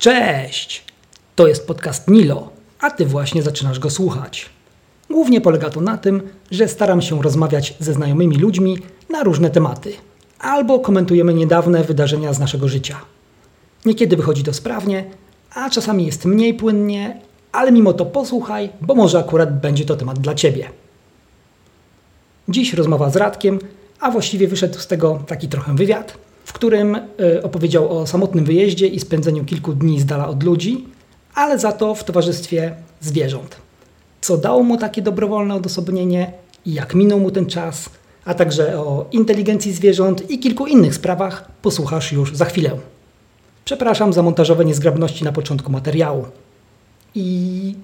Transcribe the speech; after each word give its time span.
Cześć! 0.00 0.84
To 1.36 1.48
jest 1.48 1.66
podcast 1.66 2.08
Nilo, 2.08 2.50
a 2.80 2.90
ty 2.90 3.06
właśnie 3.06 3.42
zaczynasz 3.42 3.78
go 3.78 3.90
słuchać. 3.90 4.50
Głównie 5.10 5.40
polega 5.40 5.70
to 5.70 5.80
na 5.80 5.98
tym, 5.98 6.22
że 6.50 6.68
staram 6.68 7.02
się 7.02 7.22
rozmawiać 7.22 7.74
ze 7.80 7.92
znajomymi 7.92 8.36
ludźmi 8.36 8.78
na 9.10 9.22
różne 9.22 9.50
tematy, 9.50 9.92
albo 10.38 10.78
komentujemy 10.78 11.34
niedawne 11.34 11.84
wydarzenia 11.84 12.32
z 12.32 12.38
naszego 12.38 12.68
życia. 12.68 13.00
Niekiedy 13.84 14.16
wychodzi 14.16 14.44
to 14.44 14.52
sprawnie, 14.52 15.04
a 15.54 15.70
czasami 15.70 16.06
jest 16.06 16.24
mniej 16.24 16.54
płynnie, 16.54 17.20
ale 17.52 17.72
mimo 17.72 17.92
to 17.92 18.06
posłuchaj, 18.06 18.70
bo 18.80 18.94
może 18.94 19.18
akurat 19.18 19.60
będzie 19.60 19.84
to 19.84 19.96
temat 19.96 20.18
dla 20.18 20.34
ciebie. 20.34 20.70
Dziś 22.48 22.74
rozmowa 22.74 23.10
z 23.10 23.16
Radkiem, 23.16 23.58
a 24.00 24.10
właściwie 24.10 24.48
wyszedł 24.48 24.78
z 24.78 24.86
tego 24.86 25.22
taki 25.26 25.48
trochę 25.48 25.76
wywiad, 25.76 26.29
w 26.50 26.52
którym 26.52 26.96
y, 27.20 27.42
opowiedział 27.42 27.98
o 27.98 28.06
samotnym 28.06 28.44
wyjeździe 28.44 28.86
i 28.86 29.00
spędzeniu 29.00 29.44
kilku 29.44 29.72
dni 29.72 30.00
z 30.00 30.06
dala 30.06 30.28
od 30.28 30.42
ludzi, 30.42 30.84
ale 31.34 31.58
za 31.58 31.72
to 31.72 31.94
w 31.94 32.04
towarzystwie 32.04 32.74
zwierząt. 33.00 33.56
Co 34.20 34.36
dało 34.36 34.62
mu 34.62 34.76
takie 34.76 35.02
dobrowolne 35.02 35.54
odosobnienie 35.54 36.32
i 36.66 36.74
jak 36.74 36.94
minął 36.94 37.20
mu 37.20 37.30
ten 37.30 37.46
czas, 37.46 37.90
a 38.24 38.34
także 38.34 38.78
o 38.78 39.06
inteligencji 39.12 39.72
zwierząt 39.72 40.30
i 40.30 40.38
kilku 40.38 40.66
innych 40.66 40.94
sprawach 40.94 41.50
posłuchasz 41.62 42.12
już 42.12 42.36
za 42.36 42.44
chwilę. 42.44 42.70
Przepraszam 43.64 44.12
za 44.12 44.22
montażowe 44.22 44.64
niezgrabności 44.64 45.24
na 45.24 45.32
początku 45.32 45.72
materiału. 45.72 46.26
I 47.14 47.74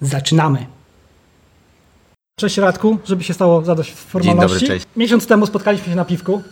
zaczynamy. 0.00 0.66
Cześć 2.40 2.56
Radku, 2.56 2.98
żeby 3.04 3.24
się 3.24 3.34
stało 3.34 3.64
zadość 3.64 3.92
formalności. 3.92 4.58
Dzień 4.58 4.68
dobry, 4.68 4.80
cześć. 4.80 4.86
Miesiąc 4.96 5.26
temu 5.26 5.46
spotkaliśmy 5.46 5.88
się 5.88 5.96
na 5.96 6.04
piwku. 6.04 6.42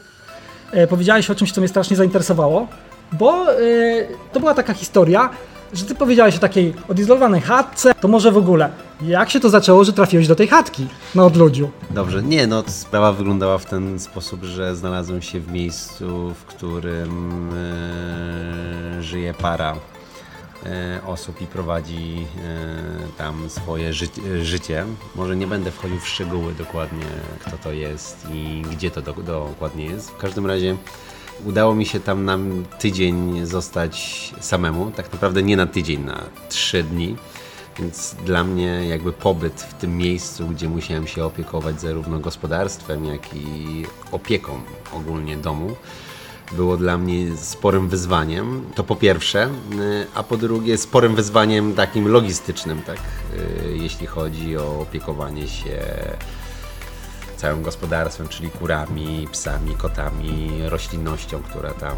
E, 0.73 0.87
powiedziałeś 0.87 1.31
o 1.31 1.35
czymś, 1.35 1.53
co 1.53 1.61
mnie 1.61 1.69
strasznie 1.69 1.97
zainteresowało, 1.97 2.67
bo 3.13 3.53
e, 3.53 3.57
to 4.33 4.41
była 4.41 4.55
taka 4.55 4.75
historia, 4.75 5.31
że 5.73 5.85
ty 5.85 5.95
powiedziałeś 5.95 6.37
o 6.37 6.39
takiej 6.39 6.75
odizolowanej 6.89 7.41
chatce, 7.41 7.95
to 8.01 8.09
może 8.09 8.33
w 8.33 8.37
ogóle, 8.37 8.71
jak 9.03 9.31
się 9.31 9.41
to 9.41 9.51
zaczęło, 9.51 9.85
że 9.85 9.93
trafiłeś 9.93 10.29
do 10.29 10.35
tej 10.35 10.49
chatki 10.49 10.87
na 11.15 11.25
odludziu? 11.25 11.71
Dobrze, 11.91 12.23
nie, 12.23 12.47
no 12.47 12.65
sprawa 12.67 13.13
wyglądała 13.13 13.59
w 13.59 13.67
ten 13.67 14.01
sposób, 14.01 14.45
że 14.45 14.77
znalazłem 14.77 15.23
się 15.23 15.41
w 15.41 15.53
miejscu, 15.53 16.35
w 16.35 16.45
którym 16.45 17.51
e, 18.99 19.03
żyje 19.03 19.35
para 19.35 19.75
osób 21.07 21.41
i 21.41 21.47
prowadzi 21.47 22.27
e, 22.45 23.19
tam 23.19 23.51
swoje 23.51 23.93
ży 23.93 24.07
życie. 24.43 24.85
Może 25.15 25.37
nie 25.37 25.47
będę 25.47 25.71
wchodził 25.71 26.01
w 26.01 26.09
szczegóły 26.09 26.55
dokładnie, 26.55 27.07
kto 27.41 27.59
to 27.59 27.73
jest 27.73 28.27
i 28.33 28.63
gdzie 28.71 28.91
to 28.91 29.03
do 29.03 29.13
dokładnie 29.13 29.85
jest. 29.85 30.11
W 30.11 30.17
każdym 30.17 30.47
razie 30.47 30.77
udało 31.45 31.75
mi 31.75 31.87
się 31.87 32.01
tam 32.01 32.25
na 32.25 32.39
tydzień 32.79 33.47
zostać 33.47 34.35
samemu, 34.41 34.91
tak 34.91 35.13
naprawdę 35.13 35.43
nie 35.43 35.57
na 35.57 35.67
tydzień, 35.67 36.05
na 36.05 36.23
trzy 36.49 36.83
dni. 36.83 37.17
Więc 37.79 38.17
dla 38.25 38.45
mnie 38.45 38.89
jakby 38.89 39.13
pobyt 39.13 39.63
w 39.63 39.75
tym 39.75 39.97
miejscu, 39.97 40.47
gdzie 40.47 40.69
musiałem 40.69 41.07
się 41.07 41.25
opiekować 41.25 41.81
zarówno 41.81 42.19
gospodarstwem, 42.19 43.05
jak 43.05 43.35
i 43.35 43.85
opieką 44.13 44.61
ogólnie 44.93 45.37
domu, 45.37 45.77
było 46.53 46.77
dla 46.77 46.99
mnie 46.99 47.37
sporym 47.37 47.89
wyzwaniem. 47.89 48.65
To 48.75 48.85
po 48.85 48.97
pierwsze, 48.97 49.47
y, 49.47 50.07
a 50.15 50.23
po 50.23 50.37
drugie 50.37 50.79
sporym 50.79 51.15
wyzwaniem 51.15 51.75
takim 51.75 52.09
logistycznym, 52.09 52.83
tak, 52.83 52.99
y, 52.99 53.77
jeśli 53.77 54.07
chodzi 54.07 54.57
o 54.57 54.81
opiekowanie 54.81 55.49
się 55.49 55.79
całym 57.43 57.63
gospodarstwem, 57.63 58.29
czyli 58.29 58.51
kurami, 58.51 59.29
psami, 59.33 59.75
kotami, 59.75 60.51
roślinnością, 60.69 61.43
która 61.43 61.71
tam 61.71 61.97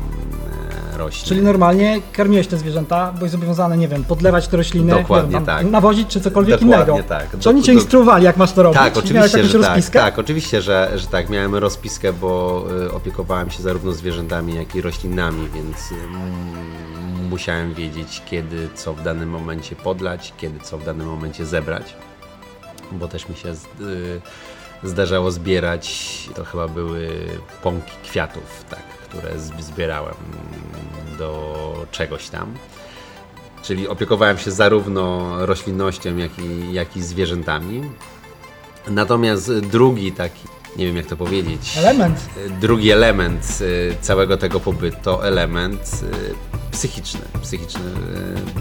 e, 0.95 0.98
rośnie. 0.98 1.28
Czyli 1.28 1.42
normalnie 1.42 2.01
karmiłeś 2.12 2.47
te 2.47 2.59
zwierzęta, 2.59 3.12
byłeś 3.12 3.31
zobowiązany, 3.31 3.77
nie 3.77 3.89
wiem, 3.89 4.05
podlewać 4.05 4.48
te 4.48 4.56
rośliny, 4.56 4.92
Dokładnie 4.92 5.28
nie 5.28 5.34
wiem, 5.34 5.47
tam 5.47 5.59
tak. 5.59 5.70
nawozić 5.70 6.09
czy 6.09 6.20
cokolwiek 6.20 6.61
Dokładnie 6.61 6.95
innego. 6.95 7.09
tak. 7.09 7.39
Czy 7.41 7.48
oni 7.48 7.62
cię 7.62 7.73
do- 7.73 7.78
instruowali, 7.78 8.25
jak 8.25 8.36
masz 8.36 8.53
to 8.53 8.62
robić? 8.62 8.78
Tak, 8.78 8.97
oczywiście, 8.97 9.45
że 9.45 9.59
tak, 9.59 9.69
rozpiskę? 9.69 9.98
tak, 9.98 10.18
oczywiście, 10.18 10.63
że, 10.63 10.92
że 10.95 11.07
tak. 11.07 11.30
Miałem 11.30 11.55
rozpiskę, 11.55 12.13
bo 12.13 12.64
y, 12.86 12.92
opiekowałem 12.92 13.51
się 13.51 13.63
zarówno 13.63 13.92
zwierzętami, 13.92 14.55
jak 14.55 14.74
i 14.74 14.80
roślinami, 14.80 15.48
więc 15.55 15.77
mm, 15.92 17.29
musiałem 17.30 17.74
wiedzieć, 17.74 18.23
kiedy 18.27 18.68
co 18.74 18.95
w 18.95 19.02
danym 19.02 19.30
momencie 19.30 19.77
podlać, 19.77 20.33
kiedy 20.36 20.61
co 20.61 20.79
w 20.79 20.85
danym 20.85 21.07
momencie 21.07 21.47
zebrać, 21.47 21.95
bo 22.92 23.08
też 23.08 23.29
mi 23.29 23.36
się 23.36 23.55
z, 23.55 23.64
y, 23.64 24.20
zdarzało 24.84 25.30
zbierać, 25.30 26.08
to 26.34 26.45
chyba 26.45 26.68
były 26.68 27.08
pąki 27.62 27.92
kwiatów, 28.05 28.64
tak, 28.70 28.83
które 29.08 29.30
zbierałem 29.61 30.14
do 31.18 31.86
czegoś 31.90 32.28
tam. 32.28 32.55
Czyli 33.62 33.89
opiekowałem 33.89 34.39
się 34.39 34.50
zarówno 34.50 35.36
roślinnością, 35.46 36.17
jak 36.17 36.39
i, 36.39 36.73
jak 36.73 36.96
i 36.96 37.02
zwierzętami. 37.02 37.83
Natomiast 38.89 39.58
drugi 39.58 40.12
taki, 40.12 40.48
nie 40.77 40.86
wiem 40.86 40.96
jak 40.96 41.07
to 41.07 41.17
powiedzieć, 41.17 41.77
Element. 41.79 42.29
drugi 42.61 42.90
element 42.90 43.58
y, 43.61 43.96
całego 44.01 44.36
tego 44.36 44.61
pobytu 44.61 44.96
to 45.02 45.27
element 45.27 46.01
y, 46.02 46.35
psychiczny. 46.73 47.20
Psychiczny 47.42 47.80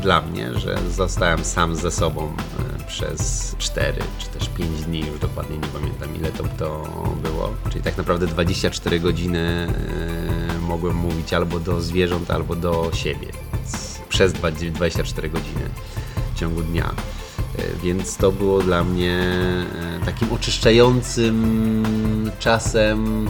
dla 0.02 0.22
mnie, 0.22 0.50
że 0.60 0.78
zostałem 0.96 1.46
sam 1.46 1.76
ze 1.76 1.92
sobą 1.92 2.34
przez 2.88 3.56
4 3.58 4.02
czy 4.20 4.28
też 4.40 4.50
5 4.50 4.82
dni, 4.82 5.00
już 5.00 5.20
dokładnie 5.20 5.58
nie 5.58 5.68
pamiętam 5.68 6.16
ile 6.16 6.32
to, 6.32 6.44
to 6.58 6.84
było. 7.24 7.54
Czyli 7.70 7.84
tak 7.84 7.98
naprawdę 7.98 8.28
24 8.28 9.00
godziny 9.00 9.68
mogłem 10.62 10.96
mówić 10.96 11.34
albo 11.34 11.60
do 11.60 11.82
zwierząt, 11.82 12.32
albo 12.32 12.56
do 12.56 12.90
siebie. 12.94 13.28
Więc 13.54 14.00
przez 14.10 14.34
20 14.34 14.72
24 14.72 15.30
godziny 15.30 15.70
w 16.36 16.40
ciągu 16.40 16.62
dnia. 16.62 16.94
E, 17.60 17.62
Więc 17.84 18.18
to 18.18 18.32
było 18.32 18.60
dla 18.62 18.84
mnie 18.84 19.20
e, 20.02 20.06
takim 20.06 20.32
oczyszczającym 20.34 21.44
czasem, 22.40 23.28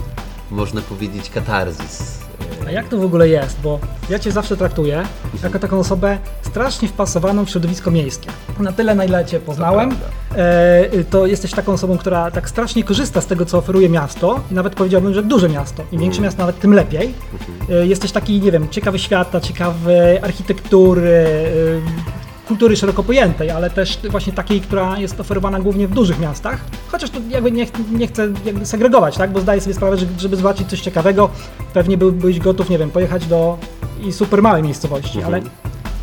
można 0.50 0.80
powiedzieć, 0.80 1.30
katarzis. 1.30 2.18
A 2.66 2.70
jak 2.70 2.88
to 2.88 2.98
w 2.98 3.04
ogóle 3.04 3.28
jest? 3.28 3.60
Bo 3.60 3.78
ja 4.10 4.18
cię 4.18 4.32
zawsze 4.32 4.56
traktuję 4.56 5.02
jako 5.42 5.58
taką 5.58 5.78
osobę 5.78 6.18
strasznie 6.42 6.88
wpasowaną 6.88 7.44
w 7.44 7.50
środowisko 7.50 7.90
miejskie. 7.90 8.30
Na 8.58 8.72
tyle, 8.72 8.94
na 8.94 9.04
ile 9.04 9.24
cię 9.24 9.40
poznałem, 9.40 9.90
e, 10.36 11.04
to 11.10 11.26
jesteś 11.26 11.50
taką 11.50 11.72
osobą, 11.72 11.98
która 11.98 12.30
tak 12.30 12.48
strasznie 12.48 12.84
korzysta 12.84 13.20
z 13.20 13.26
tego, 13.26 13.46
co 13.46 13.58
oferuje 13.58 13.88
miasto 13.88 14.40
i 14.50 14.54
nawet 14.54 14.74
powiedziałbym, 14.74 15.14
że 15.14 15.22
duże 15.22 15.48
miasto. 15.48 15.82
Im 15.92 16.00
większe 16.00 16.18
Mm. 16.18 16.24
miasto, 16.28 16.42
nawet 16.42 16.58
tym 16.60 16.72
lepiej. 16.74 17.14
Mhm. 17.32 17.82
E, 17.82 17.86
jesteś 17.86 18.12
taki, 18.12 18.40
nie 18.40 18.52
wiem, 18.52 18.68
ciekawy 18.68 18.98
świata, 18.98 19.40
ciekawy 19.40 20.18
architektury, 20.22 21.10
e, 21.10 22.23
kultury 22.48 22.76
szeroko 22.76 23.02
pojętej, 23.02 23.50
ale 23.50 23.70
też 23.70 23.98
właśnie 24.10 24.32
takiej, 24.32 24.60
która 24.60 24.98
jest 24.98 25.20
oferowana 25.20 25.60
głównie 25.60 25.88
w 25.88 25.90
dużych 25.90 26.18
miastach. 26.20 26.60
Chociaż 26.88 27.10
tu 27.10 27.20
jakby 27.28 27.52
nie, 27.52 27.66
nie 27.92 28.06
chcę 28.06 28.28
jakby 28.44 28.66
segregować, 28.66 29.16
tak? 29.16 29.32
Bo 29.32 29.40
zdaję 29.40 29.60
sobie 29.60 29.74
sprawę, 29.74 29.96
że 29.96 30.06
żeby 30.18 30.36
zobaczyć 30.36 30.68
coś 30.68 30.80
ciekawego, 30.80 31.30
pewnie 31.74 31.98
był, 31.98 32.12
byłeś 32.12 32.38
gotów, 32.38 32.70
nie 32.70 32.78
wiem, 32.78 32.90
pojechać 32.90 33.26
do 33.26 33.58
i 34.00 34.12
super 34.12 34.42
małej 34.42 34.62
miejscowości, 34.62 35.18
Mhm. 35.18 35.34
ale 35.34 35.42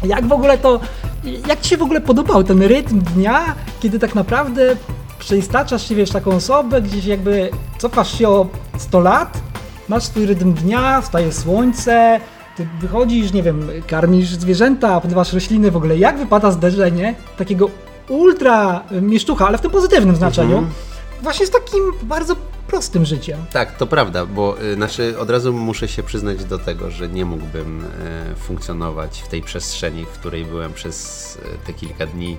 jak 0.10 0.28
w 0.28 0.32
ogóle 0.32 0.58
to, 0.58 0.80
jak 1.48 1.62
Ci 1.62 1.70
się 1.70 1.78
w 1.78 1.82
ogóle 1.82 2.02
podobał 2.02 2.44
ten 2.44 2.62
rytm 2.64 3.00
dnia, 3.02 3.56
kiedy 3.80 4.00
tak 4.00 4.16
naprawdę 4.16 4.76
przeistaczasz 5.20 5.88
się, 5.90 5.96
wiesz, 5.96 6.10
taką 6.10 6.32
osobę, 6.32 6.82
gdzieś 6.82 7.06
jakby 7.06 7.50
cofasz 7.78 8.18
się 8.18 8.30
o 8.30 8.48
100 8.78 9.00
lat, 9.00 9.38
masz 9.90 10.04
swój 10.04 10.26
rytm 10.26 10.54
dnia, 10.54 11.02
wstaje 11.02 11.32
słońce, 11.32 12.20
ty 12.62 12.68
wychodzisz, 12.88 13.34
nie 13.34 13.44
wiem, 13.44 13.68
karmisz 13.88 14.28
zwierzęta, 14.30 15.02
podlewasz 15.02 15.34
rośliny, 15.34 15.72
w 15.72 15.78
ogóle 15.78 15.98
jak 15.98 16.18
wypada 16.18 16.52
zderzenie 16.52 17.16
takiego 17.38 17.70
ultra 18.10 18.84
mieszczucha, 19.02 19.48
ale 19.48 19.58
w 19.58 19.62
tym 19.62 19.72
pozytywnym 19.72 20.16
znaczeniu, 20.16 20.58
Mhm. 20.58 20.74
właśnie 21.22 21.46
z 21.48 21.52
takim 21.52 21.80
bardzo 22.04 22.36
prostym 22.68 23.06
życiem. 23.06 23.40
Tak, 23.54 23.78
to 23.78 23.88
prawda, 23.88 24.26
bo 24.26 24.62
y, 24.62 24.76
znaczy 24.76 25.20
od 25.20 25.30
razu 25.30 25.54
muszę 25.54 25.88
się 25.88 26.04
przyznać 26.04 26.46
do 26.46 26.58
tego, 26.58 26.92
że 26.92 27.08
nie 27.10 27.26
mógłbym 27.26 27.82
y, 27.82 28.36
funkcjonować 28.36 29.22
w 29.22 29.28
tej 29.28 29.42
przestrzeni, 29.42 30.06
w 30.06 30.10
której 30.10 30.46
byłem 30.46 30.74
przez 30.74 31.36
y, 31.36 31.40
te 31.68 31.74
kilka 31.74 32.06
dni, 32.06 32.38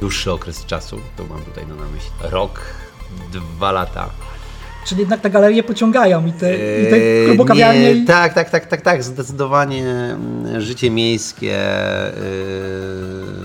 dłuższy 0.00 0.32
okres 0.32 0.66
czasu. 0.66 0.96
To 1.16 1.24
mam 1.24 1.42
tutaj 1.42 1.66
na 1.66 1.74
myśli 1.74 2.10
rok, 2.22 2.60
dwa 3.32 3.72
lata. 3.72 4.10
Czyli 4.84 5.00
jednak 5.00 5.20
te 5.20 5.30
galerie 5.30 5.62
pociągają 5.62 6.26
i 6.26 6.32
te, 6.32 6.54
i 6.54 6.90
te 6.90 6.96
Eee, 6.96 7.26
klubokawiarnie. 7.26 7.94
nie, 7.94 8.06
Tak, 8.06 8.34
tak, 8.34 8.50
tak, 8.50 8.66
tak, 8.66 8.80
tak. 8.80 9.02
Zdecydowanie 9.02 9.84
mm, 9.84 10.60
życie 10.60 10.90
miejskie, 10.90 11.58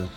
yy, 0.02 0.08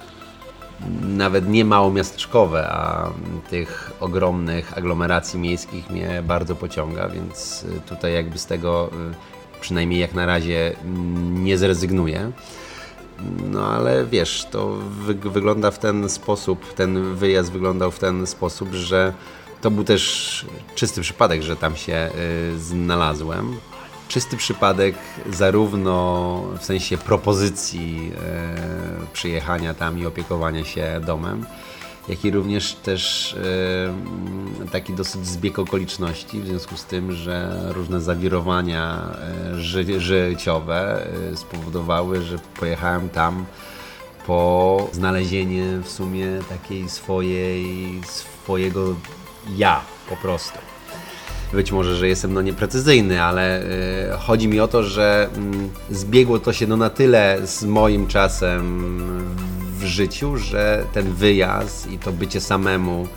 nawet 1.17 1.49
nie 1.49 1.65
mało 1.65 1.91
miasteczkowe, 1.91 2.69
a 2.69 3.11
tych 3.51 3.91
ogromnych 4.01 4.79
aglomeracji 4.79 5.41
miejskich 5.41 5.91
mnie 5.91 6.23
bardzo 6.27 6.55
pociąga, 6.55 7.09
więc 7.09 7.65
y, 7.65 7.81
tutaj 7.89 8.13
jakby 8.15 8.39
z 8.39 8.47
tego 8.47 8.91
y, 9.13 9.61
przynajmniej 9.61 10.01
jak 10.01 10.15
na 10.15 10.27
razie 10.27 10.77
mm, 10.85 11.45
nie 11.45 11.59
zrezygnuję. 11.59 12.33
No 13.51 13.67
ale 13.67 14.05
wiesz, 14.07 14.47
to 14.51 14.69
wy 14.91 15.15
wygląda 15.15 15.71
w 15.71 15.79
ten 15.79 16.09
sposób, 16.09 16.75
ten 16.75 17.15
wyjazd 17.15 17.53
wyglądał 17.53 17.91
w 17.91 17.99
ten 17.99 18.27
sposób, 18.27 18.73
że 18.73 19.13
to 19.61 19.71
był 19.71 19.85
też 19.85 20.47
czysty 20.75 21.01
przypadek, 21.01 21.43
że 21.43 21.57
tam 21.57 21.77
się 21.77 22.11
y, 22.55 22.59
znalazłem. 22.59 23.57
czysty 24.09 24.37
przypadek 24.37 24.95
zarówno 25.33 26.43
w 26.59 26.65
sensie 26.65 26.99
propozycji 26.99 28.13
e, 28.23 28.57
przyjechania 29.13 29.75
tam 29.75 29.99
i 29.99 30.07
opiekowania 30.07 30.65
się 30.65 31.01
domem, 31.07 31.47
jak 32.09 32.25
i 32.25 32.31
również 32.31 32.75
też 32.75 33.35
e, 34.65 34.71
taki 34.73 34.93
dosyć 34.93 35.27
zbieg 35.27 35.59
okoliczności, 35.59 36.41
w 36.41 36.47
związku 36.47 36.77
z 36.77 36.85
tym, 36.85 37.13
że 37.13 37.65
różne 37.69 38.01
zawirowania 38.01 39.17
ży, 39.57 40.01
życiowe 40.01 41.07
spowodowały, 41.35 42.23
że 42.23 42.39
pojechałem 42.61 43.09
tam 43.09 43.47
po 44.27 44.89
znalezienie 44.93 45.65
w 45.85 45.89
sumie 45.89 46.27
takiej 46.49 46.89
swojej, 46.89 48.01
swojego 48.07 48.95
ja 49.57 49.81
po 50.09 50.17
prostu. 50.17 50.59
Być 51.53 51.73
może, 51.73 51.97
że 51.97 52.09
jestem 52.09 52.33
no 52.33 52.43
nieprecyzyjny, 52.43 53.23
ale 53.23 53.63
y, 53.63 53.67
chodzi 54.19 54.49
mi 54.49 54.61
o 54.61 54.69
to, 54.69 54.83
że 54.83 55.29
y, 55.91 55.95
zbiegło 55.95 56.39
to 56.39 56.53
się 56.53 56.67
no 56.67 56.77
na 56.77 56.91
tyle 56.91 57.39
z 57.45 57.65
moim 57.65 58.07
czasem 58.07 58.89
w 59.79 59.85
życiu, 59.85 60.37
że 60.37 60.85
ten 60.93 61.13
wyjazd 61.15 61.91
i 61.91 61.99
to 61.99 62.13
bycie 62.13 62.41
samemu, 62.41 63.09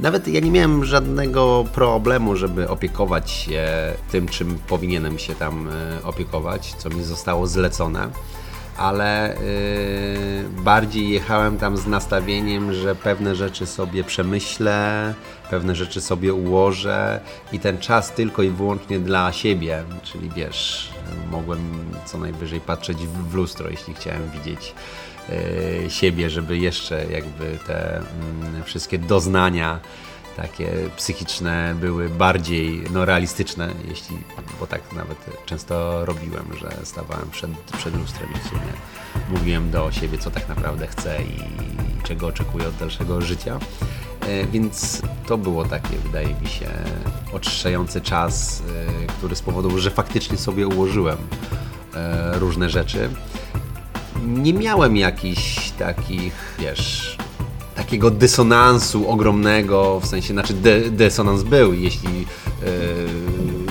nawet 0.00 0.28
ja 0.28 0.40
nie 0.40 0.50
miałem 0.50 0.84
żadnego 0.84 1.64
problemu, 1.74 2.36
żeby 2.36 2.68
opiekować 2.68 3.30
się 3.30 3.66
tym, 4.10 4.28
czym 4.28 4.58
powinienem 4.68 5.18
się 5.18 5.34
tam 5.34 5.68
y, 5.68 6.04
opiekować, 6.04 6.74
co 6.78 6.90
mi 6.90 7.04
zostało 7.04 7.46
zlecone 7.46 8.10
ale 8.76 9.36
yy, 10.54 10.62
bardziej 10.62 11.08
jechałem 11.08 11.58
tam 11.58 11.76
z 11.76 11.86
nastawieniem, 11.86 12.72
że 12.72 12.94
pewne 12.94 13.34
rzeczy 13.34 13.66
sobie 13.66 14.04
przemyślę, 14.04 15.14
pewne 15.50 15.74
rzeczy 15.74 16.00
sobie 16.00 16.34
ułożę 16.34 17.20
i 17.52 17.58
ten 17.58 17.78
czas 17.78 18.12
tylko 18.12 18.42
i 18.42 18.50
wyłącznie 18.50 18.98
dla 18.98 19.32
siebie, 19.32 19.84
czyli 20.02 20.30
wiesz, 20.36 20.90
mogłem 21.30 21.60
co 22.04 22.18
najwyżej 22.18 22.60
patrzeć 22.60 22.98
w 22.98 23.34
lustro, 23.34 23.70
jeśli 23.70 23.94
chciałem 23.94 24.30
widzieć 24.30 24.74
yy, 25.28 25.90
siebie, 25.90 26.30
żeby 26.30 26.58
jeszcze 26.58 27.04
jakby 27.10 27.58
te 27.66 28.02
yy, 28.56 28.64
wszystkie 28.64 28.98
doznania 28.98 29.80
takie 30.36 30.72
psychiczne 30.96 31.74
były 31.80 32.08
bardziej 32.08 32.82
no, 32.92 33.04
realistyczne, 33.04 33.68
jeśli, 33.88 34.16
bo 34.60 34.66
tak 34.66 34.92
nawet 34.92 35.18
często 35.46 36.04
robiłem, 36.04 36.44
że 36.60 36.72
stawałem 36.84 37.30
przed, 37.30 37.50
przed 37.50 37.96
lustrem 37.96 38.28
i 38.36 38.38
w 38.38 38.48
sumie 38.48 38.72
mówiłem 39.28 39.70
do 39.70 39.92
siebie, 39.92 40.18
co 40.18 40.30
tak 40.30 40.48
naprawdę 40.48 40.86
chcę 40.86 41.22
i 41.22 41.36
czego 42.02 42.26
oczekuję 42.26 42.68
od 42.68 42.76
dalszego 42.76 43.20
życia. 43.20 43.58
E, 44.26 44.46
więc 44.46 45.02
to 45.26 45.38
było 45.38 45.64
takie, 45.64 45.98
wydaje 46.04 46.34
mi 46.42 46.48
się, 46.48 46.68
oczyszczający 47.32 48.00
czas, 48.00 48.62
e, 48.62 49.06
który 49.06 49.36
spowodował, 49.36 49.78
że 49.78 49.90
faktycznie 49.90 50.38
sobie 50.38 50.66
ułożyłem 50.66 51.18
e, 51.94 52.38
różne 52.38 52.70
rzeczy. 52.70 53.10
Nie 54.26 54.52
miałem 54.52 54.96
jakichś 54.96 55.70
takich, 55.70 56.56
wiesz, 56.58 57.16
takiego 57.76 58.10
dysonansu 58.10 59.10
ogromnego, 59.10 60.00
w 60.00 60.06
sensie, 60.06 60.32
znaczy 60.32 60.54
de, 60.54 60.90
dysonans 60.90 61.42
był, 61.42 61.74
jeśli, 61.74 62.20
yy, 62.20 62.26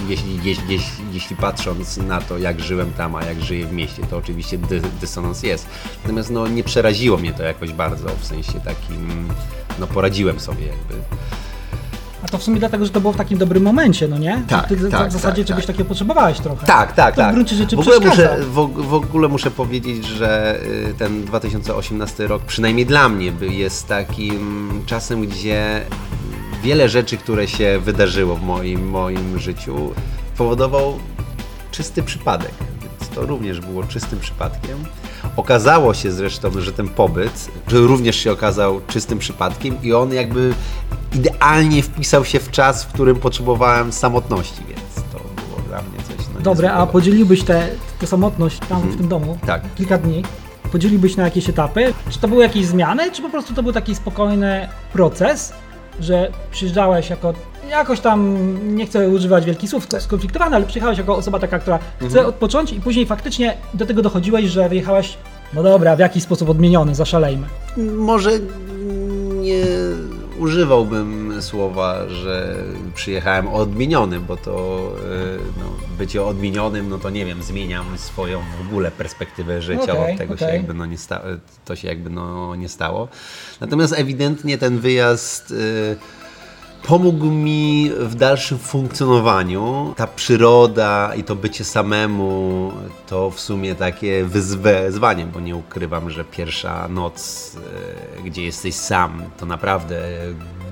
jeśli, 0.08 0.40
jeśli, 0.44 0.80
jeśli, 1.14 1.36
patrząc 1.36 1.98
na 1.98 2.22
to, 2.22 2.38
jak 2.38 2.60
żyłem 2.60 2.94
tam, 2.94 3.16
a 3.16 3.24
jak 3.24 3.42
żyję 3.42 3.66
w 3.66 3.74
mieście, 3.74 4.04
to 4.10 4.18
oczywiście 4.18 4.58
dy, 4.58 4.82
dysonans 5.02 5.44
jest. 5.44 5.68
Natomiast 6.04 6.32
no, 6.32 6.48
nie 6.48 6.64
przeraziło 6.64 7.18
mnie 7.18 7.34
to 7.34 7.44
jakoś 7.44 7.74
bardzo, 7.74 8.10
w 8.20 8.26
sensie 8.26 8.60
takim, 8.60 9.28
no 9.80 9.88
poradziłem 9.88 10.40
sobie 10.40 10.66
jakby. 10.66 10.96
A 12.24 12.28
to 12.28 12.38
w 12.38 12.44
sumie 12.44 12.60
dlatego, 12.60 12.86
że 12.86 12.92
to 12.92 13.02
było 13.02 13.14
w 13.14 13.18
takim 13.18 13.38
dobrym 13.38 13.64
momencie, 13.64 14.08
no 14.08 14.18
nie? 14.18 14.44
Tak, 14.48 14.68
Ty 14.68 14.90
tak, 14.92 15.10
w 15.10 15.14
zasadzie 15.14 15.44
tak, 15.44 15.48
czegoś 15.48 15.66
tak. 15.66 15.76
takiego 15.76 15.90
potrzebowałeś 15.90 16.40
trochę. 16.40 16.66
Tak, 16.66 16.94
tak, 16.94 17.16
to 17.16 17.22
tak. 17.22 17.32
w 17.32 17.34
gruncie 17.34 17.56
rzeczy 17.56 17.76
w 17.76 17.80
ogóle, 17.80 18.00
muszę, 18.00 18.38
w, 18.40 18.54
w 18.88 18.94
ogóle 18.94 19.28
muszę 19.28 19.52
powiedzieć, 19.52 20.06
że 20.06 20.60
y, 20.90 20.94
ten 20.98 21.26
2018 21.26 22.28
rok, 22.28 22.44
przynajmniej 22.44 22.86
dla 22.86 23.10
mnie, 23.10 23.34
jest 23.42 23.88
takim 23.88 24.84
czasem, 24.86 25.22
gdzie 25.28 25.82
wiele 26.64 26.90
rzeczy, 26.90 27.18
które 27.18 27.48
się 27.48 27.80
wydarzyło 27.80 28.36
w 28.36 28.42
moim, 28.42 28.90
moim 28.90 29.40
życiu, 29.40 29.94
powodował 30.38 31.00
czysty 31.72 32.04
przypadek. 32.04 32.54
Więc 32.82 33.10
to 33.16 33.26
również 33.26 33.62
było 33.62 33.84
czystym 33.84 34.20
przypadkiem. 34.20 34.78
Okazało 35.36 35.94
się 35.94 36.12
zresztą, 36.12 36.52
że 36.62 36.74
ten 36.74 36.88
pobyt 36.88 37.50
że 37.68 37.78
również 37.78 38.16
się 38.16 38.32
okazał 38.32 38.82
czystym 38.88 39.20
przypadkiem 39.20 39.84
i 39.84 39.94
on 39.94 40.14
jakby 40.14 40.54
idealnie 41.16 41.84
wpisał 41.84 42.26
się 42.26 42.40
w 42.40 42.52
czas, 42.52 42.84
w 42.84 42.88
którym 42.88 43.16
potrzebowałem 43.16 43.92
samotności, 43.92 44.62
więc 44.68 44.96
to 44.96 45.20
było 45.20 45.62
dla 45.68 45.78
mnie 45.78 45.98
coś 46.08 46.26
no, 46.36 46.42
Dobre, 46.42 46.74
a 46.74 46.88
podzieliłbyś 46.88 47.44
tę 47.44 47.68
tę 48.00 48.08
samotność 48.08 48.60
tam 48.70 48.82
w 48.82 48.98
tym 48.98 49.08
domu, 49.08 49.38
Tak. 49.46 49.62
kilka 49.76 49.98
dni, 49.98 50.24
podzieliłbyś 50.72 51.18
na 51.18 51.24
jakieś 51.24 51.50
etapy? 51.50 51.94
Czy 52.10 52.20
to 52.20 52.28
były 52.28 52.44
jakieś 52.44 52.66
zmiany, 52.66 53.12
czy 53.12 53.22
po 53.22 53.30
prostu 53.30 53.54
to 53.54 53.64
był 53.64 53.74
taki 53.74 53.96
spokojny 53.96 54.68
proces, 54.94 55.54
że 56.00 56.32
przyjeżdżałeś 56.52 57.10
jako, 57.10 57.34
jakoś 57.70 58.00
tam, 58.00 58.38
nie 58.76 58.86
chcę 58.86 59.10
używać 59.10 59.46
wielkich 59.46 59.70
słów, 59.70 59.88
skonfliktowany, 60.00 60.56
ale 60.56 60.66
przyjechałeś 60.66 60.98
jako 60.98 61.16
osoba 61.16 61.40
taka, 61.40 61.60
która 61.60 61.78
chce 61.98 62.06
Mhm. 62.06 62.26
odpocząć 62.26 62.72
i 62.74 62.82
później 62.82 63.06
faktycznie 63.06 63.58
do 63.74 63.86
tego 63.86 64.02
dochodziłeś, 64.02 64.46
że 64.46 64.70
wyjechałeś, 64.70 65.18
no 65.54 65.64
dobra, 65.64 65.96
w 65.96 66.00
jakiś 66.00 66.24
sposób 66.24 66.50
odmieniony, 66.50 66.96
zaszalejmy. 66.96 67.48
Może 67.98 68.32
nie 69.42 69.64
używałbym 70.40 71.42
słowa, 71.42 72.10
że 72.10 72.56
przyjechałem 72.96 73.48
odmieniony, 73.48 74.20
bo 74.20 74.38
to 74.38 74.82
y, 75.36 75.40
no, 75.60 75.64
bycie 75.98 76.24
odmienionym, 76.26 76.90
no 76.90 76.98
to 76.98 77.10
nie 77.10 77.26
wiem, 77.26 77.44
zmieniam 77.44 77.86
swoją 77.98 78.40
w 78.40 78.68
ogóle 78.70 78.92
perspektywę 78.92 79.62
życia, 79.62 79.94
Okej, 79.94 80.12
od 80.14 80.18
tego 80.18 80.38
się 80.38 80.46
okej. 80.46 80.58
jakby 80.58 80.74
no 80.74 80.86
nie 80.86 80.98
sta- 80.98 81.22
to 81.66 81.76
się 81.76 81.88
jakby 81.88 82.10
no 82.10 82.56
nie 82.56 82.70
stało. 82.70 83.08
Natomiast 83.62 83.94
ewidentnie 83.98 84.58
ten 84.58 84.80
wyjazd 84.80 85.52
y, 85.52 85.96
pomógł 86.88 87.26
mi 87.26 87.92
w 88.00 88.16
dalszym 88.16 88.60
funkcjonowaniu. 88.60 89.94
Ta 89.98 90.08
przyroda 90.08 91.16
i 91.16 91.24
to 91.24 91.36
bycie 91.36 91.64
samemu 91.64 92.72
to 93.08 93.32
w 93.32 93.40
sumie 93.40 93.76
takie 93.76 94.26
wyzwanie, 94.26 95.26
bo 95.26 95.40
nie 95.40 95.56
ukrywam, 95.56 96.10
że 96.10 96.24
pierwsza 96.24 96.88
noc, 96.88 97.52
e, 98.18 98.22
gdzie 98.22 98.44
jesteś 98.44 98.76
sam, 98.76 99.24
to 99.38 99.46
naprawdę 99.46 100.02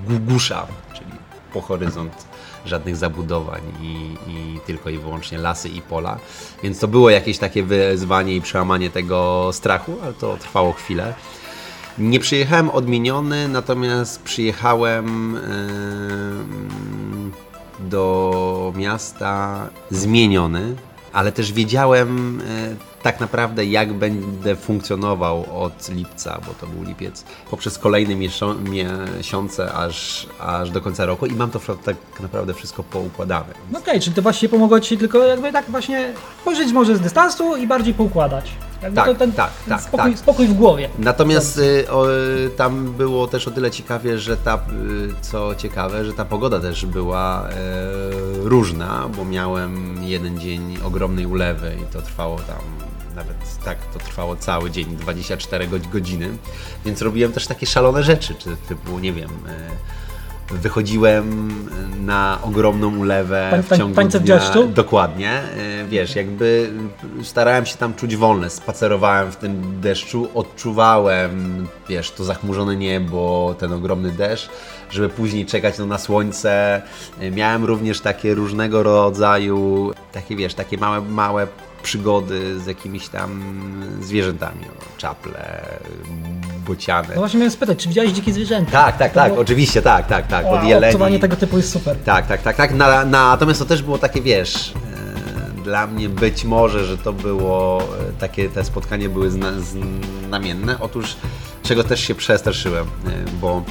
gugusza, 0.08 0.66
czyli 0.94 1.10
po 1.52 1.60
horyzont 1.60 2.26
żadnych 2.66 2.96
zabudowań 2.96 3.62
i, 3.80 4.14
i 4.30 4.60
tylko 4.66 4.90
i 4.90 4.98
wyłącznie 4.98 5.38
lasy 5.38 5.68
i 5.68 5.82
pola. 5.82 6.18
Więc 6.62 6.78
to 6.78 6.88
było 6.88 7.10
jakieś 7.10 7.38
takie 7.38 7.62
wyzwanie 7.62 8.36
i 8.36 8.40
przełamanie 8.40 8.90
tego 8.90 9.50
strachu, 9.52 9.96
ale 10.02 10.12
to 10.12 10.36
trwało 10.36 10.72
chwilę. 10.72 11.14
Nie 11.98 12.20
przyjechałem 12.20 12.70
odmieniony, 12.70 13.48
natomiast 13.48 14.22
przyjechałem 14.22 15.36
em, 15.36 17.32
do 17.80 18.72
miasta 18.76 19.66
zmieniony, 19.90 20.76
ale 21.12 21.32
też 21.32 21.52
wiedziałem 21.52 22.40
e, 22.40 23.02
tak 23.02 23.20
naprawdę, 23.20 23.64
jak 23.64 23.92
będę 23.92 24.56
funkcjonował 24.56 25.62
od 25.62 25.88
lipca, 25.88 26.40
bo 26.46 26.54
to 26.54 26.66
był 26.66 26.82
lipiec, 26.82 27.24
poprzez 27.50 27.78
kolejne 27.78 28.16
miesiące 28.64 29.72
aż, 29.72 30.26
aż 30.40 30.70
do 30.70 30.80
końca 30.80 31.06
roku 31.06 31.26
i 31.26 31.32
mam 31.32 31.50
to 31.50 31.60
tak 31.84 31.96
naprawdę 32.20 32.54
wszystko 32.54 32.82
poukładane. 32.82 33.54
Okej, 33.74 34.00
czyli 34.00 34.16
to 34.16 34.22
właśnie 34.22 34.48
pomogło 34.48 34.80
Ci 34.80 34.98
tylko 34.98 35.18
jakby 35.18 35.52
tak 35.52 35.64
właśnie 35.70 36.12
spojrzeć 36.40 36.72
może 36.72 36.96
z 36.96 37.00
dystansu 37.00 37.56
i 37.56 37.66
bardziej 37.66 37.94
poukładać. 37.94 38.52
Jakby 38.84 38.96
Tak, 38.96 39.06
to 39.06 39.14
ten, 39.14 39.32
tak, 39.32 39.50
ten 39.52 39.68
tak, 39.74 39.82
spokój, 39.82 40.10
tak. 40.10 40.18
spokój 40.18 40.46
w 40.48 40.52
głowie. 40.54 40.88
Natomiast 40.98 41.58
y, 41.58 41.90
o, 41.90 42.10
y, 42.12 42.50
tam 42.56 42.92
było 42.92 43.26
też 43.26 43.48
o 43.48 43.50
tyle 43.50 43.70
ciekawie, 43.70 44.18
że 44.18 44.36
ta, 44.36 44.54
y, 44.56 44.60
co 45.20 45.54
ciekawe, 45.54 46.04
że 46.04 46.12
ta 46.12 46.24
pogoda 46.24 46.60
też 46.60 46.86
była 46.86 47.48
e, 47.48 47.54
różna, 48.42 49.08
bo 49.16 49.24
miałem 49.24 50.04
jeden 50.04 50.38
dzień 50.40 50.78
ogromnej 50.84 51.26
ulewy 51.26 51.76
i 51.82 51.92
to 51.92 52.02
trwało 52.02 52.36
tam 52.38 52.58
nawet 53.16 53.36
tak, 53.64 53.78
to 53.92 53.98
trwało 53.98 54.36
cały 54.36 54.70
dzień, 54.70 54.96
24 54.96 55.66
go- 55.68 55.76
godziny, 55.92 56.28
więc 56.84 57.02
robiłem 57.02 57.32
też 57.32 57.46
takie 57.46 57.66
szalone 57.66 58.02
rzeczy, 58.02 58.34
czy 58.34 58.56
typu, 58.68 58.98
nie 58.98 59.12
wiem, 59.12 59.30
wychodziłem 60.50 61.50
na 62.00 62.38
ogromną 62.42 62.98
ulewę 62.98 63.62
w 63.70 63.76
ciągu 63.76 64.02
w 64.02 64.08
dnia. 64.08 64.20
deszczu? 64.20 64.66
Dokładnie, 64.66 65.30
e, 65.30 65.84
wiesz, 65.88 66.16
jakby 66.16 66.70
starałem 67.22 67.66
się 67.66 67.76
tam 67.76 67.94
czuć 67.94 68.16
wolne, 68.16 68.50
spacerowałem 68.50 69.32
w 69.32 69.36
tym 69.36 69.80
deszczu, 69.80 70.28
odczuwałem, 70.34 71.66
wiesz, 71.88 72.10
to 72.10 72.24
zachmurzone 72.24 72.76
niebo, 72.76 73.54
ten 73.58 73.72
ogromny 73.72 74.10
deszcz, 74.10 74.48
żeby 74.90 75.08
później 75.08 75.46
czekać 75.46 75.78
no, 75.78 75.86
na 75.86 75.98
słońce. 75.98 76.82
E, 77.20 77.30
Miałem 77.30 77.64
również 77.64 78.00
takie 78.00 78.34
różnego 78.34 78.82
rodzaju, 78.82 79.92
takie 80.12 80.36
wiesz, 80.36 80.54
takie 80.54 80.78
małe, 80.78 81.00
małe 81.00 81.46
przygody 81.84 82.60
z 82.60 82.66
jakimiś 82.66 83.08
tam 83.08 83.42
zwierzętami, 84.00 84.64
o, 84.64 84.98
czaple, 85.00 85.64
bociany. 86.66 87.08
No 87.08 87.14
właśnie 87.14 87.38
miałem 87.38 87.50
spytać, 87.50 87.78
czy 87.78 87.88
widziałeś 87.88 88.12
dzikie 88.12 88.32
zwierzęta? 88.32 88.72
Tak, 88.72 88.98
tak, 88.98 89.12
To 89.12 89.20
tak, 89.20 89.28
było- 89.30 89.42
oczywiście, 89.42 89.82
tak, 89.82 90.06
tak, 90.06 90.26
tak, 90.26 90.46
od 90.46 90.64
jeleni. 90.64 91.20
Tego 91.20 91.36
typu 91.36 91.56
jest 91.56 91.72
super. 91.72 91.96
Tak, 92.04 92.26
tak, 92.26 92.42
tak, 92.42 92.56
tak. 92.56 92.74
Na, 92.74 93.04
natomiast 93.04 93.58
to 93.60 93.66
też 93.66 93.82
było 93.82 93.98
takie, 93.98 94.20
wiesz, 94.22 94.72
e, 95.58 95.62
dla 95.62 95.86
mnie 95.86 96.08
być 96.08 96.44
może, 96.44 96.84
że 96.84 96.98
to 96.98 97.12
było 97.12 97.82
e, 97.82 98.12
takie, 98.20 98.48
te 98.48 98.64
spotkania 98.64 99.08
były 99.08 99.30
zna, 99.30 99.52
znamienne. 100.26 100.80
Otóż 100.80 101.16
czego 101.62 101.84
też 101.84 102.00
się 102.00 102.14
przestraszyłem, 102.14 102.86
e, 102.86 103.10
bo 103.40 103.62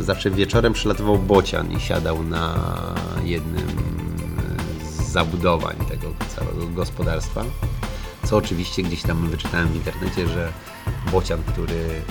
zawsze 0.00 0.30
wieczorem 0.30 0.72
przylatywał 0.72 1.18
bocian 1.18 1.72
i 1.72 1.80
siadał 1.80 2.22
na 2.22 2.54
jednym 3.24 3.66
zabudowań 5.18 5.76
tego 5.88 6.06
całego 6.36 6.66
gospodarstwa. 6.66 7.44
Co 8.24 8.36
oczywiście 8.36 8.82
gdzieś 8.82 9.02
tam 9.02 9.28
wyczytałem 9.28 9.68
w 9.68 9.76
internecie, 9.76 10.28
że 10.28 10.52
bocian, 11.12 11.42
który 11.42 12.02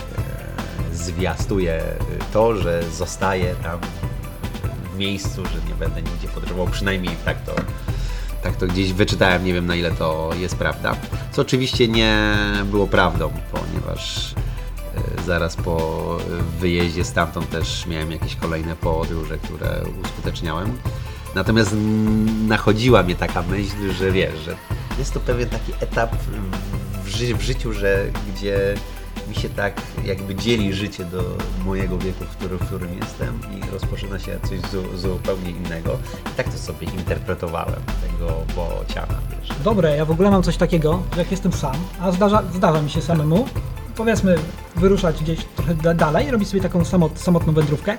zwiastuje 0.94 1.84
to, 2.34 2.56
że 2.56 2.84
zostaje 2.92 3.56
tam 3.56 3.80
w 4.94 4.98
miejscu, 4.98 5.46
że 5.46 5.70
nie 5.70 5.76
będę 5.76 6.02
nigdzie 6.02 6.28
podróżował, 6.28 6.68
przynajmniej 6.68 7.16
tak 7.26 7.42
to, 7.42 7.56
tak 8.44 8.56
to 8.56 8.68
gdzieś 8.68 8.94
wyczytałem, 8.94 9.46
nie 9.46 9.54
wiem 9.54 9.66
na 9.66 9.76
ile 9.76 9.92
to 9.92 10.30
jest 10.40 10.56
prawda. 10.56 10.96
Co 11.32 11.42
oczywiście 11.42 11.88
nie 11.88 12.38
było 12.66 12.88
prawdą, 12.88 13.32
ponieważ 13.52 14.34
e, 14.34 15.24
zaraz 15.26 15.56
po 15.56 15.78
wyjeździe 16.60 17.04
stamtąd 17.04 17.50
też 17.50 17.86
miałem 17.86 18.12
jakieś 18.12 18.36
kolejne 18.36 18.76
podróże, 18.76 19.38
które 19.38 19.84
uskuteczniałem. 20.04 20.78
Natomiast 21.36 21.76
nachodziła 22.48 23.04
mnie 23.04 23.16
taka 23.16 23.42
myśl, 23.42 23.94
że 24.00 24.12
wiesz, 24.12 24.40
że 24.46 24.56
jest 25.00 25.14
to 25.14 25.20
pewien 25.20 25.50
taki 25.50 25.72
etap 25.80 26.16
w, 27.04 27.08
ży 27.08 27.36
w 27.36 27.42
życiu, 27.42 27.74
że 27.74 28.06
gdzie 28.34 28.76
mi 29.30 29.36
się 29.36 29.50
tak 29.50 29.82
jakby 30.06 30.36
dzieli 30.36 30.74
życie 30.74 31.06
do 31.06 31.24
mojego 31.66 31.98
wieku, 31.98 32.26
w 32.26 32.36
którym, 32.38 32.58
w 32.58 32.66
którym 32.66 32.90
jestem 33.02 33.40
i 33.58 33.72
rozpoczyna 33.72 34.20
się 34.20 34.40
coś 34.50 34.72
zu, 34.72 34.98
zupełnie 34.98 35.50
innego. 35.50 35.98
I 36.32 36.36
tak 36.38 36.50
to 36.50 36.58
sobie 36.58 36.88
interpretowałem, 36.88 37.82
tego 38.02 38.34
bociana, 38.56 39.20
wiesz. 39.30 39.50
Dobre, 39.64 39.98
ja 39.98 40.06
w 40.06 40.12
ogóle 40.12 40.32
mam 40.32 40.44
coś 40.44 40.58
takiego, 40.58 41.04
że 41.14 41.20
jak 41.20 41.32
jestem 41.32 41.54
sam, 41.54 41.76
a 42.00 42.12
zdarza, 42.12 42.44
zdarza 42.54 42.82
mi 42.82 42.90
się 42.90 43.02
samemu, 43.02 43.48
powiedzmy 43.96 44.36
wyruszać 44.76 45.24
gdzieś 45.24 45.40
trochę 45.56 45.76
dalej, 45.96 46.32
robić 46.32 46.50
sobie 46.50 46.62
taką 46.62 46.86
samot, 46.86 47.20
samotną 47.20 47.54
wędrówkę, 47.54 47.98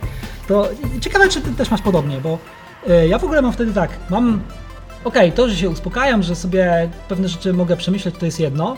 to 0.49 0.69
ciekawe, 1.01 1.29
czy 1.29 1.41
ty 1.41 1.51
też 1.51 1.71
masz 1.71 1.83
podobnie, 1.83 2.21
bo 2.21 2.39
ja 3.09 3.19
w 3.19 3.25
ogóle 3.25 3.43
mam 3.43 3.53
wtedy 3.53 3.73
tak, 3.73 3.91
mam 4.11 4.41
okej, 5.05 5.29
okay, 5.29 5.33
to, 5.33 5.49
że 5.49 5.57
się 5.57 5.71
uspokajam, 5.71 6.23
że 6.23 6.37
sobie 6.37 6.91
pewne 7.09 7.29
rzeczy 7.29 7.53
mogę 7.53 7.77
przemyśleć, 7.77 8.15
to 8.19 8.27
jest 8.27 8.41
jedno. 8.41 8.77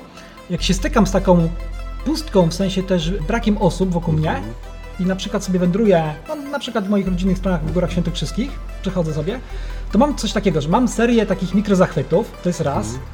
Jak 0.51 0.63
się 0.63 0.75
stykam 0.75 1.07
z 1.07 1.11
taką 1.11 1.49
pustką, 2.05 2.49
w 2.49 2.55
sensie 2.55 2.83
też 2.83 3.11
brakiem 3.11 3.59
osób 3.59 3.91
wokół 3.91 4.15
mnie 4.15 4.31
mhm. 4.31 4.55
i 5.01 5.05
na 5.05 5.17
przykład 5.17 5.45
sobie 5.45 5.59
wędruję, 5.59 6.15
no, 6.29 6.37
na 6.37 6.59
przykład 6.59 6.87
w 6.87 6.91
moich 6.91 7.09
rodzinnych 7.09 7.39
stronach 7.39 7.65
w 7.65 7.73
Górach 7.73 7.93
Świętokrzyskich, 7.93 8.51
przechodzę 8.83 9.15
sobie, 9.15 9.41
to 9.93 9.99
mam 9.99 10.17
coś 10.17 10.33
takiego, 10.33 10.61
że 10.61 10.69
mam 10.69 10.89
serię 10.89 11.27
takich 11.27 11.55
mikrozachwytów, 11.55 12.33
to 12.43 12.49
jest 12.49 12.61
raz. 12.61 12.87
Mhm. 12.87 13.05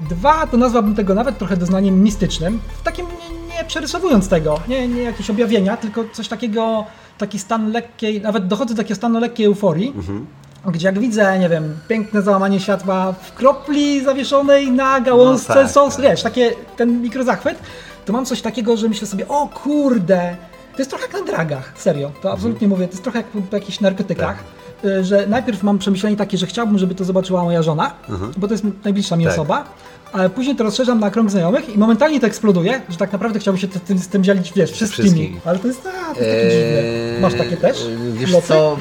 Dwa, 0.00 0.46
to 0.46 0.56
nazwałbym 0.56 0.94
tego 0.94 1.14
nawet 1.14 1.38
trochę 1.38 1.56
doznaniem 1.56 2.02
mistycznym, 2.02 2.60
w 2.78 2.82
takim 2.82 3.06
nie, 3.06 3.56
nie 3.56 3.64
przerysowując 3.64 4.28
tego, 4.28 4.60
nie, 4.68 4.88
nie 4.88 5.02
jakieś 5.02 5.30
objawienia, 5.30 5.76
tylko 5.76 6.04
coś 6.12 6.28
takiego, 6.28 6.86
taki 7.20 7.38
stan 7.38 7.72
lekkiej, 7.72 8.20
nawet 8.20 8.46
dochodzę 8.46 8.74
do 8.74 8.82
takiego 8.82 8.96
stanu 8.96 9.20
lekkiej 9.20 9.46
euforii, 9.46 9.88
mhm 9.96 10.26
gdzie 10.66 10.86
jak 10.86 10.98
widzę, 10.98 11.38
nie 11.38 11.48
wiem, 11.48 11.76
piękne 11.88 12.22
załamanie 12.22 12.60
światła 12.60 13.12
w 13.12 13.34
kropli 13.34 14.04
zawieszonej 14.04 14.70
na 14.70 15.00
gałązce 15.00 15.54
no 15.54 15.62
tak, 15.62 15.70
sos, 15.70 15.96
tak. 15.96 16.04
wiesz, 16.04 16.22
takie, 16.22 16.52
ten 16.76 17.02
mikrozachwyt, 17.02 17.58
to 18.06 18.12
mam 18.12 18.26
coś 18.26 18.42
takiego, 18.42 18.76
że 18.76 18.88
myślę 18.88 19.06
sobie, 19.06 19.28
o 19.28 19.48
kurde, 19.48 20.36
to 20.72 20.78
jest 20.78 20.90
trochę 20.90 21.06
jak 21.06 21.12
na 21.12 21.22
dragach, 21.22 21.72
serio, 21.76 22.10
to 22.22 22.32
absolutnie 22.32 22.64
mhm. 22.64 22.70
mówię, 22.70 22.86
to 22.86 22.92
jest 22.92 23.02
trochę 23.02 23.18
jak 23.18 23.26
po 23.26 23.56
jakichś 23.56 23.80
narkotykach. 23.80 24.36
Tak. 24.82 24.90
Y, 24.90 25.04
że 25.04 25.26
najpierw 25.26 25.62
mam 25.62 25.78
przemyślenie 25.78 26.16
takie, 26.16 26.38
że 26.38 26.46
chciałbym, 26.46 26.78
żeby 26.78 26.94
to 26.94 27.04
zobaczyła 27.04 27.44
moja 27.44 27.62
żona, 27.62 27.92
mhm. 28.08 28.32
bo 28.36 28.48
to 28.48 28.54
jest 28.54 28.64
najbliższa 28.84 29.16
mi 29.16 29.24
tak. 29.24 29.32
osoba, 29.32 29.64
ale 30.12 30.30
później 30.30 30.56
to 30.56 30.64
rozszerzam 30.64 31.00
na 31.00 31.10
krąg 31.10 31.30
znajomych 31.30 31.74
i 31.74 31.78
momentalnie 31.78 32.20
to 32.20 32.26
eksploduje, 32.26 32.82
że 32.88 32.96
tak 32.96 33.12
naprawdę 33.12 33.38
chciałbym 33.38 33.60
się 33.60 33.68
z 33.96 34.08
tym 34.08 34.24
dzielić, 34.24 34.52
wiesz, 34.52 34.72
wszystkimi. 34.72 35.08
Wszystkim. 35.08 35.40
Ale 35.44 35.58
to 35.58 35.68
jest, 35.68 35.80
a, 35.86 36.14
to 36.14 36.20
jest 36.20 36.30
takie 36.30 36.46
eee, 36.46 36.50
dziwne. 36.50 37.20
Masz 37.20 37.34
takie 37.34 37.56
też? 37.56 37.86
Wiesz 38.12 38.32
Locy? 38.32 38.48
co, 38.48 38.76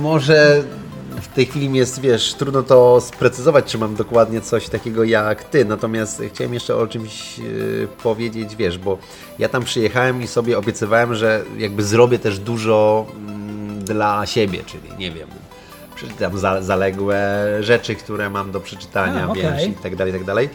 może 0.00 0.62
w 1.20 1.34
tej 1.34 1.46
chwili 1.46 1.68
mi 1.68 1.78
jest, 1.78 2.00
wiesz, 2.00 2.34
trudno 2.34 2.62
to 2.62 3.00
sprecyzować, 3.00 3.64
czy 3.64 3.78
mam 3.78 3.94
dokładnie 3.94 4.40
coś 4.40 4.68
takiego 4.68 5.04
jak 5.04 5.44
ty. 5.44 5.64
Natomiast 5.64 6.22
chciałem 6.32 6.54
jeszcze 6.54 6.76
o 6.76 6.86
czymś 6.86 7.38
yy, 7.38 7.88
powiedzieć, 8.02 8.56
wiesz, 8.56 8.78
bo 8.78 8.98
ja 9.38 9.48
tam 9.48 9.64
przyjechałem 9.64 10.22
i 10.22 10.26
sobie 10.26 10.58
obiecywałem, 10.58 11.14
że 11.14 11.44
jakby 11.58 11.82
zrobię 11.82 12.18
też 12.18 12.38
dużo 12.38 13.06
yy, 13.76 13.84
dla 13.84 14.26
siebie, 14.26 14.58
czyli 14.66 14.98
nie 14.98 15.10
wiem, 15.10 15.28
przeczytam 16.02 16.38
za, 16.38 16.62
zaległe 16.62 17.46
rzeczy, 17.60 17.94
które 17.94 18.30
mam 18.30 18.52
do 18.52 18.60
przeczytania, 18.60 19.24
A, 19.24 19.30
okay. 19.30 19.42
wiesz, 19.42 19.68
i 19.68 19.72
tak 19.72 19.96
dalej, 19.96 20.14
i 20.14 20.16
tak 20.16 20.26
dalej. 20.26 20.48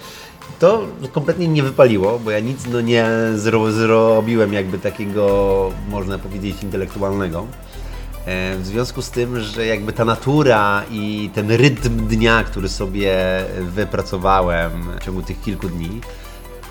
To 0.60 0.88
kompletnie 1.12 1.48
nie 1.48 1.64
wypaliło, 1.64 2.20
bo 2.20 2.32
ja 2.32 2.40
nic 2.40 2.66
no 2.72 2.82
nie 2.82 3.08
zro, 3.36 3.72
zrobiłem 3.72 4.54
jakby 4.54 4.80
takiego, 4.80 5.72
można 5.90 6.18
powiedzieć, 6.20 6.64
intelektualnego. 6.64 7.46
E, 8.26 8.58
w 8.58 8.66
związku 8.66 9.02
z 9.02 9.10
tym, 9.10 9.40
że 9.40 9.66
jakby 9.66 9.94
ta 9.94 10.06
natura 10.06 10.84
i 10.92 11.30
ten 11.34 11.52
rytm 11.52 12.08
dnia, 12.08 12.44
który 12.44 12.70
sobie 12.70 13.16
wypracowałem 13.62 14.72
w 15.00 15.06
ciągu 15.06 15.22
tych 15.22 15.42
kilku 15.42 15.70
dni, 15.70 16.02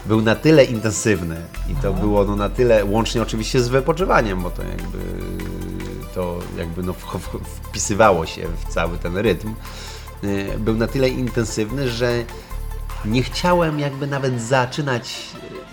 był 0.06 0.22
na 0.22 0.34
tyle 0.34 0.64
intensywny 0.64 1.36
i 1.72 1.74
to 1.74 1.88
Aha. 1.88 2.00
było 2.00 2.24
no 2.24 2.36
na 2.36 2.48
tyle, 2.48 2.84
łącznie 2.84 3.22
oczywiście 3.22 3.60
z 3.60 3.68
wypoczywaniem, 3.68 4.42
bo 4.42 4.50
to 4.50 4.62
jakby 4.62 4.98
to 6.16 6.38
jakby 6.58 6.82
no 6.82 6.94
wpisywało 7.44 8.26
się 8.26 8.48
w 8.48 8.72
cały 8.72 8.98
ten 8.98 9.16
rytm, 9.16 9.54
e, 10.24 10.58
był 10.58 10.74
na 10.74 10.86
tyle 10.86 11.08
intensywny, 11.08 11.88
że 11.88 12.24
nie 13.04 13.22
chciałem 13.22 13.80
jakby 13.80 14.06
nawet 14.06 14.42
zaczynać 14.42 15.14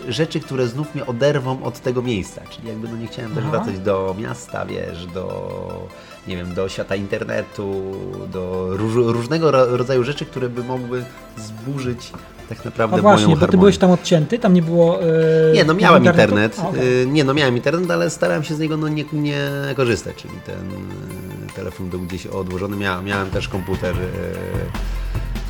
rzeczy, 0.07 0.39
które 0.39 0.67
znów 0.67 0.95
mnie 0.95 1.05
oderwą 1.05 1.63
od 1.63 1.79
tego 1.79 2.01
miejsca. 2.01 2.41
Czyli 2.49 2.67
jakby 2.67 2.87
no 2.87 2.97
nie 2.97 3.07
chciałem 3.07 3.35
też 3.35 3.43
wracać 3.43 3.79
do 3.79 4.15
miasta, 4.19 4.65
wiesz, 4.65 5.05
do 5.05 5.87
nie 6.27 6.37
wiem, 6.37 6.53
do 6.53 6.69
świata 6.69 6.95
internetu, 6.95 7.93
do 8.31 8.67
róż, 8.77 8.93
różnego 8.95 9.51
rodzaju 9.77 10.03
rzeczy, 10.03 10.25
które 10.25 10.49
by 10.49 10.63
mogły 10.63 11.05
zburzyć 11.37 12.11
tak 12.49 12.65
naprawdę 12.65 12.97
A 12.97 13.01
właśnie, 13.01 13.27
moją 13.27 13.39
bo 13.39 13.47
ty 13.47 13.57
byłeś 13.57 13.77
tam 13.77 13.91
odcięty, 13.91 14.39
tam 14.39 14.53
nie 14.53 14.61
było. 14.61 14.99
Yy, 14.99 15.53
nie, 15.53 15.63
no 15.63 15.73
miałem 15.73 16.05
internet. 16.05 16.59
A, 16.59 16.69
okay. 16.69 16.85
yy, 16.85 17.05
nie, 17.07 17.23
no 17.23 17.33
miałem 17.33 17.55
internet, 17.55 17.91
ale 17.91 18.09
starałem 18.09 18.43
się 18.43 18.55
z 18.55 18.59
niego 18.59 18.77
no, 18.77 18.87
nie, 18.87 19.05
nie 19.13 19.39
korzystać, 19.75 20.15
czyli 20.15 20.33
ten 20.45 20.69
yy, 20.69 21.53
telefon 21.55 21.89
był 21.89 21.99
gdzieś 21.99 22.27
odłożony. 22.27 22.77
Mia, 22.77 23.01
miałem 23.01 23.29
też 23.29 23.47
komputer 23.47 23.95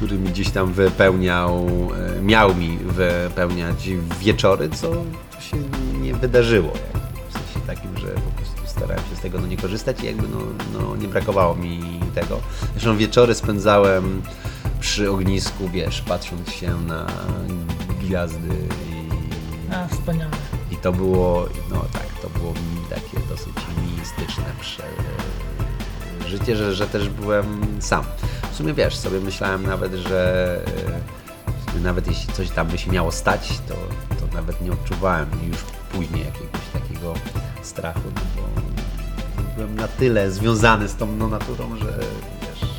który 0.03 0.19
mi 0.19 0.29
gdzieś 0.29 0.49
tam 0.49 0.73
wypełniał, 0.73 1.67
e, 2.17 2.21
miał 2.21 2.55
mi 2.55 2.77
wypełniać 2.77 3.89
wieczory, 4.19 4.69
co 4.69 4.91
się 5.39 5.57
nie 6.01 6.13
wydarzyło. 6.13 6.73
W 7.29 7.33
sensie 7.33 7.67
takim, 7.67 7.97
że 7.97 8.07
po 8.07 8.31
prostu 8.31 8.61
starałem 8.65 9.03
się 9.09 9.15
z 9.15 9.19
tego 9.19 9.41
no, 9.41 9.47
nie 9.47 9.57
korzystać 9.57 10.03
i 10.03 10.05
jakby 10.05 10.27
no, 10.27 10.37
no, 10.79 10.95
nie 10.95 11.07
brakowało 11.07 11.55
mi 11.55 11.79
tego. 12.15 12.39
Zresztą 12.71 12.97
wieczory 12.97 13.35
spędzałem 13.35 14.21
przy 14.83 15.11
ognisku, 15.11 15.69
wiesz, 15.69 16.01
patrząc 16.01 16.49
się 16.51 16.75
na 16.81 17.07
gwiazdy 18.01 18.55
i... 18.89 19.73
A, 19.73 19.87
wspaniale. 19.87 20.31
I 20.71 20.75
to 20.75 20.91
było, 20.93 21.45
no 21.69 21.85
tak, 21.93 22.07
to 22.21 22.39
było 22.39 22.53
takie 22.89 23.27
dosyć 23.29 23.53
mistyczne 23.99 24.43
prze... 24.59 24.83
życie, 26.27 26.55
że, 26.55 26.75
że 26.75 26.87
też 26.87 27.09
byłem 27.09 27.65
sam 27.79 28.03
w 28.51 28.55
sumie 28.55 28.73
wiesz, 28.73 28.95
sobie 28.95 29.19
myślałem 29.19 29.67
nawet, 29.67 29.93
że 29.93 30.61
e, 31.77 31.79
nawet 31.79 32.07
jeśli 32.07 32.33
coś 32.33 32.49
tam 32.49 32.67
by 32.67 32.77
się 32.77 32.91
miało 32.91 33.11
stać, 33.11 33.59
to, 33.67 33.75
to 34.19 34.35
nawet 34.35 34.61
nie 34.61 34.71
odczuwałem 34.71 35.29
już 35.47 35.57
później 35.91 36.25
jakiegoś 36.25 36.67
takiego 36.73 37.13
strachu, 37.61 38.01
no 38.15 38.21
bo 38.35 39.43
byłem 39.55 39.75
na 39.75 39.87
tyle 39.87 40.31
związany 40.31 40.87
z 40.87 40.95
tą 40.95 41.15
no, 41.15 41.27
naturą, 41.27 41.77
że 41.77 41.99
wiesz... 42.41 42.69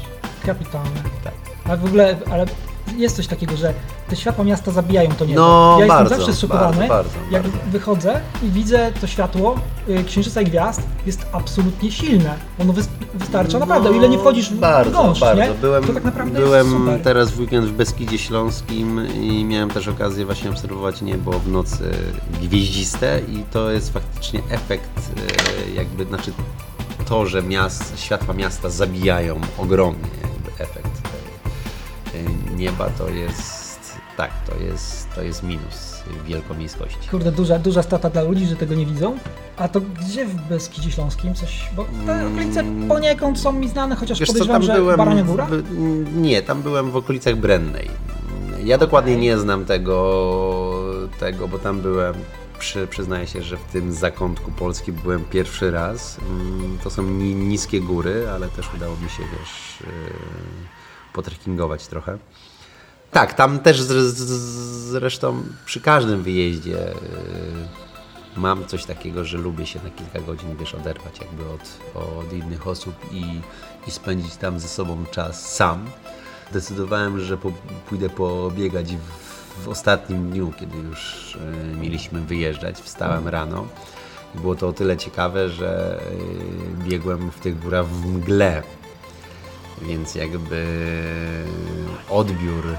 Kapitalne. 0.47 1.14
Tak. 1.77 1.81
W 1.81 1.85
ogóle, 1.85 2.17
ale 2.31 2.47
jest 2.97 3.17
coś 3.17 3.27
takiego, 3.27 3.57
że 3.57 3.75
te 4.09 4.17
światła 4.17 4.45
miasta 4.45 4.71
zabijają 4.71 5.11
to 5.11 5.25
niebo. 5.25 5.41
No, 5.41 5.77
ja 5.81 5.87
bardzo, 5.87 6.15
jestem 6.15 6.27
zawsze 6.27 6.41
szokowany, 6.41 6.89
bardzo, 6.89 6.89
bardzo, 6.89 7.19
jak 7.31 7.43
bardzo. 7.43 7.59
wychodzę 7.67 8.21
i 8.43 8.51
widzę 8.51 8.93
to 9.01 9.07
światło 9.07 9.57
y, 9.89 10.05
księżyca 10.05 10.41
i 10.41 10.45
gwiazd, 10.45 10.83
jest 11.07 11.27
absolutnie 11.33 11.93
silne. 11.93 12.35
Ono 12.59 12.73
wystarcza 13.15 13.53
no, 13.53 13.59
naprawdę, 13.59 13.91
o 13.91 13.93
ile 13.93 14.09
nie 14.09 14.19
wchodzisz 14.19 14.51
w 14.51 14.59
bardzo, 14.59 14.91
gąszcz, 14.91 15.21
bardzo. 15.21 15.43
Nie? 15.43 15.51
Byłem, 15.51 15.85
to 15.85 15.93
tak 15.93 16.05
naprawdę 16.05 16.41
byłem 16.41 17.01
teraz 17.05 17.31
w 17.31 17.41
weekend 17.41 17.67
w 17.67 17.73
Beskidzie 17.73 18.19
Śląskim 18.19 19.09
i 19.15 19.45
miałem 19.45 19.71
też 19.71 19.89
okazję 19.89 20.25
właśnie 20.25 20.51
obserwować 20.51 21.03
niebo 21.03 21.33
w 21.33 21.49
nocy 21.49 21.91
gwieździste 22.43 23.21
i 23.29 23.45
to 23.53 23.71
jest 23.71 23.93
faktycznie 23.93 24.41
efekt 24.51 24.99
y, 25.69 25.75
jakby, 25.75 26.05
znaczy 26.05 26.33
to, 27.09 27.27
że 27.27 27.43
miast, 27.43 28.01
światła 28.01 28.35
miasta 28.35 28.71
zabijają 28.71 29.41
ogromnie 29.59 30.09
jakby 30.23 30.65
efekt 30.65 30.94
nieba 32.55 32.91
to 32.99 33.09
jest 33.09 33.75
tak, 34.17 34.31
to 34.47 34.65
jest, 34.65 35.09
to 35.15 35.23
jest 35.23 35.43
minus 35.43 36.03
wielkomiejskości. 36.27 37.09
Kurde, 37.11 37.33
duża, 37.33 37.59
duża 37.59 37.83
strata 37.83 38.11
dla 38.11 38.23
ludzi, 38.23 38.47
że 38.47 38.57
tego 38.57 38.75
nie 38.75 38.87
widzą. 38.87 39.19
A 39.57 39.69
to 39.69 39.81
gdzie 39.81 40.27
w 40.27 40.35
Beskidzie 40.35 40.91
Śląskim 40.91 41.35
coś? 41.35 41.69
Bo 41.77 41.87
te 42.07 42.27
okolice 42.27 42.65
poniekąd 42.89 43.39
są 43.41 43.53
mi 43.53 43.69
znane, 43.69 43.97
chociaż 43.97 44.19
Mm. 44.19 44.21
Wiesz 44.21 44.29
co, 44.29 44.33
podejrzewam, 44.55 44.77
tam 44.77 44.91
że. 44.91 44.97
Barania 44.97 45.23
Góra? 45.25 45.47
w- 45.47 46.17
nie, 46.17 46.43
tam 46.43 46.63
byłem 46.63 46.91
w 46.91 46.97
okolicach 46.97 47.37
Brennej. 47.37 47.91
Ja 48.65 48.79
dokładnie 48.79 49.17
nie 49.17 49.39
znam 49.39 49.65
tego, 49.65 49.95
tego 51.21 51.49
bo 51.49 51.59
tam 51.59 51.81
byłem. 51.81 52.15
Przy, 52.59 52.87
przyznaję 52.87 53.27
się, 53.27 53.43
że 53.43 53.57
w 53.57 53.65
tym 53.65 53.93
zakątku 53.93 54.51
Polski 54.53 54.93
byłem 54.93 55.25
pierwszy 55.25 55.71
raz. 55.71 56.19
Mm, 56.31 56.79
To 56.85 56.91
są 56.91 57.03
ni, 57.03 57.35
niskie 57.35 57.81
góry, 57.81 58.27
ale 58.35 58.49
też 58.49 58.67
udało 58.77 58.97
mi 58.97 59.11
się, 59.11 59.23
wiesz, 59.39 59.81
yy, 59.81 59.87
potrekkingować 61.13 61.87
trochę. 61.87 62.19
Tak, 63.15 63.35
tam 63.35 63.59
też 63.59 63.81
z, 63.81 64.17
z, 64.17 64.31
zresztą 64.91 65.43
przy 65.65 65.81
każdym 65.81 66.23
wyjeździe 66.23 66.71
yy, 66.71 66.93
mam 68.37 68.67
coś 68.67 68.85
takiego, 68.85 69.25
że 69.25 69.39
lubię 69.39 69.67
się 69.67 69.81
na 69.85 69.91
kilka 69.91 70.21
godzin, 70.21 70.57
wiesz, 70.57 70.75
oderwać 70.75 71.21
jakby 71.21 71.43
od, 71.49 71.79
od 71.95 72.33
innych 72.33 72.67
osób 72.67 72.95
i, 73.13 73.25
i 73.89 73.91
spędzić 73.91 74.37
tam 74.37 74.61
ze 74.61 74.69
sobą 74.69 75.05
czas 75.11 75.55
sam. 75.55 75.87
Zdecydowałem, 76.51 77.21
że 77.21 77.37
po, 77.37 77.53
pójdę 77.89 78.11
pobiegać 78.11 78.97
w, 78.97 79.65
w 79.65 79.69
ostatnim 79.69 80.31
dniu, 80.31 80.53
kiedy 80.61 80.77
już 80.77 81.37
e, 81.37 81.77
mieliśmy 81.77 82.21
wyjeżdżać. 82.21 82.81
Wstałem 82.81 83.29
rano 83.29 83.67
było 84.35 84.55
to 84.55 84.69
o 84.69 84.73
tyle 84.73 84.97
ciekawe, 84.97 85.49
że 85.49 86.01
e, 86.01 86.85
biegłem 86.89 87.31
w 87.31 87.41
tych 87.41 87.61
górach 87.61 87.87
w 87.87 88.07
mgle, 88.07 88.63
więc 89.85 90.15
jakby 90.15 90.67
odbiór 92.11 92.67
e, 92.67 92.75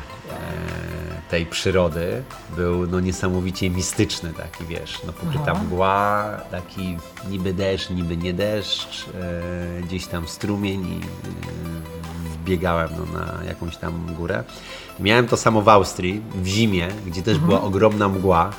tej 1.30 1.46
przyrody 1.46 2.24
był 2.56 2.88
no 2.88 3.00
niesamowicie 3.00 3.70
mistyczny 3.70 4.34
taki, 4.34 4.66
wiesz, 4.66 5.02
no 5.08 5.14
pokryta 5.14 5.52
Aha. 5.52 5.64
mgła, 5.64 6.26
taki 6.52 6.98
niby 7.30 7.54
deszcz, 7.54 7.90
niby 7.90 8.18
nie 8.18 8.34
deszcz, 8.34 9.06
e, 9.08 9.82
gdzieś 9.82 10.08
tam 10.08 10.28
strumień 10.28 10.86
i 10.86 10.98
e, 10.98 12.36
wbiegałem 12.44 12.90
no, 12.98 13.20
na 13.20 13.44
jakąś 13.44 13.78
tam 13.78 14.16
górę. 14.18 14.44
Miałem 15.00 15.28
to 15.28 15.38
samo 15.38 15.62
w 15.62 15.70
Austrii, 15.70 16.22
w 16.36 16.48
zimie, 16.48 16.88
gdzie 17.06 17.22
też 17.22 17.38
była 17.40 17.62
ogromna 17.62 18.10
mgła. 18.10 18.50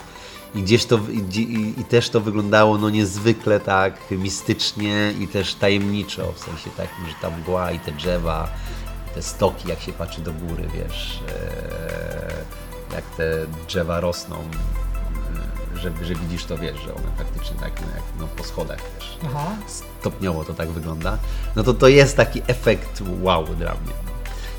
I 0.56 0.62
gdzieś 0.62 0.86
to, 0.86 1.00
i, 1.10 1.40
i, 1.40 1.80
i 1.80 1.84
też 1.84 2.10
to 2.10 2.20
wyglądało 2.20 2.78
no 2.78 2.90
niezwykle 2.90 3.60
tak 3.60 4.10
mistycznie 4.10 5.12
i 5.20 5.28
też 5.28 5.54
tajemniczo, 5.54 6.32
w 6.32 6.38
sensie 6.38 6.70
takim, 6.70 7.06
że 7.06 7.14
ta 7.22 7.30
mgła 7.30 7.72
i 7.72 7.78
te 7.78 7.92
drzewa, 7.92 8.48
te 9.14 9.22
stoki, 9.22 9.68
jak 9.68 9.80
się 9.80 9.92
patrzy 9.92 10.20
do 10.20 10.32
góry, 10.32 10.68
wiesz, 10.74 11.20
e, 11.28 12.94
jak 12.94 13.04
te 13.16 13.46
drzewa 13.68 14.00
rosną, 14.00 14.36
e, 15.74 15.78
że, 15.78 15.92
że 16.02 16.14
widzisz 16.14 16.44
to, 16.44 16.58
wiesz, 16.58 16.80
że 16.86 16.94
one 16.94 17.16
faktycznie 17.18 17.56
tak 17.60 17.80
no, 17.80 17.86
jak 17.94 18.04
no, 18.20 18.26
po 18.26 18.44
schodach, 18.44 18.78
wiesz, 18.94 19.18
Aha. 19.26 19.46
stopniowo 19.66 20.44
to 20.44 20.54
tak 20.54 20.68
wygląda, 20.68 21.18
no 21.56 21.62
to 21.62 21.74
to 21.74 21.88
jest 21.88 22.16
taki 22.16 22.42
efekt 22.46 23.02
wow 23.22 23.44
dla 23.44 23.74
mnie. 23.74 24.15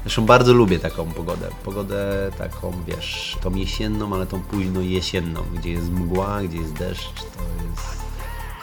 Zresztą 0.07 0.25
bardzo 0.25 0.53
lubię 0.53 0.79
taką 0.79 1.05
pogodę. 1.05 1.49
Pogodę 1.63 2.31
taką, 2.37 2.73
wiesz, 2.87 3.37
tą 3.41 3.55
jesienną, 3.55 4.15
ale 4.15 4.25
tą 4.25 4.41
późno 4.41 4.81
jesienną, 4.81 5.43
gdzie 5.53 5.71
jest 5.71 5.91
mgła, 5.91 6.41
gdzie 6.43 6.57
jest 6.57 6.73
deszcz. 6.73 7.13
To 7.13 7.43
jest 7.69 8.03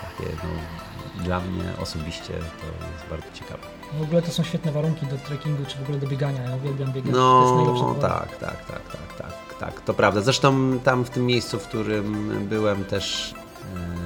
takie, 0.01 0.31
no, 0.43 1.25
dla 1.25 1.41
mnie 1.41 1.65
osobiście 1.83 2.29
to 2.33 2.87
jest 2.93 3.11
bardzo 3.11 3.27
ciekawe. 3.35 3.63
W 3.99 4.03
ogóle 4.03 4.23
to 4.23 4.31
są 4.31 4.43
świetne 4.43 4.73
warunki 4.73 5.07
do 5.07 5.17
trekkingu, 5.17 5.65
czy 5.67 5.79
w 5.79 5.83
ogóle 5.83 5.99
do 5.99 6.07
biegania. 6.07 6.43
Ja 6.43 6.57
uwielbiam 6.57 6.93
biegać. 6.93 7.13
No 7.13 7.97
tak, 8.01 8.37
tak, 8.37 8.67
tak, 8.67 8.89
tak, 8.93 9.15
tak, 9.19 9.59
tak, 9.61 9.81
to 9.81 9.95
prawda. 9.95 10.21
Zresztą 10.21 10.79
tam 10.85 11.05
w 11.05 11.11
tym 11.11 11.27
miejscu, 11.27 11.59
w 11.59 11.69
którym 11.69 12.31
byłem 12.49 12.85
też 12.85 13.35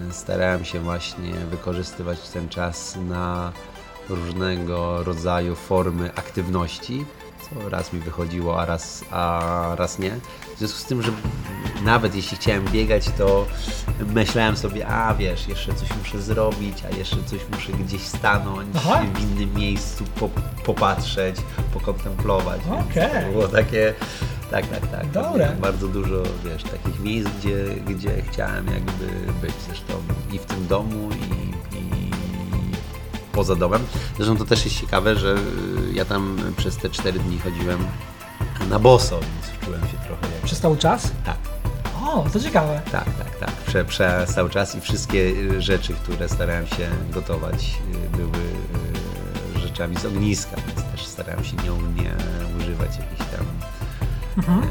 e, 0.09 0.13
starałem 0.13 0.65
się 0.65 0.81
właśnie 0.81 1.35
wykorzystywać 1.35 2.29
ten 2.29 2.49
czas 2.49 2.99
na 3.09 3.53
różnego 4.09 5.03
rodzaju 5.05 5.55
formy 5.55 6.11
aktywności, 6.15 7.05
co 7.55 7.69
raz 7.69 7.93
mi 7.93 8.01
wychodziło, 8.01 8.61
a 8.61 8.67
raz, 8.67 9.05
a 9.11 9.75
raz 9.79 9.99
nie. 9.99 10.11
W 10.55 10.59
związku 10.59 10.79
z 10.79 10.85
tym, 10.85 11.03
że 11.03 11.13
nawet 11.85 12.15
jeśli 12.15 12.37
chciałem 12.37 12.65
biegać, 12.65 13.05
to 13.19 13.47
myślałem 14.15 14.57
sobie, 14.57 14.87
a 14.87 15.15
wiesz, 15.15 15.49
jeszcze 15.49 15.75
coś 15.75 15.89
muszę 15.99 16.23
zrobić, 16.23 16.79
a 16.85 16.97
jeszcze 16.97 17.17
coś 17.25 17.41
muszę 17.53 17.73
gdzieś 17.73 18.03
stanąć 18.03 18.69
Aha. 18.77 19.03
w 19.15 19.23
innym 19.23 19.55
miejscu, 19.55 20.05
po, 20.05 20.29
popatrzeć, 20.65 21.37
pokontemplować. 21.75 22.61
Okej. 22.91 23.25
To 23.27 23.33
było 23.33 23.49
takie, 23.49 23.95
tak, 24.51 24.67
tak, 24.67 24.91
tak. 24.91 25.11
Dobre. 25.11 25.57
Bardzo 25.61 25.89
dużo, 25.89 26.23
wiesz, 26.45 26.63
takich 26.63 27.01
miejsc, 27.01 27.31
gdzie, 27.39 27.65
gdzie 27.87 28.23
chciałem 28.23 28.67
jakby 28.67 29.07
być 29.47 29.55
zresztą 29.67 29.95
i 30.33 30.39
w 30.39 30.45
tym 30.45 30.67
domu 30.67 31.09
i 31.13 31.59
poza 33.39 33.57
domem. 33.57 33.83
Zresztą 34.17 34.37
to 34.37 34.45
też 34.45 34.65
jest 34.65 34.81
ciekawe, 34.81 35.17
że 35.17 35.35
y, 35.35 35.93
ja 35.93 36.05
tam 36.05 36.37
przez 36.57 36.77
te 36.77 36.91
cztery 36.91 37.19
dni 37.19 37.39
chodziłem 37.39 37.79
na 38.71 38.79
boso, 38.79 39.21
więc 39.21 39.65
czułem 39.65 39.81
się 39.81 39.97
trochę 40.07 40.35
jak... 40.35 40.43
Przez 40.45 40.61
cały 40.61 40.77
czas? 40.77 41.11
Tak, 41.25 41.37
O, 42.07 42.25
to 42.33 42.41
ciekawe. 42.41 42.81
tak, 42.93 43.05
tak, 43.05 43.39
tak. 43.41 43.51
Prze, 43.51 43.85
przez 43.85 44.35
cały 44.35 44.51
czas 44.51 44.75
i 44.75 44.81
wszystkie 44.81 45.19
y, 45.19 45.63
rzeczy, 45.63 45.95
które 45.95 46.29
starałem 46.29 46.67
się 46.67 46.89
gotować, 47.11 47.79
y, 48.15 48.17
były 48.17 48.45
rzeczami 49.63 49.97
z 49.97 50.05
ogniska, 50.05 50.57
więc 50.67 50.83
też 50.93 51.07
starałem 51.07 51.45
się 51.45 51.57
nie, 51.57 52.03
nie 52.03 52.13
używać 52.59 52.91
jakiejś 52.99 53.31
tam 53.31 53.47
Mhm. 54.37 54.63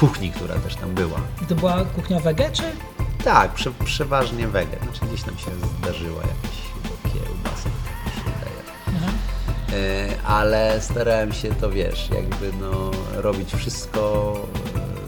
kuchni, 0.00 0.30
która 0.30 0.54
też 0.54 0.74
tam 0.76 0.94
była. 0.94 1.20
I 1.42 1.46
to 1.46 1.54
była 1.54 1.84
kuchnia 1.84 2.20
wege, 2.20 2.50
czy? 2.52 2.62
Tak, 3.24 3.54
prze, 3.54 3.70
przeważnie 3.84 4.48
wege. 4.48 4.76
Znaczy 4.82 5.00
gdzieś 5.06 5.22
tam 5.22 5.38
się 5.38 5.50
zdarzyła 5.80 6.20
jakaś 6.22 6.59
ale 10.24 10.80
starałem 10.80 11.32
się 11.32 11.54
to, 11.54 11.70
wiesz, 11.70 12.10
jakby 12.10 12.52
no, 12.60 12.90
robić 13.14 13.52
wszystko 13.52 14.34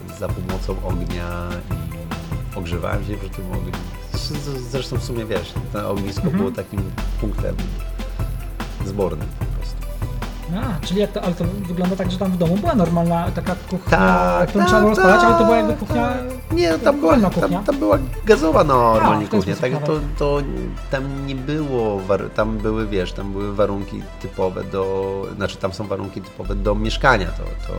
e, 0.09 0.19
za 0.19 0.27
pomocą 0.27 0.75
ognia 0.83 1.49
i 1.71 2.57
ogrzewałem 2.57 3.05
się 3.05 3.17
przy 3.17 3.29
tym 3.29 3.51
ogniu. 3.51 3.71
Zresztą 4.71 4.97
w 4.97 5.03
sumie, 5.03 5.25
wiesz, 5.25 5.53
to 5.73 5.89
ognisko 5.89 6.27
było 6.27 6.51
takim 6.51 6.91
punktem 7.21 7.55
zbornym. 8.85 9.27
A, 10.61 10.85
czyli 10.85 10.99
jak 10.99 11.11
to, 11.11 11.21
ale 11.21 11.33
to 11.33 11.43
wygląda 11.67 11.95
tak, 11.95 12.11
że 12.11 12.17
tam 12.17 12.31
w 12.31 12.37
domu 12.37 12.57
była 12.57 12.75
normalna 12.75 13.31
taka 13.31 13.55
kuchnia, 13.55 13.97
Tak, 13.97 14.49
którą 14.49 14.65
trzeba 14.65 14.79
było 14.79 14.89
rozpalać, 14.89 15.21
ale 15.23 15.37
to 15.37 15.43
była 15.45 15.57
jakby 15.57 15.73
kuchnia... 15.73 16.13
Nie, 16.51 16.71
no, 16.71 16.77
tam 16.77 16.99
była, 16.99 17.11
wolna 17.11 17.29
tam, 17.29 17.41
kuchnia. 17.41 17.63
tam 17.63 17.77
była 17.79 17.97
gazowa 18.25 18.63
normalnie 18.63 19.25
A, 19.25 19.27
w 19.27 19.31
kuchnia. 19.31 19.55
Tak, 19.55 19.71
to, 19.85 19.99
to 20.17 20.41
tam 20.91 21.27
nie 21.27 21.35
było, 21.35 22.01
tam 22.35 22.57
były, 22.57 22.87
wiesz, 22.87 23.13
tam 23.13 23.31
były 23.31 23.55
warunki 23.55 24.01
typowe 24.21 24.63
do, 24.63 25.25
znaczy 25.35 25.57
tam 25.57 25.73
są 25.73 25.87
warunki 25.87 26.21
typowe 26.21 26.55
do 26.55 26.75
mieszkania. 26.75 27.27
To, 27.27 27.43
to 27.67 27.73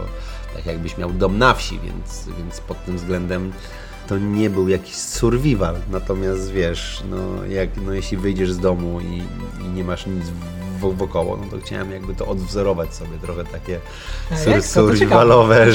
tak 0.56 0.66
jakbyś 0.66 0.98
miał 0.98 1.10
dom 1.12 1.38
na 1.38 1.54
wsi, 1.54 1.80
więc, 1.84 2.28
więc 2.38 2.60
pod 2.60 2.84
tym 2.84 2.96
względem 2.96 3.52
to 4.08 4.18
nie 4.18 4.50
był 4.50 4.68
jakiś 4.68 4.94
survival. 4.96 5.74
Natomiast 5.90 6.50
wiesz, 6.52 7.02
no, 7.10 7.44
jak, 7.48 7.68
no 7.86 7.92
jeśli 7.92 8.16
wyjdziesz 8.16 8.52
z 8.52 8.58
domu 8.58 9.00
i, 9.00 9.22
i 9.64 9.68
nie 9.68 9.84
masz 9.84 10.06
nic 10.06 10.24
wo- 10.24 10.63
wokoło, 10.92 11.36
no 11.36 11.46
to 11.50 11.64
chciałem 11.66 11.90
jakby 11.92 12.14
to 12.14 12.26
odwzorować 12.26 12.94
sobie 12.94 13.18
trochę 13.18 13.44
takie 13.44 13.80
sur- 14.30 14.62
survivalowe 14.62 15.72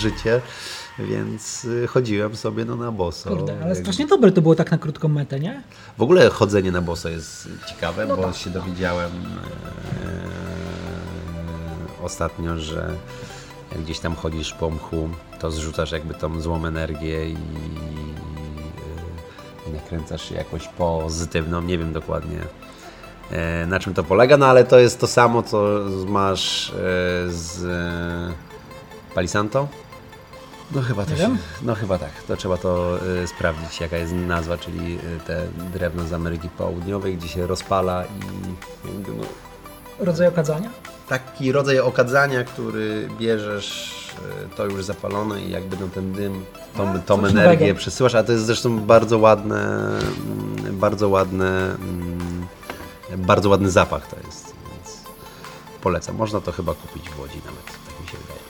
życie. 0.00 0.40
Więc 0.98 1.64
y, 1.64 1.86
chodziłem 1.86 2.36
sobie 2.36 2.64
no 2.64 2.76
na 2.76 2.92
boso. 2.92 3.30
Kurde, 3.30 3.58
ale 3.62 3.74
strasznie 3.76 4.06
dobre 4.06 4.32
to 4.32 4.42
było 4.42 4.54
tak 4.54 4.70
na 4.70 4.78
krótką 4.78 5.08
metę, 5.08 5.40
nie? 5.40 5.62
W 5.98 6.02
ogóle 6.02 6.30
chodzenie 6.30 6.72
na 6.72 6.80
boso 6.82 7.08
jest 7.08 7.48
ciekawe, 7.68 8.06
No 8.06 8.16
bo 8.16 8.22
tak. 8.22 8.36
się 8.36 8.50
dowiedziałem 8.50 9.10
e, 12.00 12.02
ostatnio, 12.02 12.58
że 12.58 12.90
jak 13.72 13.80
gdzieś 13.82 13.98
tam 13.98 14.14
chodzisz 14.16 14.52
po 14.52 14.70
mchu, 14.70 15.08
to 15.40 15.50
zrzucasz 15.50 15.92
jakby 15.92 16.14
tą 16.14 16.40
złą 16.40 16.66
energię 16.66 17.28
i, 17.30 17.36
i 19.68 19.72
nakręcasz 19.72 20.28
się 20.28 20.34
jakoś 20.34 20.68
pozytywną. 20.68 21.62
Nie 21.62 21.78
wiem 21.78 21.92
dokładnie 21.92 22.38
na 23.66 23.80
czym 23.80 23.94
to 23.94 24.04
polega, 24.04 24.36
no 24.36 24.46
ale 24.46 24.64
to 24.64 24.78
jest 24.78 25.00
to 25.00 25.06
samo, 25.06 25.42
co 25.42 25.64
masz 26.06 26.70
e, 26.70 26.74
z 27.28 27.64
e, 27.64 29.14
Palisanto. 29.14 29.68
No 30.74 30.82
chyba 30.82 31.04
to 31.04 31.16
się, 31.16 31.36
no 31.62 31.74
chyba 31.74 31.98
tak, 31.98 32.22
to 32.28 32.36
trzeba 32.36 32.56
to 32.56 32.98
y, 33.22 33.26
sprawdzić 33.26 33.80
jaka 33.80 33.96
jest 33.96 34.12
nazwa, 34.12 34.58
czyli 34.58 34.98
te 35.26 35.46
drewno 35.74 36.06
z 36.08 36.12
Ameryki 36.12 36.48
Południowej, 36.48 37.16
gdzie 37.16 37.28
się 37.28 37.46
rozpala 37.46 38.04
i 38.04 38.88
jakby, 38.88 39.12
no, 39.12 39.24
Rodzaj 39.98 40.28
okadzania? 40.28 40.70
taki 41.08 41.52
rodzaj 41.52 41.80
okadzania, 41.80 42.44
który 42.44 43.08
bierzesz 43.18 43.92
y, 44.52 44.56
to 44.56 44.64
już 44.64 44.84
zapalone 44.84 45.40
i 45.40 45.50
jakby 45.50 45.76
no, 45.80 45.86
ten 45.94 46.12
dym, 46.12 46.44
tą, 46.76 46.88
A, 46.90 46.98
tą 46.98 47.18
energię 47.18 47.42
nowego. 47.58 47.78
przesyłasz, 47.78 48.14
a 48.14 48.22
to 48.22 48.32
jest 48.32 48.44
zresztą 48.46 48.78
bardzo 48.80 49.18
ładne, 49.18 49.88
mm, 50.66 50.78
bardzo 50.78 51.08
ładne, 51.08 51.48
mm, 51.74 52.46
bardzo 53.16 53.48
ładny 53.48 53.70
zapach 53.70 54.06
to 54.06 54.16
jest, 54.26 54.44
więc 54.72 55.00
polecam. 55.80 56.16
Można 56.16 56.40
to 56.40 56.52
chyba 56.52 56.74
kupić 56.74 57.08
w 57.10 57.20
Łodzi 57.20 57.40
nawet, 57.46 57.64
tak 57.66 58.00
mi 58.02 58.06
się 58.08 58.16
wydaje. 58.18 58.40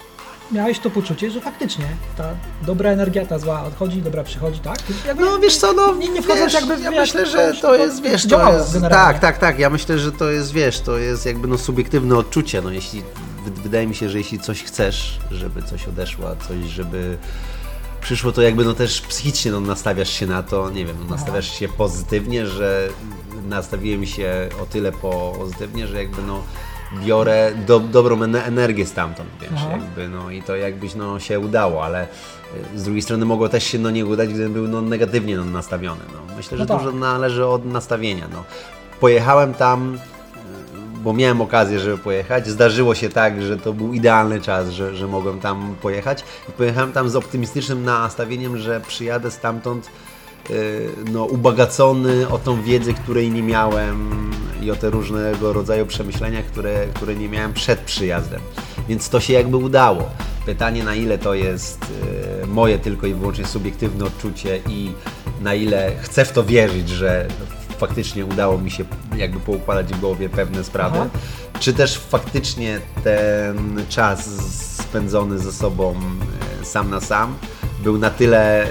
miałeś 0.53 0.79
to 0.79 0.91
poczucie, 0.91 1.31
że 1.31 1.41
faktycznie 1.41 1.85
ta 2.17 2.25
dobra 2.63 2.91
energia, 2.91 3.27
ta 3.27 3.39
zła 3.39 3.63
odchodzi, 3.65 4.03
dobra 4.03 4.25
przychodzi, 4.25 4.61
tak? 4.61 4.79
Jakby 5.07 5.25
No 5.25 5.39
wiesz 5.39 5.57
co, 5.57 5.73
no 5.73 5.95
nie, 5.95 6.09
nie 6.09 6.23
wchodząc 6.23 6.53
jakby 6.53 6.81
ja 6.81 6.91
wiesz, 6.91 7.01
myślę, 7.15 7.27
że 7.27 7.55
to- 7.63 7.75
jest, 7.75 8.03
wiesz, 8.03 8.27
to 8.29 8.53
jest, 8.53 8.73
generalnie. 8.73 9.13
tak, 9.13 9.19
tak, 9.21 9.39
tak, 9.39 9.59
ja 9.59 9.71
myślę, 9.71 9.99
że 9.99 10.13
to 10.13 10.31
jest, 10.31 10.53
wiesz, 10.53 10.81
to 10.81 10.99
jest 10.99 11.27
jakby 11.27 11.49
no 11.49 11.59
subiektywne 11.59 12.17
odczucie, 12.17 12.63
no 12.63 12.71
jeśli, 12.71 13.03
wy- 13.45 13.51
wydaje 13.63 13.87
mi 13.87 13.95
się, 13.95 14.11
że 14.11 14.19
jeśli 14.19 14.39
coś 14.41 14.63
chcesz, 14.63 15.19
żeby 15.31 15.63
coś 15.63 15.89
odeszło, 15.89 16.29
a 16.31 16.37
coś, 16.49 16.59
żeby 16.69 17.19
przyszło, 18.07 18.33
to 18.33 18.43
jakby 18.43 18.65
no 18.65 18.75
też 18.75 19.01
psychicznie 19.01 19.51
no, 19.53 19.61
nastawiasz 19.61 20.11
się 20.11 20.27
na 20.27 20.43
to, 20.43 20.71
nie 20.71 20.85
wiem, 20.85 20.97
no, 21.05 21.17
nastawiasz 21.17 21.59
się 21.59 21.69
pozytywnie, 21.69 22.47
że 22.47 22.89
nastawiłem 23.49 24.07
się 24.07 24.49
o 24.63 24.67
tyle 24.67 24.93
pozytywnie, 24.93 25.87
że 25.87 25.99
jakby 26.03 26.23
no 26.23 26.43
biorę 27.05 27.53
do, 27.67 27.81
dobrą 27.81 28.17
ene- 28.17 28.43
energię 28.43 28.87
stamtąd, 28.87 29.29
wiesz, 29.41 29.51
Aha. 29.57 29.69
jakby 29.71 30.09
no 30.09 30.31
i 30.31 30.43
to 30.43 30.57
jakbyś 30.57 30.95
no 30.95 31.21
się 31.21 31.41
udało, 31.41 31.85
ale 31.85 32.05
y, 32.75 32.79
z 32.79 32.85
drugiej 32.85 33.03
strony 33.03 33.25
mogło 33.25 33.49
też 33.49 33.65
się 33.65 33.79
no 33.79 33.91
nie 33.91 34.07
udać, 34.07 34.29
gdybym 34.29 34.53
był 34.53 34.69
no 34.69 34.83
negatywnie 34.83 35.37
no, 35.37 35.45
nastawiony, 35.45 36.01
no. 36.13 36.37
Myślę, 36.37 36.59
że 36.59 36.65
No 36.65 36.69
tak. 36.69 36.79
dużo 36.79 36.93
należy 36.93 37.47
od 37.47 37.65
nastawienia, 37.65 38.29
no. 38.33 38.45
Pojechałem 39.01 39.55
tam 39.55 39.99
bo 41.07 41.13
miałem 41.13 41.41
okazję, 41.41 41.79
żeby 41.79 41.99
pojechać. 41.99 42.49
Zdarzyło 42.49 42.95
się 42.95 43.09
tak, 43.09 43.43
że 43.43 43.57
to 43.57 43.73
był 43.73 43.93
idealny 43.93 44.41
czas, 44.41 44.71
że, 44.71 44.97
że 44.97 45.07
mogłem 45.07 45.41
tam 45.41 45.77
pojechać. 45.83 46.25
I 46.49 46.53
pojechałem 46.53 46.93
tam 46.93 47.09
z 47.09 47.17
optymistycznym 47.17 47.85
nastawieniem, 47.85 48.59
że 48.59 48.81
przyjadę 48.81 49.31
stamtąd 49.31 49.91
y, 50.51 50.89
no, 51.13 51.25
ubogacony 51.25 52.29
o 52.29 52.39
tą 52.39 52.63
wiedzę, 52.63 52.95
której 52.95 53.31
nie 53.31 53.43
miałem 53.43 54.31
i 54.63 54.71
o 54.71 54.77
te 54.77 54.91
różnego 54.91 55.53
rodzaju 55.53 55.87
przemyślenia, 55.87 56.43
które, 56.43 56.87
które 56.95 57.15
nie 57.15 57.29
miałem 57.29 57.53
przed 57.53 57.81
przyjazdem. 57.81 58.41
Więc 58.89 59.09
to 59.09 59.21
się 59.21 59.33
jakby 59.33 59.57
udało. 59.57 60.03
Pytanie, 60.47 60.85
na 60.85 60.95
ile 60.95 61.19
to 61.19 61.35
jest 61.35 61.79
y, 62.43 62.47
moje 62.47 62.79
tylko 62.79 63.07
i 63.07 63.15
wyłącznie 63.15 63.45
subiektywne 63.45 64.05
odczucie 64.05 64.61
i 64.69 64.93
na 65.41 65.55
ile 65.55 65.93
chcę 66.01 66.25
w 66.25 66.33
to 66.33 66.45
wierzyć, 66.45 66.89
że 66.89 67.29
faktycznie 67.79 68.27
udało 68.27 68.59
mi 68.59 68.71
się 68.71 68.85
jakby 69.17 69.41
poukładać 69.41 69.87
w 69.87 70.01
głowie 70.01 70.29
pewne 70.29 70.65
sprawy, 70.65 70.99
Aha. 71.01 71.09
czy 71.61 71.73
też 71.73 71.99
faktycznie 71.99 72.81
ten 73.05 73.83
czas 73.89 74.27
spędzony 74.81 75.39
ze 75.39 75.53
sobą 75.53 75.95
e, 76.63 76.65
sam 76.65 76.91
na 76.91 77.01
sam 77.01 77.35
był 77.83 77.99
na 77.99 78.11
tyle 78.11 78.65
e, 78.65 78.67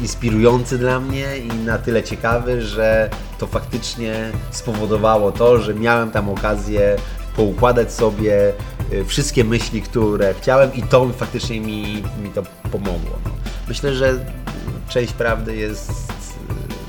inspirujący 0.00 0.78
dla 0.78 1.00
mnie 1.00 1.38
i 1.38 1.48
na 1.48 1.78
tyle 1.78 2.02
ciekawy, 2.02 2.62
że 2.62 3.10
to 3.38 3.46
faktycznie 3.46 4.30
spowodowało 4.50 5.32
to, 5.32 5.58
że 5.58 5.74
miałem 5.74 6.10
tam 6.10 6.28
okazję 6.28 6.96
poukładać 7.36 7.92
sobie 7.92 8.52
e, 8.92 9.04
wszystkie 9.04 9.44
myśli, 9.44 9.82
które 9.82 10.34
chciałem 10.34 10.74
i 10.74 10.82
to 10.82 11.08
faktycznie 11.08 11.60
mi, 11.60 12.02
mi 12.22 12.30
to 12.34 12.42
pomogło. 12.72 13.18
No. 13.24 13.30
Myślę, 13.68 13.94
że 13.94 14.14
część 14.88 15.12
prawdy 15.12 15.56
jest, 15.56 15.92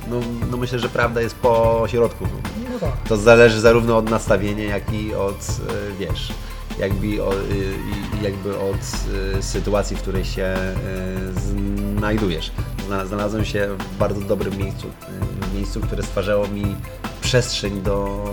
no, 0.10 0.16
no 0.52 0.58
myślę, 0.58 0.80
że 0.80 0.90
prawda 0.90 1.22
jest 1.22 1.36
po 1.36 1.84
środku. 1.88 2.24
No. 2.72 2.80
Tak. 2.80 2.90
To 3.10 3.18
zależy 3.18 3.62
zarówno 3.62 3.98
od 3.98 4.10
nastawienia, 4.10 4.64
jak 4.64 4.94
i 4.94 5.14
od, 5.16 5.36
e, 5.36 5.98
wiesz, 6.00 6.34
jakby, 6.80 7.24
o, 7.24 7.32
jakby 8.22 8.58
od 8.60 8.76
e, 9.38 9.44
sytuacji, 9.44 9.96
w 9.98 10.02
której 10.02 10.26
się 10.26 10.44
e, 10.44 10.76
znajdujesz. 11.98 12.52
Zna- 12.88 13.06
Znalazłem 13.06 13.46
się 13.46 13.68
w 13.94 13.98
bardzo 13.98 14.22
dobrym 14.22 14.58
miejscu, 14.58 14.88
miejscu, 15.56 15.82
które 15.82 16.04
stwarzało 16.04 16.48
mi 16.48 16.76
przestrzeń 17.22 17.82
do, 17.82 18.26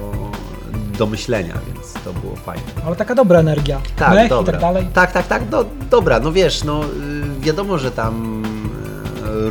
do 0.98 1.06
myślenia, 1.06 1.54
więc 1.74 1.92
to 1.92 2.12
było 2.12 2.36
fajne. 2.36 2.62
Ale 2.86 2.96
taka 2.96 3.14
dobra 3.14 3.38
energia. 3.40 3.80
Tak, 3.96 4.14
Mech 4.14 4.28
dobra. 4.28 4.50
i 4.50 4.54
tak 4.54 4.60
dalej. 4.60 4.86
Tak, 4.94 5.12
tak, 5.12 5.26
tak, 5.26 5.42
no, 5.50 5.64
dobra, 5.90 6.20
no 6.20 6.32
wiesz, 6.32 6.64
no 6.64 6.84
y, 6.84 7.40
wiadomo, 7.40 7.78
że 7.78 7.90
tam 7.90 8.42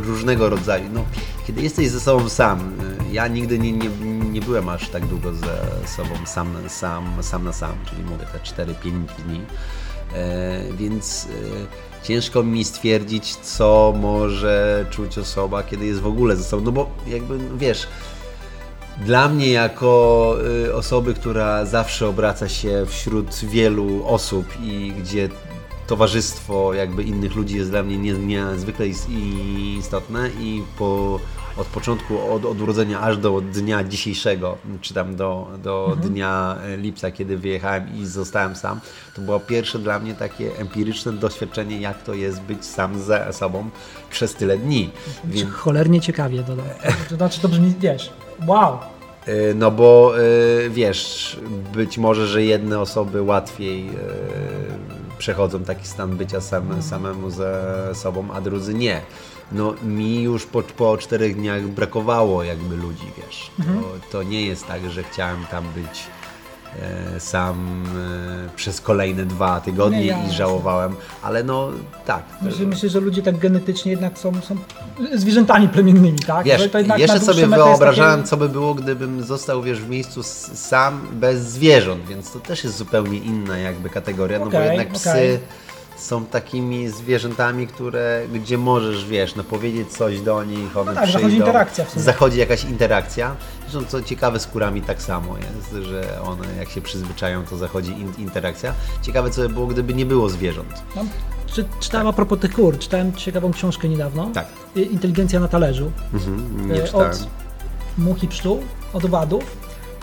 różnego 0.06 0.48
rodzaju, 0.48 0.84
no 0.94 1.00
kiedy 1.46 1.62
jesteś 1.62 1.88
ze 1.88 2.00
sobą 2.00 2.28
sam, 2.28 2.58
y, 3.10 3.12
ja 3.12 3.28
nigdy 3.28 3.58
nie, 3.58 3.72
nie, 3.72 3.88
nie 4.32 4.40
byłem 4.40 4.68
aż 4.68 4.88
tak 4.88 5.06
długo 5.06 5.32
ze 5.32 5.86
sobą 5.96 6.10
sam, 6.26 6.54
sam, 6.68 7.22
sam 7.22 7.44
na 7.44 7.52
sam, 7.52 7.72
czyli 7.90 8.02
mówię 8.02 8.26
te 8.32 8.64
4-5 8.64 8.72
dni, 9.18 9.40
e, 10.14 10.72
więc 10.72 11.28
e, 12.02 12.04
ciężko 12.06 12.42
mi 12.42 12.64
stwierdzić, 12.64 13.36
co 13.36 13.94
może 14.00 14.86
czuć 14.90 15.18
osoba, 15.18 15.62
kiedy 15.62 15.86
jest 15.86 16.00
w 16.00 16.06
ogóle 16.06 16.36
ze 16.36 16.44
sobą, 16.44 16.64
no 16.64 16.72
bo 16.72 16.90
jakby, 17.06 17.38
no 17.38 17.56
wiesz, 17.56 17.86
dla 19.04 19.28
mnie, 19.28 19.50
jako 19.50 20.36
y, 20.66 20.74
osoby, 20.74 21.14
która 21.14 21.64
zawsze 21.64 22.08
obraca 22.08 22.48
się 22.48 22.86
wśród 22.88 23.34
wielu 23.34 24.06
osób 24.06 24.46
i 24.62 24.92
gdzie 24.98 25.28
towarzystwo 25.86 26.74
jakby 26.74 27.02
innych 27.02 27.34
ludzi 27.36 27.56
jest 27.56 27.70
dla 27.70 27.82
mnie 27.82 27.98
nie- 27.98 28.12
niezwykle 28.12 28.86
is- 28.88 29.06
istotne 29.78 30.28
i 30.40 30.62
po, 30.78 31.20
od 31.56 31.66
początku, 31.66 32.32
od, 32.32 32.44
od 32.44 32.60
urodzenia 32.60 33.00
aż 33.00 33.16
do 33.16 33.40
dnia 33.40 33.84
dzisiejszego, 33.84 34.58
czy 34.80 34.94
tam 34.94 35.16
do, 35.16 35.48
do 35.62 35.96
dnia 36.02 36.58
y, 36.74 36.76
lipca, 36.76 37.10
kiedy 37.10 37.38
wyjechałem 37.38 37.84
i 37.98 38.06
zostałem 38.06 38.56
sam, 38.56 38.80
to 39.14 39.22
było 39.22 39.40
pierwsze 39.40 39.78
dla 39.78 39.98
mnie 39.98 40.14
takie 40.14 40.56
empiryczne 40.58 41.12
doświadczenie, 41.12 41.80
jak 41.80 42.02
to 42.02 42.14
jest 42.14 42.40
być 42.40 42.64
sam 42.66 43.02
ze 43.02 43.32
sobą 43.32 43.70
przez 44.10 44.34
tyle 44.34 44.58
dni. 44.58 44.90
Więc, 45.24 45.50
Cholernie 45.52 46.00
ciekawie 46.00 46.42
dodam. 46.42 46.66
To 47.08 47.16
znaczy 47.16 47.40
to 47.40 47.48
brzmi, 47.48 47.74
wiesz, 47.80 48.10
wow. 48.46 48.78
Y, 49.28 49.54
No 49.56 49.70
bo 49.70 50.12
y, 50.20 50.70
wiesz, 50.70 51.36
być 51.74 51.98
może, 51.98 52.26
że 52.26 52.42
jedne 52.44 52.80
osoby 52.80 53.22
łatwiej 53.22 53.88
przechodzą 55.18 55.64
taki 55.64 55.86
stan 55.86 56.16
bycia 56.16 56.40
sam, 56.40 56.82
samemu 56.82 57.30
ze 57.30 57.64
sobą, 57.94 58.28
a 58.34 58.40
drudzy 58.40 58.74
nie. 58.74 59.00
No 59.52 59.74
mi 59.82 60.22
już 60.22 60.46
po, 60.46 60.62
po 60.62 60.98
czterech 60.98 61.36
dniach 61.36 61.62
brakowało 61.62 62.44
jakby 62.44 62.76
ludzi, 62.76 63.06
wiesz. 63.16 63.50
To, 63.56 64.08
to 64.10 64.22
nie 64.22 64.46
jest 64.46 64.66
tak, 64.66 64.90
że 64.90 65.02
chciałem 65.02 65.44
tam 65.50 65.64
być 65.74 66.06
sam 67.18 67.84
e, 68.46 68.56
przez 68.56 68.80
kolejne 68.80 69.24
dwa 69.24 69.60
tygodnie 69.60 70.04
Nie, 70.04 70.28
i 70.28 70.32
żałowałem, 70.32 70.96
ale 71.22 71.44
no 71.44 71.68
tak. 72.06 72.22
Myślę, 72.42 72.66
myślę, 72.66 72.88
że 72.88 73.00
ludzie 73.00 73.22
tak 73.22 73.38
genetycznie 73.38 73.90
jednak 73.90 74.18
są, 74.18 74.40
są 74.40 74.56
zwierzętami 75.14 75.68
plemiennymi, 75.68 76.18
tak? 76.18 76.44
Wiesz, 76.46 76.68
jeszcze 76.96 77.20
sobie 77.20 77.46
wyobrażałem, 77.46 78.20
takie- 78.20 78.28
co 78.28 78.36
by 78.36 78.48
było, 78.48 78.74
gdybym 78.74 79.24
został 79.24 79.62
wiesz, 79.62 79.80
w 79.80 79.88
miejscu 79.88 80.22
sam 80.54 81.00
bez 81.12 81.40
zwierząt, 81.40 82.06
więc 82.06 82.32
to 82.32 82.40
też 82.40 82.64
jest 82.64 82.76
zupełnie 82.76 83.18
inna 83.18 83.58
jakby 83.58 83.90
kategoria, 83.90 84.38
no 84.38 84.46
bo 84.46 84.60
jednak 84.60 84.92
psy 84.92 85.10
okej. 85.10 85.38
Są 85.96 86.26
takimi 86.26 86.88
zwierzętami, 86.88 87.66
które, 87.66 88.22
gdzie 88.32 88.58
możesz, 88.58 89.06
wiesz, 89.06 89.34
no 89.34 89.44
powiedzieć 89.44 89.88
coś 89.92 90.20
do 90.20 90.44
nich, 90.44 90.76
one 90.76 90.92
No 90.92 91.00
tak, 91.00 91.06
zachodzi 91.06 91.26
przyjdą, 91.26 91.46
interakcja 91.46 91.84
w 91.84 91.90
sumie. 91.90 92.02
zachodzi 92.04 92.38
jakaś 92.38 92.64
interakcja. 92.64 93.36
Zresztą 93.70 93.88
co 93.90 94.02
ciekawe 94.02 94.40
z 94.40 94.46
kurami 94.46 94.82
tak 94.82 95.02
samo 95.02 95.36
jest, 95.38 95.84
że 95.86 96.22
one 96.22 96.46
jak 96.58 96.68
się 96.70 96.80
przyzwyczają, 96.80 97.44
to 97.44 97.56
zachodzi 97.56 97.92
in, 97.92 98.12
interakcja. 98.18 98.72
Ciekawe 99.02 99.30
co 99.30 99.40
by 99.40 99.48
było, 99.48 99.66
gdyby 99.66 99.94
nie 99.94 100.06
było 100.06 100.28
zwierząt. 100.28 100.82
No, 100.96 101.04
czy, 101.46 101.64
czytałem 101.80 102.06
a 102.06 102.12
propos 102.12 102.38
tych 102.38 102.54
kur, 102.54 102.78
czytałem 102.78 103.14
ciekawą 103.14 103.52
książkę 103.52 103.88
niedawno. 103.88 104.30
Tak. 104.34 104.46
Inteligencja 104.90 105.40
na 105.40 105.48
talerzu. 105.48 105.92
Mhm, 106.14 106.68
nie 106.72 106.82
E, 106.82 106.86
czytałem. 106.86 107.10
Od 107.10 107.26
much 107.98 108.22
i 108.22 108.28
pszczół, 108.28 108.62
od 108.92 109.04
owadów, 109.04 109.44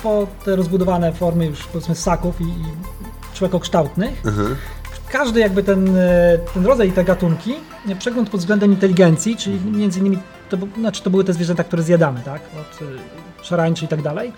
po 0.04 0.28
te 0.46 0.56
rozbudowane 0.56 1.14
formy 1.14 1.46
już 1.46 1.64
powiedzmy 1.64 1.96
ssaków 1.96 2.42
i, 2.42 2.44
i 2.44 2.66
człekokształtnych. 3.34 4.26
Mhm. 4.26 4.56
Każdy 5.14 5.40
jakby 5.40 5.64
ten, 5.64 5.98
e, 5.98 6.38
ten 6.54 6.66
rodzaj 6.66 6.88
i 6.88 6.92
te 6.92 7.04
gatunki, 7.04 7.56
e, 7.90 7.96
przegląd 7.96 8.30
pod 8.30 8.40
względem 8.40 8.72
inteligencji, 8.72 9.38
czyli 9.38 9.60
między 9.72 10.00
innymi 10.00 10.20
to, 10.50 10.58
znaczy 10.80 11.04
to 11.04 11.10
były 11.10 11.24
te 11.24 11.34
zwierzęta, 11.34 11.64
które 11.64 11.84
zjadamy, 11.84 12.22
tak? 12.26 12.42
Od 12.62 12.82
y, 12.82 12.86
szarańczy 13.42 13.86
i 13.86 13.88
tak 13.88 14.02
dalej. 14.02 14.34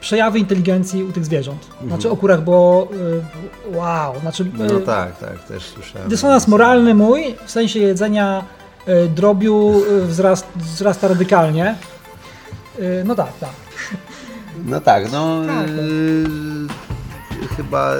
Przejawy 0.00 0.38
inteligencji 0.38 1.04
u 1.04 1.12
tych 1.12 1.24
zwierząt. 1.24 1.66
Znaczy 1.86 2.10
o 2.10 2.16
kurach 2.16 2.44
było 2.44 2.88
y, 3.72 3.76
wow, 3.76 4.20
znaczy 4.20 4.46
No 4.54 4.80
tak, 4.80 5.18
tak, 5.18 5.44
też 5.44 5.62
słyszałem. 5.62 6.08
Dysonans 6.08 6.48
moralny 6.48 6.94
mój 6.94 7.34
w 7.46 7.50
sensie 7.50 7.80
jedzenia 7.80 8.44
drobiu 9.16 9.82
wzrast, 10.02 10.46
wzrasta 10.56 11.08
radykalnie. 11.08 11.74
No 13.04 13.14
tak, 13.14 13.32
tak. 13.40 13.50
No 14.66 14.80
tak, 14.80 15.12
no 15.12 15.42
Tak. 15.46 15.68
yy, 15.68 17.48
chyba 17.56 17.92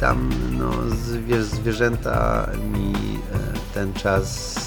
tam 0.00 0.30
no, 0.58 0.70
zwie, 0.96 1.42
zwierzęta 1.42 2.46
mi 2.72 2.92
e, 2.92 3.74
ten 3.74 3.92
czas 3.92 4.58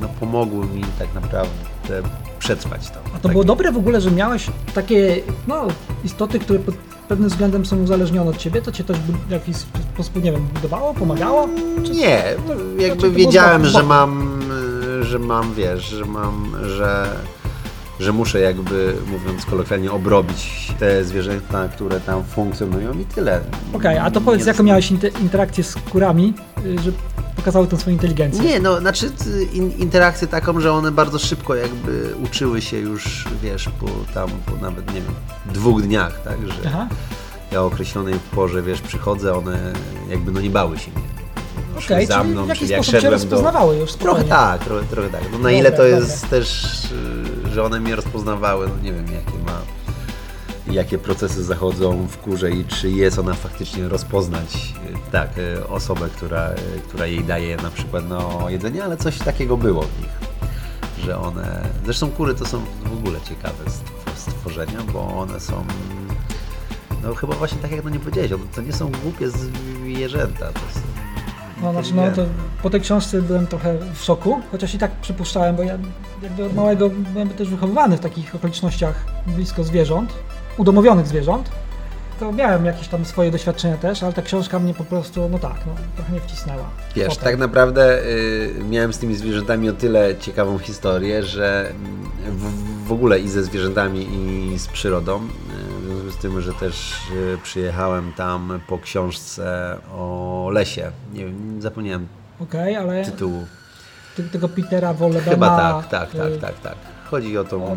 no, 0.00 0.08
pomogły 0.20 0.66
mi 0.66 0.84
tak 0.98 1.14
naprawdę 1.14 2.02
przetrwać 2.38 2.90
to. 2.90 2.98
A 3.06 3.16
to 3.16 3.22
tak. 3.22 3.32
było 3.32 3.44
dobre 3.44 3.72
w 3.72 3.76
ogóle, 3.76 4.00
że 4.00 4.10
miałeś 4.10 4.46
takie 4.74 5.20
no, 5.46 5.66
istoty, 6.04 6.38
które 6.38 6.58
pod 6.58 6.74
pewnym 7.08 7.28
względem 7.28 7.66
są 7.66 7.82
uzależnione 7.82 8.30
od 8.30 8.36
ciebie, 8.36 8.62
to 8.62 8.72
cię 8.72 8.84
też 8.84 8.96
w 9.28 9.30
jakiś 9.30 9.56
sposób, 9.94 10.24
nie 10.24 10.32
wiem, 10.32 10.48
budowało, 10.54 10.94
pomagało? 10.94 11.48
Czy... 11.84 11.92
Nie, 11.92 12.22
jakby 12.78 13.10
wiedziałem, 13.10 13.64
że 13.64 13.82
mam, 13.82 14.40
że 15.02 15.18
mam, 15.18 15.54
wiesz, 15.54 15.84
że 15.84 16.04
mam, 16.04 16.56
że, 16.62 17.06
że 18.02 18.12
muszę 18.12 18.40
jakby, 18.40 18.94
mówiąc 19.06 19.44
kolokwialnie, 19.46 19.92
obrobić 19.92 20.68
te 20.78 21.04
zwierzęta, 21.04 21.68
które 21.68 22.00
tam 22.00 22.24
funkcjonują 22.24 22.98
i 22.98 23.04
tyle. 23.04 23.40
Okej, 23.72 23.98
a 23.98 24.10
to 24.10 24.20
powiedz, 24.20 24.40
Nie- 24.40 24.46
jaką 24.52 24.62
miałeś 24.62 24.92
inter- 24.92 25.20
interakcję 25.22 25.64
z 25.64 25.74
kurami, 25.74 26.34
y, 26.66 26.78
że 26.78 26.92
pokazały 27.36 27.66
tą 27.66 27.76
swoją 27.76 27.94
inteligencję? 27.96 28.42
Nie, 28.44 28.60
no, 28.60 28.80
znaczy 28.80 29.10
in, 29.52 29.70
interakcję 29.78 30.28
taką, 30.28 30.60
że 30.60 30.72
one 30.72 30.90
bardzo 30.92 31.18
szybko 31.18 31.54
jakby 31.54 32.14
uczyły 32.24 32.60
się 32.62 32.76
już, 32.78 33.24
wiesz, 33.42 33.68
po 33.80 33.86
tam, 34.14 34.30
po 34.46 34.56
nawet, 34.56 34.86
nie 34.94 35.00
wiem, 35.00 35.14
dwóch 35.54 35.82
dniach, 35.82 36.22
tak, 36.24 36.36
że 36.46 36.54
Aha, 36.66 36.88
ja 37.52 37.62
o 37.62 37.66
określonej 37.66 38.14
porze, 38.34 38.62
wiesz, 38.62 38.80
przychodzę, 38.80 39.34
one 39.34 39.72
jakby, 40.10 40.32
no 40.32 40.40
nie 40.40 40.50
bały 40.50 40.78
się 40.78 40.90
mnie. 40.90 41.02
Okej, 41.84 42.06
za 42.06 42.18
czyli 42.20 42.30
mną, 42.30 42.46
jakiś 42.46 42.58
czyli 42.60 42.72
jak 42.72 42.84
szedłem 42.84 43.02
do... 43.04 43.10
rozpoznawały 43.10 43.76
już 43.76 43.92
Trochę 43.92 44.04
spokojnie. 44.22 44.28
tak, 44.28 44.64
trochę, 44.64 44.84
trochę 44.86 45.08
tak. 45.08 45.20
No 45.24 45.30
na 45.30 45.36
Dobra, 45.36 45.50
ile 45.52 45.70
to 45.72 45.76
dobra. 45.76 45.88
jest 45.98 46.30
też, 46.30 46.64
y, 46.84 46.88
że 47.52 47.64
one 47.64 47.80
mnie 47.80 47.96
rozpoznawały, 47.96 48.68
no 48.68 48.82
nie 48.82 48.92
wiem 48.92 49.06
jakie 49.12 49.38
ma, 49.46 49.60
jakie 50.66 50.98
procesy 50.98 51.44
zachodzą 51.44 52.06
w 52.06 52.18
kurze 52.18 52.50
i 52.50 52.64
czy 52.64 52.90
jest 52.90 53.18
ona 53.18 53.34
faktycznie 53.34 53.88
rozpoznać 53.88 54.74
y, 54.90 55.10
tak, 55.12 55.38
y, 55.38 55.68
osobę, 55.68 56.08
która, 56.16 56.50
y, 56.50 56.80
która 56.88 57.06
jej 57.06 57.24
daje 57.24 57.56
na 57.56 57.70
przykład 57.70 58.08
no, 58.08 58.46
jedzenie, 58.48 58.84
ale 58.84 58.96
coś 58.96 59.18
takiego 59.18 59.56
było 59.56 59.82
w 59.82 60.00
nich. 60.00 60.32
Że 61.04 61.18
one, 61.18 61.68
zresztą 61.84 62.10
kury 62.10 62.34
to 62.34 62.46
są 62.46 62.62
w 62.84 62.92
ogóle 62.92 63.20
ciekawe 63.28 63.64
stw- 63.64 64.16
stworzenia, 64.16 64.78
bo 64.92 65.18
one 65.18 65.40
są 65.40 65.64
no 67.02 67.14
chyba 67.14 67.34
właśnie 67.34 67.58
tak 67.58 67.72
jak 67.72 67.84
no 67.84 67.90
nie 67.90 67.98
powiedziałeś, 67.98 68.32
to 68.54 68.62
nie 68.62 68.72
są 68.72 68.90
głupie 69.02 69.30
zwierzęta. 69.30 70.46
To 70.52 70.60
są 70.60 70.91
No, 71.62 71.72
znaczy, 71.72 71.94
no, 71.94 72.02
to 72.16 72.22
po 72.62 72.70
tej 72.70 72.80
książce 72.80 73.22
byłem 73.22 73.46
trochę 73.46 73.78
w 73.94 74.04
szoku, 74.04 74.40
chociaż 74.52 74.74
i 74.74 74.78
tak 74.78 74.90
przypuszczałem, 74.90 75.56
bo 75.56 75.62
ja 75.62 75.78
jakby 76.22 76.44
od 76.44 76.54
małego 76.54 76.90
byłem 76.90 77.28
też 77.28 77.48
wychowywany 77.48 77.96
w 77.96 78.00
takich 78.00 78.34
okolicznościach 78.34 79.04
blisko 79.26 79.64
zwierząt, 79.64 80.14
udomowionych 80.56 81.06
zwierząt. 81.06 81.50
To 82.22 82.32
miałem 82.32 82.64
jakieś 82.64 82.88
tam 82.88 83.04
swoje 83.04 83.30
doświadczenia 83.30 83.76
też, 83.76 84.02
ale 84.02 84.12
ta 84.12 84.22
książka 84.22 84.58
mnie 84.58 84.74
po 84.74 84.84
prostu, 84.84 85.28
no 85.28 85.38
tak, 85.38 85.56
no, 85.66 85.72
trochę 85.96 86.12
nie 86.12 86.20
wcisnęła. 86.20 86.70
Wiesz, 86.96 87.08
Potem. 87.08 87.24
tak 87.24 87.38
naprawdę 87.38 88.02
y, 88.04 88.54
miałem 88.70 88.92
z 88.92 88.98
tymi 88.98 89.14
zwierzętami 89.14 89.68
o 89.68 89.72
tyle 89.72 90.16
ciekawą 90.16 90.58
historię, 90.58 91.22
że 91.22 91.72
w, 92.28 92.86
w 92.88 92.92
ogóle 92.92 93.20
i 93.20 93.28
ze 93.28 93.44
zwierzętami 93.44 94.08
i 94.12 94.58
z 94.58 94.68
przyrodą, 94.68 95.16
y, 95.16 95.80
w 95.80 95.86
związku 95.86 96.10
z 96.10 96.16
tym, 96.16 96.40
że 96.40 96.52
też 96.54 96.92
y, 97.34 97.38
przyjechałem 97.42 98.12
tam 98.12 98.60
po 98.68 98.78
książce 98.78 99.76
o 99.94 100.48
lesie. 100.52 100.92
Nie 101.12 101.24
wiem, 101.24 101.62
zapomniałem 101.62 102.06
Okej, 102.40 102.76
ale 102.76 103.04
tytułu. 103.04 103.46
ty, 104.16 104.22
tego 104.22 104.48
Petera 104.48 104.94
Wollebena... 104.94 105.30
Chyba 105.30 105.56
tak, 105.56 105.88
tak, 105.88 106.10
tak, 106.10 106.32
y, 106.32 106.38
tak, 106.38 106.60
tak. 106.60 106.74
Chodzi 107.10 107.38
o 107.38 107.44
tą... 107.44 107.72
y, 107.72 107.76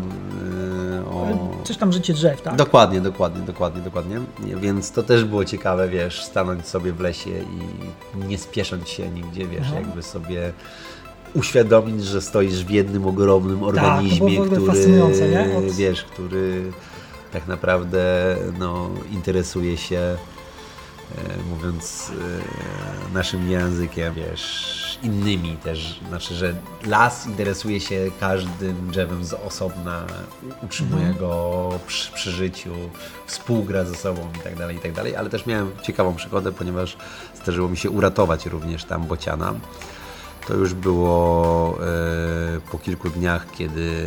o... 1.10 1.55
Coś 1.66 1.76
tam 1.76 1.92
życie 1.92 2.12
drzew, 2.12 2.42
tak? 2.42 2.56
Dokładnie, 2.56 3.00
dokładnie, 3.00 3.42
dokładnie, 3.42 3.82
dokładnie. 3.82 4.20
Nie, 4.44 4.56
Więc 4.56 4.90
to 4.90 5.02
też 5.02 5.24
było 5.24 5.44
ciekawe, 5.44 5.88
wiesz, 5.88 6.24
stanąć 6.24 6.66
sobie 6.66 6.92
w 6.92 7.00
lesie 7.00 7.30
i 7.30 8.26
nie 8.28 8.38
spiesząc 8.38 8.88
się 8.88 9.08
nigdzie, 9.10 9.46
wiesz, 9.46 9.66
Aha. 9.66 9.74
jakby 9.76 10.02
sobie 10.02 10.52
uświadomić, 11.34 12.04
że 12.04 12.22
stoisz 12.22 12.64
w 12.64 12.70
jednym 12.70 13.06
ogromnym 13.06 13.62
organizmie, 13.62 14.38
Tak, 14.38 14.48
w 14.48 14.52
ogóle 14.52 14.72
który? 14.72 15.02
Od- 15.56 15.72
wiesz, 15.74 16.04
który 16.04 16.72
tak 17.32 17.46
naprawdę 17.48 18.36
no, 18.58 18.90
interesuje 19.12 19.76
się, 19.76 19.98
e, 19.98 20.16
mówiąc 21.50 22.10
e, 23.10 23.14
naszym 23.14 23.50
językiem, 23.50 24.14
wiesz, 24.14 24.85
innymi 25.02 25.56
też, 25.56 26.00
znaczy, 26.08 26.34
że 26.34 26.54
las 26.86 27.26
interesuje 27.26 27.80
się 27.80 28.10
każdym 28.20 28.90
drzewem 28.90 29.24
z 29.24 29.32
osobna, 29.32 30.04
utrzymuje 30.62 31.06
Mhm. 31.06 31.18
go 31.18 31.70
przy, 31.86 32.12
przy 32.12 32.30
życiu, 32.30 32.74
współgra 33.26 33.84
ze 33.84 33.94
sobą 33.94 34.28
i 34.40 34.42
tak 34.42 34.56
dalej, 34.56 34.76
i 34.76 34.78
tak 34.78 34.92
dalej, 34.92 35.16
ale 35.16 35.30
też 35.30 35.46
miałem 35.46 35.70
ciekawą 35.82 36.14
przygodę, 36.14 36.52
ponieważ 36.52 36.96
zdarzyło 37.42 37.68
mi 37.68 37.76
się 37.76 37.90
uratować 37.90 38.46
również 38.46 38.84
tam 38.84 39.06
bociana. 39.06 39.54
To 40.48 40.54
już 40.54 40.74
było 40.74 41.78
e, 41.80 42.60
po 42.72 42.78
kilku 42.78 43.10
dniach, 43.10 43.46
kiedy 43.50 44.06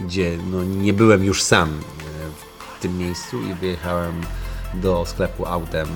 gdzie 0.00 0.38
no, 0.50 0.64
nie 0.64 0.92
byłem 0.92 1.24
już 1.24 1.42
sam 1.42 1.68
e, 1.68 1.72
w 2.78 2.82
tym 2.82 2.98
miejscu 2.98 3.42
i 3.42 3.54
wyjechałem 3.54 4.12
do 4.82 5.04
sklepu 5.06 5.46
autem 5.46 5.88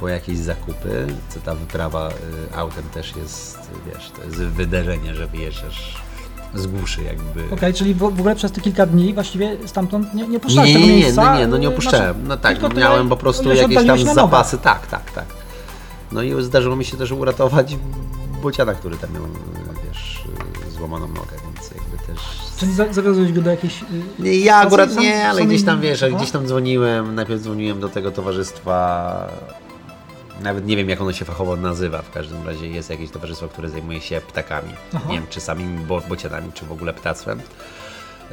po 0.00 0.08
jakieś 0.08 0.38
zakupy. 0.38 1.06
Co 1.28 1.40
ta 1.40 1.54
wyprawa 1.54 2.08
e, 2.52 2.56
autem 2.56 2.84
też 2.94 3.16
jest, 3.16 3.58
wiesz, 3.86 4.10
to 4.16 4.24
jest 4.24 4.36
wydarzenie, 4.36 5.14
że 5.14 5.26
wyjeżdżasz 5.26 5.96
z 6.54 6.66
głuszy 6.66 7.02
jakby. 7.02 7.54
Okej, 7.54 7.74
czyli 7.74 7.94
w, 7.94 7.98
w 7.98 8.02
ogóle 8.04 8.36
przez 8.36 8.52
te 8.52 8.60
kilka 8.60 8.86
dni 8.86 9.14
właściwie 9.14 9.56
stamtąd 9.66 10.14
nie, 10.14 10.22
nie 10.22 10.28
Nie, 10.28 10.36
opuszczałeś 10.36 10.74
nie, 10.74 10.80
nie, 10.80 10.86
nie, 10.86 10.92
miejsca? 10.96 11.24
no 11.32 11.38
nie, 11.38 11.46
no 11.46 11.56
nie 11.56 11.66
y, 11.66 11.70
opuszczałem. 11.70 12.14
znaczy, 12.14 12.28
No 12.28 12.36
tak, 12.36 12.58
tylko 12.58 12.74
miałem 12.74 13.08
po 13.08 13.16
prostu 13.16 13.54
jakieś 13.54 13.86
tam 13.86 13.98
zapasy. 14.14 14.58
Tak, 14.58 14.86
tak, 14.86 15.10
tak. 15.10 15.24
No 16.12 16.22
i 16.22 16.42
zdarzyło 16.42 16.76
mi 16.76 16.84
się 16.84 16.96
też 16.96 17.12
uratować 17.12 17.76
bociana, 18.42 18.74
który 18.74 18.96
tam 18.96 19.12
miał, 19.12 19.22
złamaną 20.76 21.08
nogę, 21.08 21.36
więc 21.44 21.70
jakby 21.70 22.06
też... 22.06 22.16
Czyli 22.56 22.72
za- 22.74 23.02
go 23.32 23.42
do 23.42 23.50
jakiejś... 23.50 23.82
y, 24.24 24.34
ja 24.36 24.56
akurat 24.56 24.92
Sam- 24.92 25.02
nie, 25.02 25.28
ale 25.28 25.40
samej- 25.42 25.46
gdzieś 25.46 25.64
tam, 25.64 25.80
wiesz, 25.80 26.02
Aha. 26.02 26.16
gdzieś 26.16 26.30
tam 26.30 26.46
dzwoniłem, 26.46 27.14
najpierw 27.14 27.40
dzwoniłem 27.40 27.80
do 27.80 27.88
tego 27.88 28.10
towarzystwa, 28.10 29.28
nawet 30.42 30.66
nie 30.66 30.76
wiem 30.76 30.88
jak 30.88 31.00
ono 31.00 31.12
się 31.12 31.24
fachowo 31.24 31.56
nazywa, 31.56 32.02
w 32.02 32.10
każdym 32.10 32.46
razie 32.46 32.68
jest 32.68 32.90
jakieś 32.90 33.10
towarzystwo, 33.10 33.48
które 33.48 33.68
zajmuje 33.70 34.00
się 34.00 34.20
ptakami. 34.20 34.72
Aha. 34.94 35.04
Nie 35.08 35.14
wiem, 35.14 35.26
czy 35.30 35.40
samymi 35.40 35.78
bo 35.84 36.00
bocianami, 36.00 36.52
czy 36.52 36.66
w 36.66 36.72
ogóle 36.72 36.92
ptactwem. 36.92 37.40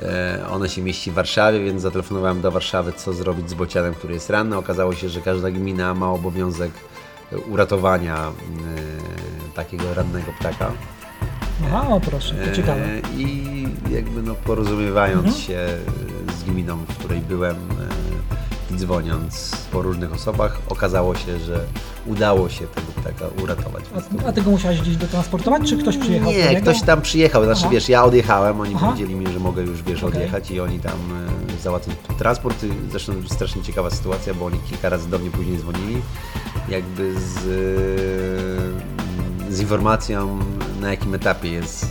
E, 0.01 0.45
One 0.51 0.69
się 0.69 0.81
mieści 0.81 1.11
w 1.11 1.13
Warszawie, 1.13 1.63
więc 1.63 1.81
zatelefonowałem 1.81 2.41
do 2.41 2.51
Warszawy, 2.51 2.93
co 2.93 3.13
zrobić 3.13 3.49
z 3.49 3.53
bocianem, 3.53 3.93
który 3.93 4.13
jest 4.13 4.29
ranny. 4.29 4.57
Okazało 4.57 4.95
się, 4.95 5.09
że 5.09 5.21
każda 5.21 5.51
gmina 5.51 5.93
ma 5.93 6.09
obowiązek 6.11 6.71
uratowania 7.49 8.17
e, 8.17 8.31
takiego 9.55 9.93
rannego 9.93 10.31
ptaka. 10.39 10.71
Aha, 11.65 11.87
o 11.89 11.99
proszę, 11.99 12.35
to 12.35 12.55
ciekawe. 12.55 12.81
E, 12.81 13.01
I 13.17 13.67
jakby 13.91 14.21
no 14.23 14.35
porozumiewając 14.35 15.25
Mhm. 15.25 15.41
się 15.43 15.67
z 16.39 16.43
gminą, 16.43 16.77
w 16.77 16.97
której 16.97 17.21
byłem 17.21 17.55
e, 17.55 18.73
i 18.73 18.77
dzwoniąc 18.77 19.51
po 19.71 19.81
różnych 19.81 20.13
osobach, 20.13 20.59
okazało 20.69 21.15
się, 21.15 21.39
że 21.39 21.59
udało 22.05 22.49
się 22.49 22.67
tego 22.67 22.87
ptaka 23.01 23.25
uratować. 23.43 23.83
A, 24.25 24.27
a 24.27 24.31
ty 24.31 24.41
go 24.41 24.51
musiałeś 24.51 24.81
gdzieś 24.81 24.95
dotransportować, 24.97 25.69
czy 25.69 25.77
ktoś 25.77 25.97
przyjechał 25.97 26.31
Nie, 26.31 26.61
ktoś 26.61 26.81
tam 26.81 27.01
przyjechał, 27.01 27.43
znaczy 27.45 27.61
Aha. 27.61 27.69
wiesz, 27.71 27.89
ja 27.89 28.03
odjechałem, 28.03 28.61
oni 28.61 28.73
Aha. 28.75 28.85
powiedzieli 28.85 29.15
mi, 29.15 29.27
że 29.33 29.39
mogę 29.39 29.61
już 29.61 29.83
wiesz, 29.83 30.03
Okej. 30.03 30.17
odjechać 30.17 30.51
i 30.51 30.59
oni 30.59 30.79
tam 30.79 30.93
e, 31.59 31.61
załatwili 31.61 31.97
transport. 32.17 32.65
Zresztą 32.91 33.13
strasznie 33.29 33.61
ciekawa 33.61 33.89
sytuacja, 33.89 34.33
bo 34.33 34.45
oni 34.45 34.59
kilka 34.69 34.89
razy 34.89 35.09
do 35.09 35.19
mnie 35.19 35.31
później 35.31 35.57
dzwonili, 35.57 36.01
jakby 36.69 37.13
z, 37.19 37.37
e, 37.37 39.02
z 39.53 39.59
informacją 39.59 40.39
na 40.81 40.89
jakim 40.91 41.15
etapie 41.15 41.51
jest 41.51 41.85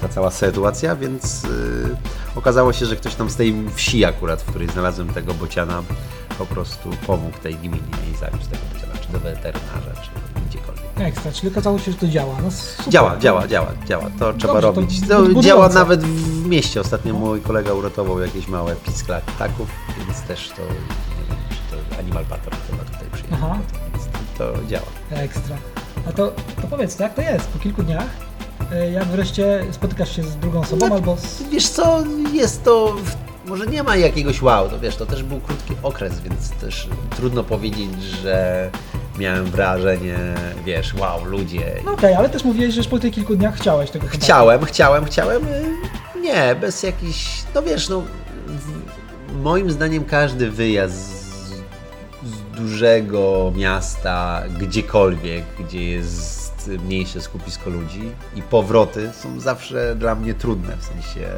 ta 0.00 0.08
cała 0.08 0.30
sytuacja, 0.30 0.96
więc 0.96 1.44
e, 1.44 1.48
okazało 2.38 2.72
się, 2.72 2.86
że 2.86 2.96
ktoś 2.96 3.14
tam 3.14 3.30
z 3.30 3.36
tej 3.36 3.54
wsi 3.74 4.04
akurat, 4.04 4.42
w 4.42 4.44
której 4.44 4.68
znalazłem 4.68 5.08
tego 5.08 5.34
bociana, 5.34 5.82
po 6.38 6.46
prostu 6.46 6.90
pomógł 7.06 7.38
tej 7.38 7.54
gminie 7.54 7.78
i 8.12 8.16
zawiózł 8.16 8.50
tego 8.50 8.62
bociana, 8.74 8.92
czy 9.06 9.12
do 9.12 9.20
weterynarza, 9.20 9.92
czy 10.02 10.10
gdziekolwiek. 10.48 10.82
Ekstra, 10.98 11.32
czyli 11.32 11.52
okazało 11.52 11.78
się, 11.78 11.92
że 11.92 11.98
to 11.98 12.08
działa. 12.08 12.34
No. 12.42 12.48
Działa, 12.90 13.16
działa, 13.16 13.48
działa, 13.48 13.72
działa. 13.86 14.04
To 14.18 14.32
trzeba 14.32 14.32
Dobrze, 14.32 14.52
to 14.52 14.60
robić. 14.60 15.00
To 15.00 15.18
budujące. 15.18 15.48
działa 15.48 15.68
nawet 15.68 16.04
w 16.04 16.46
mieście. 16.46 16.80
Ostatnio 16.80 17.14
mój 17.14 17.40
kolega 17.40 17.72
uratował 17.72 18.20
jakieś 18.20 18.48
małe 18.48 18.76
piskla 18.76 19.20
ptaków, 19.20 19.68
więc 19.98 20.22
też 20.22 20.48
to, 20.56 20.62
nie 20.62 21.24
wiem, 21.28 21.36
czy 21.50 21.76
to 21.76 21.98
Animal 21.98 22.24
Patrol 22.24 22.60
chyba 22.70 22.84
tutaj 22.84 23.06
przyjechał. 23.12 23.38
Aha. 23.50 23.58
Więc 23.92 24.04
to 24.38 24.66
działa. 24.68 24.86
Ekstra. 25.10 25.56
A 26.08 26.12
to, 26.12 26.32
to 26.62 26.66
powiedz, 26.70 26.98
jak 26.98 27.14
to 27.14 27.22
jest 27.22 27.46
po 27.48 27.58
kilku 27.58 27.82
dniach? 27.82 28.06
y, 28.86 28.90
Jak 28.90 29.04
wreszcie 29.04 29.64
spotykasz 29.70 30.16
się 30.16 30.22
z 30.22 30.36
drugą 30.36 30.60
osobą 30.60 30.88
No, 30.88 30.94
albo 30.94 31.16
z... 31.16 31.42
Wiesz 31.42 31.68
co, 31.68 32.04
jest 32.32 32.64
to, 32.64 32.96
może 33.46 33.66
nie 33.66 33.82
ma 33.82 33.96
jakiegoś 33.96 34.42
wow, 34.42 34.68
to 34.68 34.78
wiesz, 34.80 34.96
to 34.96 35.06
też 35.06 35.22
był 35.22 35.40
krótki 35.40 35.74
okres, 35.82 36.20
więc 36.20 36.50
też 36.50 36.88
trudno 37.16 37.44
powiedzieć, 37.44 38.02
że 38.02 38.70
miałem 39.18 39.44
wrażenie, 39.44 40.16
wiesz, 40.64 40.94
wow, 40.94 41.24
ludzie. 41.24 41.74
No 41.84 41.92
okej, 41.92 42.14
ale 42.14 42.28
też 42.28 42.44
mówiłeś, 42.44 42.74
że 42.74 42.78
już 42.80 42.88
po 42.88 42.98
tych 42.98 43.14
kilku 43.14 43.36
dniach 43.36 43.54
chciałeś 43.56 43.90
tego. 43.90 44.06
Chciałem, 44.08 44.64
chciałem, 44.64 45.04
chciałem. 45.04 45.42
y, 45.48 46.20
Nie, 46.20 46.54
bez 46.60 46.82
jakichś. 46.82 47.42
No 47.54 47.62
wiesz, 47.62 47.88
no. 47.88 48.02
W, 48.46 48.82
moim 49.42 49.70
zdaniem 49.70 50.04
każdy 50.04 50.50
wyjazd 50.50 51.21
dużego 52.62 53.52
miasta, 53.56 54.42
gdziekolwiek, 54.58 55.44
gdzie 55.60 55.84
jest 55.90 56.70
mniejsze 56.84 57.20
skupisko 57.20 57.70
ludzi 57.70 58.02
i 58.36 58.42
powroty 58.42 59.10
są 59.14 59.40
zawsze 59.40 59.96
dla 59.96 60.14
mnie 60.14 60.34
trudne. 60.34 60.76
W 60.76 60.84
sensie 60.84 61.28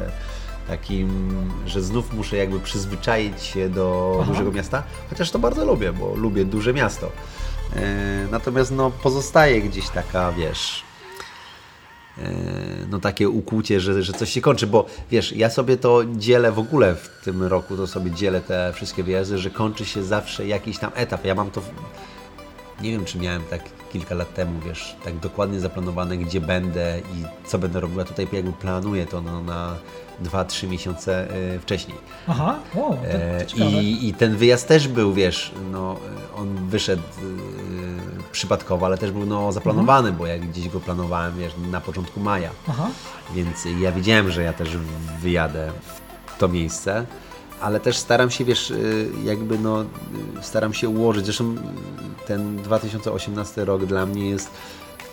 takim, 0.67 1.37
że 1.65 1.81
znów 1.81 2.13
muszę 2.13 2.37
jakby 2.37 2.59
przyzwyczaić 2.59 3.43
się 3.43 3.69
do 3.69 4.17
Aha. 4.21 4.31
dużego 4.31 4.51
miasta, 4.51 4.83
chociaż 5.09 5.31
to 5.31 5.39
bardzo 5.39 5.65
lubię, 5.65 5.93
bo 5.93 6.15
lubię 6.15 6.45
duże 6.45 6.73
miasto. 6.73 7.11
E, 7.75 7.81
Natomiast 8.31 8.71
no, 8.71 8.91
pozostaje 8.91 9.61
gdzieś 9.61 9.89
taka, 9.89 10.31
wiesz, 10.31 10.83
no 12.89 12.99
takie 12.99 13.29
ukłucie, 13.29 13.79
że, 13.79 14.03
że 14.03 14.13
coś 14.13 14.29
się 14.29 14.41
kończy, 14.41 14.67
bo 14.67 14.85
wiesz, 15.11 15.31
ja 15.31 15.49
sobie 15.49 15.77
to 15.77 16.01
dzielę 16.17 16.51
w 16.51 16.59
ogóle 16.59 16.95
w 16.95 17.09
tym 17.23 17.43
roku, 17.43 17.77
to 17.77 17.87
sobie 17.87 18.11
dzielę 18.11 18.41
te 18.41 18.73
wszystkie 18.73 19.03
wyjazdy, 19.03 19.37
że 19.37 19.49
kończy 19.49 19.85
się 19.85 20.03
zawsze 20.03 20.47
jakiś 20.47 20.77
tam 20.77 20.91
etap. 20.95 21.25
Ja 21.25 21.35
mam 21.35 21.51
to, 21.51 21.61
nie 22.81 22.91
wiem 22.91 23.05
czy 23.05 23.17
miałem 23.17 23.43
tak 23.43 23.84
kilka 23.93 24.15
lat 24.15 24.33
temu, 24.33 24.59
wiesz, 24.65 24.95
tak 25.03 25.19
dokładnie 25.19 25.59
zaplanowane, 25.59 26.17
gdzie 26.17 26.41
będę 26.41 26.99
i 26.99 27.47
co 27.47 27.57
będę 27.57 27.79
robiła. 27.79 28.03
Tutaj 28.03 28.27
jakby 28.31 28.53
planuję 28.53 29.05
to 29.05 29.21
no, 29.21 29.41
na 29.41 29.75
2-3 30.23 30.67
miesiące 30.67 31.35
y, 31.55 31.59
wcześniej. 31.59 31.97
Aha, 32.27 32.59
o, 32.75 32.77
to, 32.77 33.07
E, 33.07 33.39
to 33.39 33.45
ciekawe. 33.45 33.71
I, 33.71 34.07
I 34.07 34.13
ten 34.13 34.37
wyjazd 34.37 34.67
też 34.67 34.87
był, 34.87 35.13
wiesz, 35.13 35.51
no, 35.71 35.95
on 36.37 36.55
wyszedł 36.69 37.01
y, 37.01 38.31
przypadkowo, 38.31 38.85
ale 38.85 38.97
też 38.97 39.11
był 39.11 39.25
no, 39.25 39.51
zaplanowany, 39.51 40.11
bo 40.11 40.27
ja 40.27 40.37
gdzieś 40.37 40.69
go 40.69 40.79
planowałem, 40.79 41.37
wiesz, 41.37 41.53
na 41.71 41.81
początku 41.81 42.19
maja. 42.19 42.49
Aha, 42.69 42.87
Więc 43.35 43.65
ja 43.79 43.91
wiedziałem, 43.91 44.31
że 44.31 44.43
ja 44.43 44.53
też 44.53 44.69
wyjadę 45.21 45.71
w 46.25 46.37
to 46.37 46.47
miejsce, 46.47 47.05
ale 47.61 47.79
też 47.79 47.97
staram 47.97 48.31
się, 48.31 48.45
wiesz, 48.45 48.71
y, 48.71 49.09
jakby 49.23 49.59
no, 49.59 49.81
y, 49.81 49.85
staram 50.41 50.73
się 50.73 50.89
ułożyć. 50.89 51.25
Zresztą 51.25 51.55
ten 52.27 52.57
2018 52.57 53.65
rok 53.65 53.85
dla 53.85 54.05
mnie 54.05 54.29
jest 54.29 54.49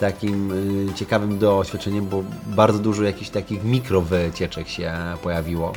takim 0.01 0.53
y, 0.91 0.95
ciekawym 0.95 1.39
doświadczeniem, 1.39 2.07
bo 2.09 2.25
bardzo 2.47 2.79
dużo 2.79 3.03
jakichś 3.03 3.31
takich 3.31 3.65
mikrowycieczek 3.65 4.69
się 4.69 4.93
pojawiło. 5.23 5.73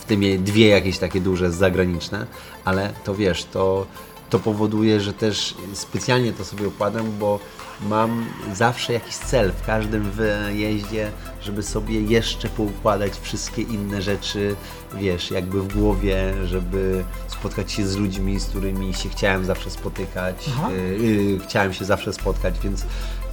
W 0.00 0.04
tym 0.04 0.44
dwie 0.44 0.68
jakieś 0.68 0.98
takie 0.98 1.20
duże 1.20 1.52
zagraniczne, 1.52 2.26
ale 2.64 2.92
to 3.04 3.14
wiesz, 3.14 3.44
to, 3.44 3.86
to 4.30 4.38
powoduje, 4.38 5.00
że 5.00 5.12
też 5.12 5.54
specjalnie 5.72 6.32
to 6.32 6.44
sobie 6.44 6.68
układam, 6.68 7.18
bo 7.18 7.40
mam 7.80 8.26
zawsze 8.54 8.92
jakiś 8.92 9.14
cel 9.14 9.52
w 9.52 9.66
każdym 9.66 10.10
wyjeździe, 10.10 11.10
żeby 11.42 11.62
sobie 11.62 12.00
jeszcze 12.00 12.48
poukładać 12.48 13.12
wszystkie 13.22 13.62
inne 13.62 14.02
rzeczy, 14.02 14.56
wiesz, 14.94 15.30
jakby 15.30 15.62
w 15.62 15.74
głowie, 15.78 16.34
żeby 16.44 17.04
spotkać 17.28 17.72
się 17.72 17.86
z 17.86 17.96
ludźmi, 17.96 18.40
z 18.40 18.46
którymi 18.46 18.94
się 18.94 19.08
chciałem 19.08 19.44
zawsze 19.44 19.70
spotykać, 19.70 20.48
y, 20.70 20.72
y, 21.02 21.38
chciałem 21.44 21.72
się 21.72 21.84
zawsze 21.84 22.12
spotkać, 22.12 22.54
więc 22.64 22.84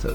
to, 0.03 0.09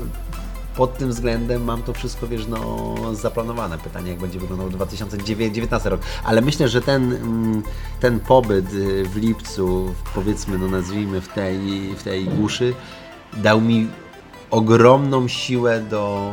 pod 0.76 0.98
tym 0.98 1.08
względem 1.08 1.64
mam 1.64 1.82
to 1.82 1.92
wszystko, 1.92 2.28
wiesz, 2.28 2.46
no, 2.46 2.94
zaplanowane. 3.14 3.78
Pytanie, 3.78 4.10
jak 4.10 4.20
będzie 4.20 4.38
wyglądał 4.38 4.70
2019 4.70 5.90
rok. 5.90 6.00
Ale 6.24 6.40
myślę, 6.40 6.68
że 6.68 6.80
ten, 6.80 7.12
mm, 7.12 7.62
ten 8.00 8.20
pobyt 8.20 8.72
y, 8.72 9.04
w 9.04 9.16
lipcu, 9.16 9.94
powiedzmy, 10.14 10.58
no 10.58 10.68
nazwijmy 10.68 11.20
w 11.20 11.28
tej, 11.28 11.58
w 11.96 12.02
tej 12.02 12.24
głuszy, 12.24 12.74
dał 13.36 13.60
mi 13.60 13.88
ogromną 14.50 15.28
siłę 15.28 15.80
do 15.80 16.32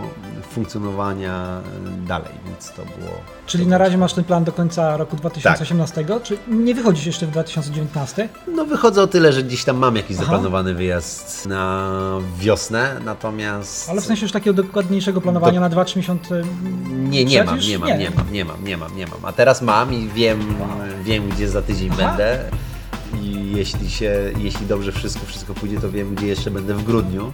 funkcjonowania 0.52 1.62
dalej, 2.08 2.32
więc 2.46 2.72
to 2.72 2.82
było... 2.86 3.12
czyli 3.46 3.68
na 3.68 3.78
razie 3.78 3.98
masz 3.98 4.14
ten 4.14 4.24
plan 4.24 4.44
do 4.44 4.52
końca 4.52 4.98
roku 4.98 5.16
2018, 5.16 6.06
czy 6.24 6.38
nie 6.48 6.76
wychodzisz 6.76 7.06
jeszcze 7.06 7.28
w 7.28 7.32
2019? 7.32 8.30
No 8.48 8.66
wychodzę 8.66 9.02
o 9.02 9.08
tyle, 9.08 9.34
że 9.34 9.44
gdzieś 9.44 9.64
tam 9.64 9.78
mam 9.78 9.96
jakiś 9.96 10.18
Aha. 10.18 10.26
zaplanowany 10.26 10.74
wyjazd 10.74 11.46
na 11.46 11.92
wiosnę, 12.40 13.00
natomiast... 13.06 13.90
Ale 13.90 14.02
w 14.02 14.06
sensie 14.06 14.22
już 14.26 14.32
takiego 14.32 14.64
dokładniejszego 14.64 15.22
planowania 15.22 15.60
na 15.60 15.70
2-3 15.70 15.98
miesiące 15.98 16.44
Nie, 16.94 17.26
nie 17.26 17.44
mam, 17.44 17.60
nie 17.60 17.80
mam, 17.80 17.90
nie. 18.00 18.10
mam, 18.10 18.32
nie 18.32 18.46
mam, 18.46 18.64
nie 18.66 18.78
mam, 18.78 18.96
nie 18.96 19.08
mam. 19.08 19.26
A 19.26 19.34
teraz 19.34 19.62
mam 19.62 19.94
i 19.94 20.08
wiem, 20.08 20.56
wiem 21.04 21.30
gdzie 21.30 21.50
za 21.50 21.62
tydzień 21.62 21.90
Aha. 21.92 22.08
będę. 22.08 22.40
I 23.22 23.52
jeśli 23.56 23.90
się, 23.90 24.32
jeśli 24.38 24.66
dobrze 24.68 24.92
wszystko, 24.92 25.26
wszystko 25.26 25.54
pójdzie, 25.54 25.80
to 25.80 25.92
wiem, 25.92 26.16
gdzie 26.16 26.28
jeszcze 26.28 26.52
będę 26.52 26.74
w 26.74 26.84
grudniu. 26.84 27.34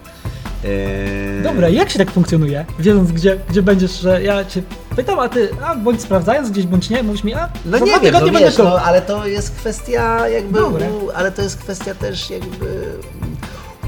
Eee, 0.66 1.44
Dobra, 1.44 1.70
jak 1.70 1.90
się 1.90 2.00
tak 2.00 2.12
funkcjonuje? 2.12 2.66
Wiedząc, 2.80 3.12
gdzie, 3.12 3.38
gdzie 3.50 3.62
będziesz, 3.62 4.00
że 4.00 4.24
ja 4.24 4.46
cię 4.46 4.62
pytam, 4.96 5.20
a 5.20 5.30
ty, 5.30 5.50
a 5.66 5.76
bądź 5.76 6.02
sprawdzając 6.02 6.50
gdzieś, 6.52 6.66
bądź 6.66 6.90
nie, 6.90 7.04
mówisz 7.04 7.24
mi, 7.24 7.34
a 7.34 7.50
No 7.66 7.80
nie 7.80 8.00
wiem, 8.00 8.14
no 8.14 8.40
wiesz, 8.40 8.58
no, 8.58 8.80
ale 8.80 9.02
to 9.02 9.28
jest 9.28 9.52
kwestia 9.56 10.28
jakby, 10.28 10.60
Dobre. 10.60 10.92
u, 10.92 11.12
ale 11.12 11.32
to 11.32 11.42
jest 11.42 11.58
kwestia 11.58 11.96
też 11.96 12.30
jakby 12.30 12.66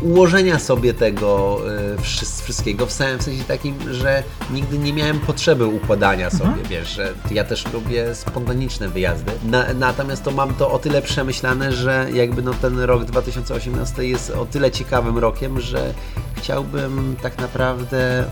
ułożenia 0.03 0.59
sobie 0.59 0.93
tego 0.93 1.59
y, 1.97 2.01
wszy- 2.01 2.25
wszystkiego 2.43 2.85
w 2.85 2.91
samym 2.91 3.21
sensie 3.21 3.43
takim, 3.43 3.75
że 3.93 4.23
nigdy 4.51 4.77
nie 4.77 4.93
miałem 4.93 5.19
potrzeby 5.19 5.65
układania 5.65 6.29
sobie, 6.29 6.43
Mhm. 6.49 6.67
wiesz, 6.67 6.89
że 6.89 7.13
ja 7.31 7.43
też 7.43 7.73
lubię 7.73 8.15
spontaniczne 8.15 8.89
wyjazdy. 8.89 9.31
Na, 9.45 9.73
natomiast 9.73 10.23
to 10.23 10.31
mam 10.31 10.53
to 10.53 10.71
o 10.71 10.79
tyle 10.79 11.01
przemyślane, 11.01 11.71
że 11.71 12.07
jakby 12.13 12.41
no 12.41 12.53
ten 12.53 12.79
rok 12.79 13.05
2018 13.05 14.03
jest 14.05 14.29
o 14.29 14.45
tyle 14.45 14.71
ciekawym 14.71 15.17
rokiem, 15.17 15.59
że 15.61 15.93
chciałbym 16.37 17.15
tak 17.21 17.37
naprawdę 17.37 18.25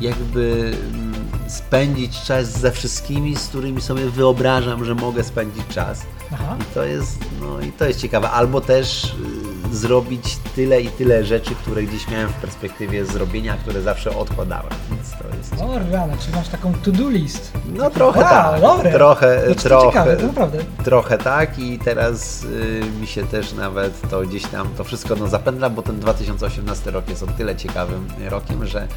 jakby 0.00 0.72
mm, 0.94 1.14
spędzić 1.48 2.22
czas 2.22 2.46
ze 2.60 2.72
wszystkimi, 2.72 3.36
z 3.36 3.48
którymi 3.48 3.80
sobie 3.82 4.06
wyobrażam, 4.10 4.84
że 4.84 4.94
mogę 4.94 5.24
spędzić 5.24 5.66
czas. 5.66 6.00
Aha. 6.34 6.56
I 6.60 6.74
to 6.74 6.84
jest, 6.84 7.18
no 7.40 7.60
i 7.60 7.72
to 7.72 7.84
jest 7.84 8.00
ciekawe. 8.00 8.30
Albo 8.30 8.60
też 8.60 9.04
y, 9.04 9.76
zrobić 9.76 10.36
tyle 10.56 10.80
i 10.80 10.88
tyle 10.88 11.24
rzeczy, 11.24 11.54
które 11.54 11.82
gdzieś 11.82 12.08
miałem 12.08 12.28
w 12.28 12.32
perspektywie 12.32 13.04
zrobienia, 13.06 13.56
które 13.56 13.82
zawsze 13.82 14.16
odkładałem. 14.16 14.70
Więc 14.90 15.10
to 15.10 15.36
jest. 15.36 15.62
O 15.62 15.78
rana, 15.92 16.16
czyli 16.16 16.34
masz 16.36 16.48
taką 16.48 16.74
to-do 16.74 17.10
list. 17.10 17.52
No 17.74 17.90
trochę 17.90 18.20
Wow, 18.20 18.28
tak. 18.30 18.60
dobre. 18.60 18.92
Trochę, 18.92 19.42
No 19.48 19.54
to 19.54 19.60
trochę. 19.60 19.86
ciekawe, 19.88 20.16
to 20.16 20.26
naprawdę. 20.26 20.58
Trochę 20.84 21.18
tak 21.18 21.58
i 21.58 21.78
teraz 21.78 22.44
y, 22.44 22.82
mi 23.00 23.06
się 23.06 23.26
też 23.26 23.52
nawet 23.52 24.10
to 24.10 24.20
gdzieś 24.22 24.44
tam, 24.46 24.68
to 24.76 24.84
wszystko 24.84 25.16
no 25.16 25.28
zapędla, 25.28 25.70
bo 25.70 25.82
ten 25.82 26.00
2018 26.00 26.90
rok 26.90 27.08
jest 27.08 27.22
o 27.22 27.26
tyle 27.26 27.56
ciekawym 27.56 28.08
rokiem, 28.30 28.66
że 28.66 28.88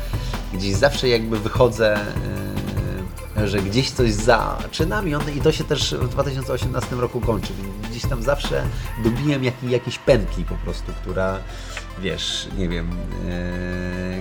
gdzieś 0.53 0.75
zawsze 0.75 1.09
jakby 1.09 1.39
wychodzę, 1.39 1.99
y, 3.37 3.47
że 3.47 3.61
gdzieś 3.61 3.91
coś 3.91 4.13
zaczynam 4.13 5.09
i, 5.09 5.15
on, 5.15 5.21
i 5.37 5.41
to 5.41 5.51
się 5.51 5.63
też 5.63 5.93
w 5.93 6.09
2018 6.09 6.95
roku 6.95 7.21
kończy. 7.21 7.53
Więc 7.53 7.89
Gdzieś 7.89 8.09
tam 8.09 8.23
zawsze 8.23 8.63
dobiłem 9.03 9.43
jak, 9.43 9.63
jakiejś 9.63 9.99
pętli 9.99 10.43
po 10.43 10.55
prostu, 10.55 10.91
która 11.01 11.39
wiesz, 12.01 12.47
nie 12.57 12.69
wiem, 12.69 12.89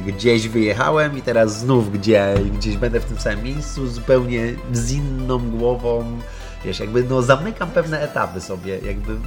y, 0.09 0.13
gdzieś 0.13 0.49
wyjechałem 0.49 1.19
i 1.19 1.23
teraz 1.23 1.59
znów 1.59 1.93
gdzie, 1.93 2.35
gdzieś 2.59 2.77
będę 2.77 3.01
w 3.01 3.05
tym 3.05 3.19
samym 3.19 3.43
miejscu, 3.43 3.89
zupełnie 3.89 4.55
z 4.73 4.93
inną 4.93 5.39
głową, 5.39 6.19
wiesz, 6.65 6.81
jakby 6.81 7.05
no 7.05 7.23
zamykam 7.23 7.71
pewne 7.71 8.01
etapy 8.01 8.41
sobie, 8.41 8.79
jakby 8.79 9.15
w, 9.15 9.23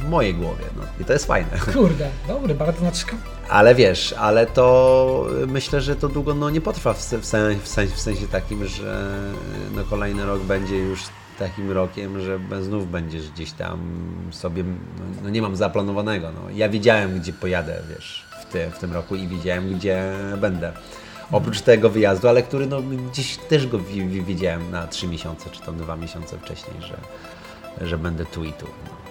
w 0.00 0.08
mojej 0.08 0.34
głowie, 0.34 0.64
no 0.76 0.82
i 1.00 1.04
to 1.04 1.12
jest 1.12 1.26
fajne. 1.26 1.58
Kurde, 1.72 2.10
dobry, 2.28 2.54
bardzo 2.54 2.78
znaczy, 2.78 3.06
Ale 3.52 3.74
wiesz, 3.74 4.14
ale 4.18 4.46
to 4.46 5.26
myślę, 5.48 5.80
że 5.80 5.96
to 5.96 6.08
długo 6.08 6.34
no, 6.34 6.50
nie 6.50 6.60
potrwa 6.60 6.92
w, 6.92 6.98
w, 6.98 7.24
sen, 7.24 7.60
w, 7.60 7.68
sensie, 7.68 7.94
w 7.94 8.00
sensie 8.00 8.28
takim, 8.28 8.66
że 8.66 9.10
no, 9.74 9.84
kolejny 9.84 10.26
rok 10.26 10.42
będzie 10.42 10.78
już 10.78 11.02
takim 11.38 11.70
rokiem, 11.70 12.20
że 12.20 12.38
znów 12.62 12.90
będziesz 12.90 13.30
gdzieś 13.30 13.52
tam 13.52 13.80
sobie, 14.30 14.64
no, 14.64 15.04
no 15.22 15.30
nie 15.30 15.42
mam 15.42 15.56
zaplanowanego. 15.56 16.32
No. 16.32 16.50
Ja 16.54 16.68
wiedziałem, 16.68 17.20
gdzie 17.20 17.32
pojadę, 17.32 17.82
wiesz, 17.90 18.24
w, 18.40 18.52
ty, 18.52 18.70
w 18.70 18.78
tym 18.78 18.92
roku 18.92 19.16
i 19.16 19.28
wiedziałem, 19.28 19.74
gdzie 19.74 20.12
będę. 20.40 20.72
Oprócz 21.32 21.60
tego 21.60 21.90
wyjazdu, 21.90 22.28
ale 22.28 22.42
który 22.42 22.66
no, 22.66 22.82
gdzieś 22.82 23.36
też 23.36 23.66
go 23.66 23.78
wi- 23.78 24.08
wi- 24.08 24.22
widziałem 24.22 24.70
na 24.70 24.86
trzy 24.86 25.08
miesiące, 25.08 25.50
czy 25.50 25.60
tam 25.60 25.76
dwa 25.76 25.96
miesiące 25.96 26.38
wcześniej, 26.38 26.76
że, 26.80 26.96
że 27.86 27.98
będę 27.98 28.26
tu 28.26 28.44
i 28.44 28.52
tu. 28.52 28.66
No. 28.84 29.01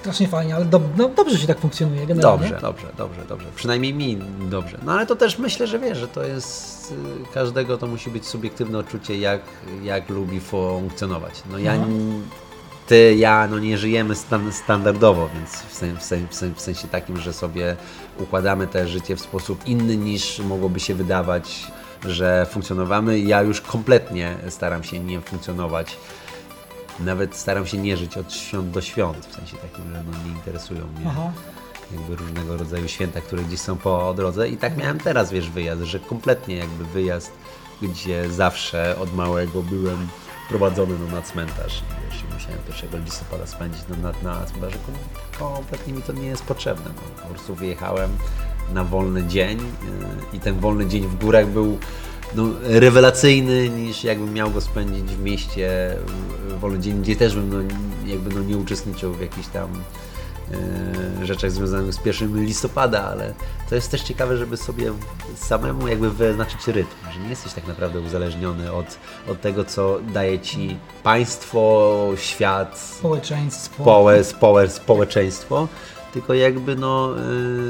Strasznie 0.00 0.28
fajnie, 0.28 0.54
ale 0.56 0.64
do, 0.64 0.80
no, 0.96 1.08
dobrze 1.08 1.38
się 1.38 1.46
tak 1.46 1.58
funkcjonuje 1.58 2.06
generalnie. 2.06 2.48
Dobrze, 2.48 2.60
dobrze, 2.60 2.86
dobrze, 2.98 3.20
dobrze. 3.28 3.46
Przynajmniej 3.54 3.94
mi 3.94 4.18
dobrze. 4.50 4.78
No 4.84 4.92
ale 4.92 5.06
to 5.06 5.16
też 5.16 5.38
myślę, 5.38 5.66
że 5.66 5.78
wiesz, 5.78 5.98
że 5.98 6.08
to 6.08 6.22
jest 6.24 6.92
y, 7.30 7.34
każdego 7.34 7.78
to 7.78 7.86
musi 7.86 8.10
być 8.10 8.26
subiektywne 8.26 8.78
odczucie, 8.78 9.18
jak, 9.18 9.40
jak 9.82 10.08
lubi 10.08 10.40
funkcjonować. 10.40 11.42
No 11.50 11.58
ja, 11.58 11.76
No. 11.76 11.86
ty, 12.86 13.14
ja, 13.14 13.48
no 13.50 13.58
nie 13.58 13.78
żyjemy 13.78 14.14
stan, 14.14 14.52
standardowo, 14.52 15.28
więc 15.34 15.50
w, 15.50 15.74
sen, 15.74 15.96
w, 15.98 16.34
sen, 16.34 16.54
w 16.54 16.60
sensie 16.60 16.88
takim, 16.88 17.16
że 17.16 17.32
sobie 17.32 17.76
układamy 18.18 18.66
te 18.66 18.88
życie 18.88 19.16
w 19.16 19.20
sposób 19.20 19.66
inny 19.68 19.96
niż 19.96 20.38
mogłoby 20.38 20.80
się 20.80 20.94
wydawać, 20.94 21.66
że 22.04 22.46
funkcjonowamy. 22.50 23.18
Ja 23.18 23.42
już 23.42 23.60
kompletnie 23.60 24.36
staram 24.48 24.84
się 24.84 24.98
nie 25.00 25.20
funkcjonować 25.20 25.96
nawet 27.00 27.36
staram 27.36 27.66
się 27.66 27.78
nie 27.78 27.96
żyć 27.96 28.16
od 28.16 28.32
świąt 28.32 28.70
do 28.70 28.80
świąt, 28.80 29.26
w 29.26 29.34
sensie 29.34 29.56
takim, 29.56 29.92
że 29.92 30.02
no 30.12 30.24
nie 30.24 30.30
interesują 30.30 30.80
mnie 30.80 31.06
Aha. 31.08 31.32
jakby 31.92 32.16
różnego 32.16 32.56
rodzaju 32.56 32.88
święta, 32.88 33.20
które 33.20 33.42
gdzieś 33.42 33.60
są 33.60 33.76
po 33.76 34.14
drodze. 34.14 34.48
I 34.48 34.56
tak 34.56 34.76
miałem 34.76 34.98
teraz, 34.98 35.30
wiesz, 35.30 35.50
wyjazd, 35.50 35.82
że 35.82 36.00
kompletnie 36.00 36.56
jakby 36.56 36.84
wyjazd, 36.84 37.32
gdzie 37.82 38.30
zawsze 38.30 38.98
od 38.98 39.14
małego 39.14 39.62
byłem 39.62 40.08
prowadzony 40.48 40.94
no, 40.98 41.16
na 41.16 41.22
cmentarz. 41.22 41.78
I 41.78 42.10
wiesz, 42.10 42.24
musiałem 42.34 42.58
1 42.82 43.04
listopada 43.04 43.46
spędzić 43.46 43.82
no, 43.88 43.96
na, 43.96 44.34
na 44.34 44.46
cmentarzu, 44.46 44.78
kom- 44.86 45.54
kompletnie 45.54 45.92
mi 45.92 46.02
to 46.02 46.12
nie 46.12 46.26
jest 46.26 46.44
potrzebne, 46.44 46.90
no, 46.96 47.22
po 47.22 47.28
prostu 47.28 47.54
wyjechałem 47.54 48.10
na 48.72 48.84
wolny 48.84 49.26
dzień 49.26 49.58
yy, 49.58 50.36
i 50.36 50.40
ten 50.40 50.60
wolny 50.60 50.86
dzień 50.86 51.02
w 51.02 51.18
górach 51.18 51.46
był 51.46 51.78
no, 52.34 52.44
rewelacyjny 52.62 53.68
niż 53.68 54.04
jakbym 54.04 54.34
miał 54.34 54.50
go 54.50 54.60
spędzić 54.60 55.04
w 55.04 55.22
mieście 55.22 55.96
w 56.48 56.58
wolny 56.58 56.78
dzień, 56.78 57.02
gdzie 57.02 57.16
też 57.16 57.34
bym 57.34 57.50
no, 57.50 57.74
jakby 58.06 58.34
no, 58.34 58.42
nie 58.42 58.56
uczestniczył 58.56 59.12
w 59.12 59.20
jakichś 59.20 59.48
tam 59.48 59.68
e, 61.22 61.26
rzeczach 61.26 61.50
związanych 61.50 61.94
z 61.94 62.06
1 62.06 62.44
listopada, 62.44 63.04
ale 63.04 63.34
to 63.68 63.74
jest 63.74 63.90
też 63.90 64.02
ciekawe, 64.02 64.36
żeby 64.36 64.56
sobie 64.56 64.92
samemu 65.36 65.88
jakby 65.88 66.10
wyznaczyć 66.10 66.66
rytm, 66.66 66.94
że 67.14 67.20
nie 67.20 67.28
jesteś 67.28 67.52
tak 67.52 67.66
naprawdę 67.66 68.00
uzależniony 68.00 68.72
od, 68.72 68.98
od 69.28 69.40
tego, 69.40 69.64
co 69.64 70.00
daje 70.12 70.38
ci 70.38 70.76
państwo, 71.02 72.12
świat, 72.16 72.78
Społeczeństwo. 72.98 73.82
społe, 73.82 74.24
społe, 74.24 74.68
społeczeństwo, 74.68 75.68
tylko 76.12 76.34
jakby 76.34 76.76
no 76.76 77.14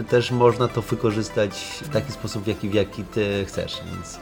y, 0.00 0.04
też 0.04 0.30
można 0.30 0.68
to 0.68 0.82
wykorzystać 0.82 1.80
w 1.82 1.88
taki 1.88 2.12
sposób, 2.12 2.44
w 2.44 2.46
jaki, 2.46 2.68
w 2.68 2.74
jaki 2.74 3.04
ty 3.04 3.44
chcesz, 3.48 3.80
więc 3.92 4.18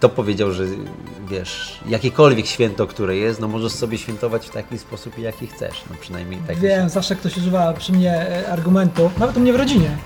kto 0.00 0.08
powiedział, 0.08 0.52
że 0.52 0.64
wiesz, 1.28 1.80
jakiekolwiek 1.88 2.46
święto, 2.46 2.86
które 2.86 3.16
jest, 3.16 3.40
no 3.40 3.48
możesz 3.48 3.72
sobie 3.72 3.98
świętować 3.98 4.46
w 4.46 4.50
taki 4.50 4.78
sposób, 4.78 5.18
jaki 5.18 5.46
chcesz, 5.46 5.82
no 5.90 5.96
przynajmniej 6.00 6.40
tak. 6.46 6.58
Wiem, 6.58 6.88
zawsze 6.88 7.16
ktoś 7.16 7.36
używa 7.36 7.72
przy 7.72 7.92
mnie 7.92 8.12
e, 8.12 8.52
argumentu, 8.52 9.10
nawet 9.18 9.36
u 9.36 9.40
mnie 9.40 9.52
w 9.52 9.56
rodzinie. 9.56 9.96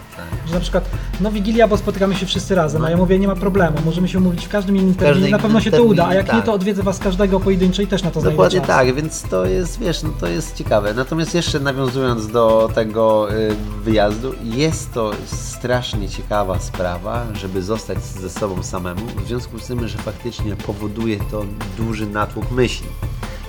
Że 0.47 0.55
na 0.55 0.61
przykład, 0.61 0.91
no 1.21 1.31
Wigilia, 1.31 1.69
bo 1.69 1.77
spotykamy 1.77 2.15
się 2.15 2.27
wszyscy 2.27 2.55
razem, 2.55 2.85
a 2.85 2.91
ja 2.91 2.97
mówię, 2.97 3.19
nie 3.19 3.29
ma 3.29 3.37
problemu, 3.37 3.77
możemy 3.85 4.09
się 4.09 4.19
umówić 4.19 4.47
w 4.47 4.49
każdym 4.49 4.77
innym 4.77 4.95
terminie, 4.95 5.15
każdym 5.15 5.31
na 5.31 5.39
pewno 5.39 5.61
się 5.61 5.71
to 5.71 5.77
terminie, 5.77 5.93
uda, 5.93 6.07
a 6.07 6.15
jak 6.15 6.27
nie, 6.27 6.33
tak. 6.33 6.45
to 6.45 6.53
odwiedzę 6.53 6.83
was 6.83 6.99
każdego 6.99 7.41
pojedynczo 7.41 7.83
i 7.83 7.87
też 7.87 8.03
na 8.03 8.11
to 8.11 8.21
znajdę 8.21 8.37
Dokładnie 8.37 8.61
czas. 8.61 8.69
tak, 8.69 8.95
więc 8.95 9.23
to 9.23 9.47
jest, 9.47 9.79
wiesz, 9.79 10.03
no 10.03 10.11
to 10.21 10.27
jest 10.27 10.57
ciekawe. 10.57 10.95
Natomiast 10.95 11.35
jeszcze 11.35 11.61
nawiązując 11.61 12.29
do 12.29 12.71
tego 12.75 13.35
y, 13.35 13.55
wyjazdu, 13.85 14.35
jest 14.43 14.93
to 14.93 15.11
strasznie 15.27 16.09
ciekawa 16.09 16.61
sprawa, 16.61 17.27
żeby 17.35 17.63
zostać 17.63 18.05
ze 18.05 18.31
sobą 18.31 18.63
samemu, 18.63 19.07
w 19.25 19.29
związku 19.29 19.59
z 19.59 19.67
tym, 19.67 19.89
że 19.89 19.99
faktycznie 19.99 20.57
powoduje 20.57 21.19
to 21.31 21.45
duży 21.77 22.07
natłok 22.07 22.51
myśli. 22.51 22.87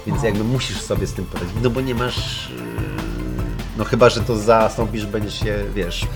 Więc 0.07 0.23
jakby 0.23 0.43
musisz 0.43 0.81
sobie 0.81 1.07
z 1.07 1.13
tym 1.13 1.25
poradzić, 1.25 1.55
no 1.63 1.69
bo 1.69 1.81
nie 1.81 1.95
masz, 1.95 2.49
y, 2.49 2.51
no 3.77 3.83
chyba, 3.83 4.09
że 4.09 4.21
to 4.21 4.37
zastąpisz, 4.37 5.05
będziesz 5.05 5.39
się, 5.39 5.57
wiesz, 5.75 6.07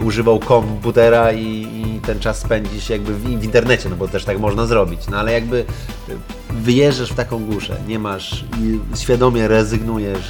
używał 0.00 0.38
komputera 0.38 1.32
i, 1.32 1.46
i 1.46 2.00
ten 2.06 2.20
czas 2.20 2.38
spędzisz 2.38 2.90
jakby 2.90 3.14
w, 3.14 3.22
w 3.22 3.44
internecie, 3.44 3.88
no 3.88 3.96
bo 3.96 4.08
też 4.08 4.24
tak 4.24 4.38
można 4.38 4.66
zrobić. 4.66 5.08
No 5.08 5.16
ale 5.16 5.32
jakby 5.32 5.56
y, 5.56 5.64
wyjeżdżasz 6.50 7.12
w 7.12 7.14
taką 7.14 7.44
głuszę, 7.44 7.76
nie 7.88 7.98
masz 7.98 8.44
i 8.60 8.78
świadomie 8.98 9.48
rezygnujesz 9.48 10.26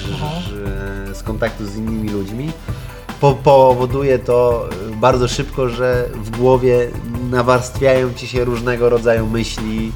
że, 0.51 1.15
z 1.15 1.23
kontaktu 1.23 1.67
z 1.67 1.77
innymi 1.77 2.09
ludźmi, 2.09 2.53
po, 3.21 3.35
powoduje 3.35 4.19
to 4.19 4.69
y, 4.93 4.97
bardzo 4.97 5.29
szybko, 5.29 5.69
że 5.69 6.09
w 6.15 6.39
głowie 6.39 6.91
nawarstwiają 7.31 8.15
ci 8.15 8.29
się 8.29 8.45
różnego 8.45 8.89
rodzaju 8.89 9.27
myśli, 9.27 9.93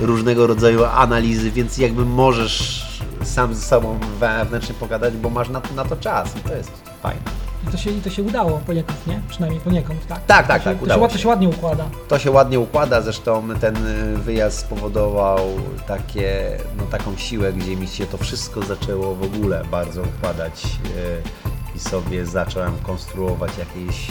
różnego 0.00 0.46
rodzaju 0.46 0.84
analizy, 0.84 1.50
więc 1.50 1.78
jakby 1.78 2.04
możesz 2.04 2.90
sam 3.24 3.54
ze 3.54 3.62
sobą 3.62 3.98
wewnętrznie 4.20 4.74
pogadać, 4.74 5.16
bo 5.16 5.30
masz 5.30 5.48
na, 5.48 5.62
na 5.76 5.84
to 5.84 5.96
czas 5.96 6.36
i 6.36 6.40
to 6.40 6.54
jest 6.54 6.70
fajne. 7.02 7.39
I 7.68 7.70
to, 7.72 7.76
się, 7.78 7.90
I 7.90 8.00
to 8.00 8.10
się 8.10 8.22
udało 8.22 8.58
poniekąd, 8.66 9.06
nie? 9.06 9.20
Przynajmniej 9.28 9.60
poniekąd, 9.60 10.06
tak? 10.06 10.24
Tak, 10.26 10.46
tak, 10.46 10.58
to 10.58 10.64
tak, 10.64 10.72
się, 10.74 10.78
to 10.78 10.84
udało 10.84 10.98
się, 10.98 11.02
ład- 11.02 11.10
się. 11.12 11.16
To 11.18 11.22
się 11.22 11.28
ładnie 11.28 11.48
układa. 11.48 11.84
To 12.08 12.18
się 12.18 12.30
ładnie 12.30 12.60
układa, 12.60 13.00
zresztą 13.00 13.48
ten 13.60 13.86
y, 13.86 14.16
wyjazd 14.16 14.58
spowodował 14.58 15.38
takie, 15.86 16.58
no, 16.76 16.82
taką 16.84 17.16
siłę, 17.16 17.52
gdzie 17.52 17.76
mi 17.76 17.86
się 17.88 18.06
to 18.06 18.18
wszystko 18.18 18.62
zaczęło 18.62 19.14
w 19.14 19.22
ogóle 19.22 19.64
bardzo 19.70 20.02
układać 20.02 20.64
y, 20.64 21.76
i 21.76 21.78
sobie 21.78 22.26
zacząłem 22.26 22.78
konstruować 22.78 23.50
jakieś, 23.58 24.06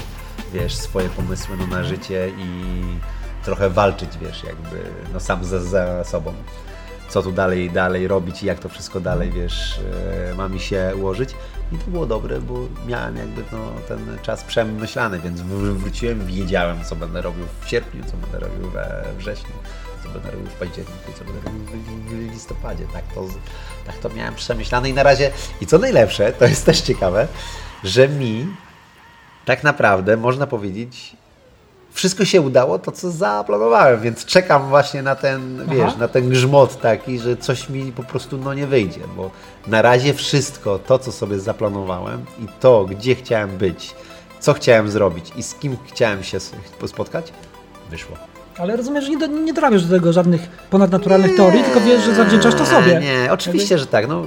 wiesz, 0.54 0.76
swoje 0.76 1.10
pomysły 1.10 1.58
no, 1.60 1.68
na 1.68 1.84
życie 1.84 2.30
i 2.38 2.82
trochę 3.46 3.70
walczyć, 3.70 4.10
wiesz, 4.22 4.44
jakby 4.44 4.92
no, 5.14 5.20
sam 5.20 5.46
ze, 5.46 5.62
ze 5.62 6.06
sobą. 6.06 6.34
Co 7.10 7.24
tu 7.24 7.32
dalej, 7.32 7.70
dalej 7.70 8.08
robić 8.08 8.44
i 8.44 8.46
jak 8.46 8.60
to 8.60 8.70
wszystko 8.70 9.00
dalej, 9.00 9.32
wiesz, 9.32 9.80
y, 10.32 10.36
ma 10.36 10.50
mi 10.50 10.60
się 10.60 10.92
ułożyć. 10.96 11.30
I 11.72 11.78
to 11.78 11.92
było 11.92 12.06
dobre, 12.06 12.42
bo 12.42 12.54
miałem 12.88 13.18
jakby 13.18 13.44
no, 13.52 13.72
ten 13.88 14.18
czas 14.22 14.44
przemyślany, 14.44 15.20
więc 15.20 15.42
wr- 15.42 15.74
wróciłem, 15.74 16.26
wiedziałem, 16.26 16.84
co 16.84 16.96
będę 16.96 17.22
robił 17.22 17.46
w 17.62 17.70
sierpniu, 17.70 18.04
co 18.04 18.18
będę 18.18 18.40
robił 18.40 18.70
we 18.70 19.06
wrześniu, 19.18 19.54
co 20.04 20.10
będę 20.10 20.32
robił 20.32 20.48
w 20.48 20.54
październiku, 20.54 21.12
co 21.20 21.26
będę 21.26 21.42
robił 21.42 21.66
w, 22.06 22.32
listopadzie. 22.34 22.86
Tak 22.94 23.04
to, 23.16 23.28
tak 23.86 23.98
to 23.98 24.10
miałem 24.10 24.36
przemyślane 24.36 24.90
i 24.90 24.94
na 24.94 25.04
razie, 25.04 25.32
i 25.62 25.68
co 25.68 25.78
najlepsze, 25.78 26.34
to 26.34 26.46
jest 26.46 26.66
też 26.66 26.82
ciekawe, 26.82 27.28
że 27.84 28.10
mi 28.10 28.48
tak 29.46 29.64
naprawdę, 29.64 30.18
można 30.18 30.48
powiedzieć, 30.48 31.16
wszystko 32.00 32.26
się 32.26 32.42
udało, 32.42 32.80
to 32.80 32.92
co 32.92 33.12
zaplanowałem, 33.12 34.02
więc 34.02 34.26
czekam 34.26 34.70
właśnie 34.70 35.02
na 35.02 35.16
ten, 35.16 35.62
Aha. 35.62 35.74
wiesz, 35.76 35.98
na 35.98 36.08
ten 36.08 36.30
grzmot 36.30 36.82
taki, 36.82 37.20
że 37.20 37.38
coś 37.38 37.70
mi 37.70 37.92
po 37.92 38.04
prostu 38.04 38.38
no 38.38 38.54
nie 38.54 38.68
wyjdzie, 38.68 39.00
bo 39.18 39.32
na 39.68 39.82
razie 39.82 40.14
wszystko 40.14 40.80
to, 40.80 41.00
co 41.00 41.12
sobie 41.12 41.40
zaplanowałem 41.40 42.26
i 42.40 42.46
to, 42.60 42.86
gdzie 42.86 43.16
chciałem 43.16 43.50
być, 43.58 43.96
co 44.40 44.54
chciałem 44.54 44.90
zrobić 44.90 45.32
i 45.36 45.44
z 45.44 45.56
kim 45.56 45.78
chciałem 45.88 46.24
się 46.24 46.38
spotkać, 46.86 47.34
wyszło. 47.90 48.18
Ale 48.58 48.76
rozumiem, 48.76 49.02
że 49.02 49.10
nie, 49.10 49.28
nie 49.28 49.54
dorabiasz 49.54 49.86
do 49.86 49.96
tego 49.98 50.14
żadnych 50.14 50.42
ponadnaturalnych 50.70 51.36
teorii, 51.36 51.64
tylko 51.64 51.82
wiesz, 51.82 52.04
że 52.04 52.16
zawdzięczasz 52.16 52.56
to 52.56 52.66
sobie. 52.66 53.00
Nie, 53.00 53.32
oczywiście, 53.32 53.78
że 53.78 53.88
tak. 53.88 54.08
No, 54.08 54.26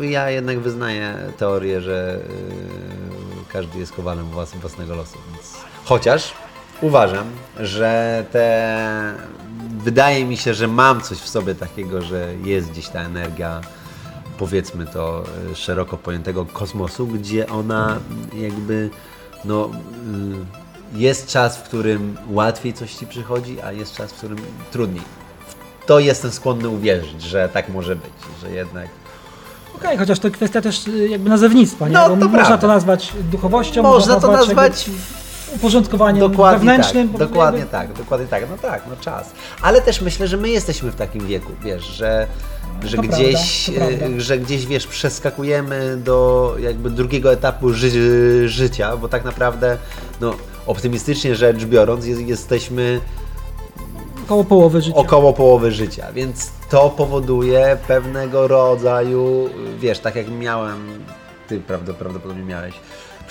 ja 0.00 0.30
jednak 0.30 0.58
wyznaję 0.60 1.14
teorię, 1.38 1.80
że 1.80 2.18
yy, 2.28 3.44
każdy 3.52 3.78
jest 3.78 3.92
kowalem 3.92 4.26
włas- 4.30 4.56
własnego 4.56 4.94
losu. 4.94 5.18
Więc... 5.32 5.52
Chociaż 5.84 6.34
uważam, 6.82 7.26
że 7.60 8.24
te. 8.32 9.14
Wydaje 9.84 10.24
mi 10.24 10.36
się, 10.36 10.54
że 10.54 10.68
mam 10.68 11.00
coś 11.00 11.18
w 11.18 11.28
sobie 11.28 11.54
takiego, 11.54 12.02
że 12.02 12.34
jest 12.44 12.70
gdzieś 12.70 12.88
ta 12.88 13.00
energia, 13.00 13.60
powiedzmy 14.38 14.86
to, 14.86 15.24
yy, 15.48 15.56
szeroko 15.56 15.96
pojętego 15.96 16.46
kosmosu, 16.46 17.06
gdzie 17.06 17.48
ona 17.48 17.98
jakby. 18.34 18.90
No, 19.44 19.70
jest 20.94 21.28
czas, 21.28 21.56
w 21.56 21.62
którym 21.62 22.16
łatwiej 22.30 22.72
coś 22.72 22.94
ci 22.94 23.06
przychodzi, 23.06 23.60
a 23.60 23.72
jest 23.72 23.96
czas, 23.96 24.12
w 24.12 24.16
którym 24.16 24.38
trudniej 24.70 25.22
to 25.86 25.98
jestem 25.98 26.30
skłonny 26.30 26.68
uwierzyć, 26.68 27.22
że 27.22 27.48
tak 27.48 27.68
może 27.68 27.96
być, 27.96 28.12
że 28.42 28.50
jednak 28.50 28.88
Okej, 29.76 29.98
chociaż 29.98 30.18
to 30.18 30.30
kwestia 30.30 30.60
też 30.60 30.88
y, 30.88 31.08
jakby 31.08 31.30
nazewnictwa, 31.30 31.88
nie? 31.88 31.94
No, 31.94 32.08
to 32.08 32.16
można 32.16 32.28
prawda. 32.28 32.58
to 32.58 32.66
nazwać 32.66 33.12
duchowością, 33.30 33.82
można 33.82 34.20
to 34.20 34.32
jakby 34.32 34.46
nazwać 34.46 34.90
uporządkowaniem 35.56 36.20
dokładnie 36.30 36.58
wewnętrznym. 36.58 37.08
tak, 37.08 37.18
dokładnie 37.18 37.58
jakby- 37.60 37.72
tak, 37.72 37.92
dokładnie 37.92 38.26
tak, 38.26 38.44
no 38.50 38.56
tak, 38.58 38.82
no 38.90 38.96
czas. 38.96 39.32
Ale 39.62 39.80
też 39.82 40.00
myślę, 40.00 40.28
że 40.28 40.36
my 40.36 40.48
jesteśmy 40.48 40.90
w 40.90 40.94
takim 40.96 41.26
wieku, 41.26 41.52
wiesz, 41.64 41.84
że, 41.84 42.26
że 42.84 42.96
To 42.96 43.02
gdzieś, 43.02 43.70
prawda, 43.76 44.06
e, 44.06 44.20
że 44.20 44.38
gdzieś, 44.38 44.66
wiesz, 44.66 44.86
przeskakujemy 44.86 45.96
do 45.96 46.54
jakby 46.60 46.90
drugiego 46.90 47.32
etapu 47.32 47.72
ży 47.72 48.48
życia, 48.48 48.96
bo 48.96 49.08
tak 49.08 49.24
naprawdę, 49.24 49.78
no, 50.20 50.34
optymistycznie 50.66 51.36
rzecz 51.36 51.64
biorąc, 51.64 52.06
jest, 52.06 52.20
jesteśmy 52.20 53.00
Około 54.24 54.44
połowy 54.44 54.82
życia. 54.82 54.96
około 54.96 55.32
połowy 55.32 55.72
życia, 55.72 56.06
więc 56.12 56.50
to 56.70 56.90
powoduje 56.90 57.76
pewnego 57.88 58.48
rodzaju, 58.48 59.48
wiesz, 59.78 59.98
tak 59.98 60.16
jak 60.16 60.28
miałem, 60.30 61.04
ty 61.48 61.60
prawdopodobnie 61.60 62.42
miałeś, 62.44 62.74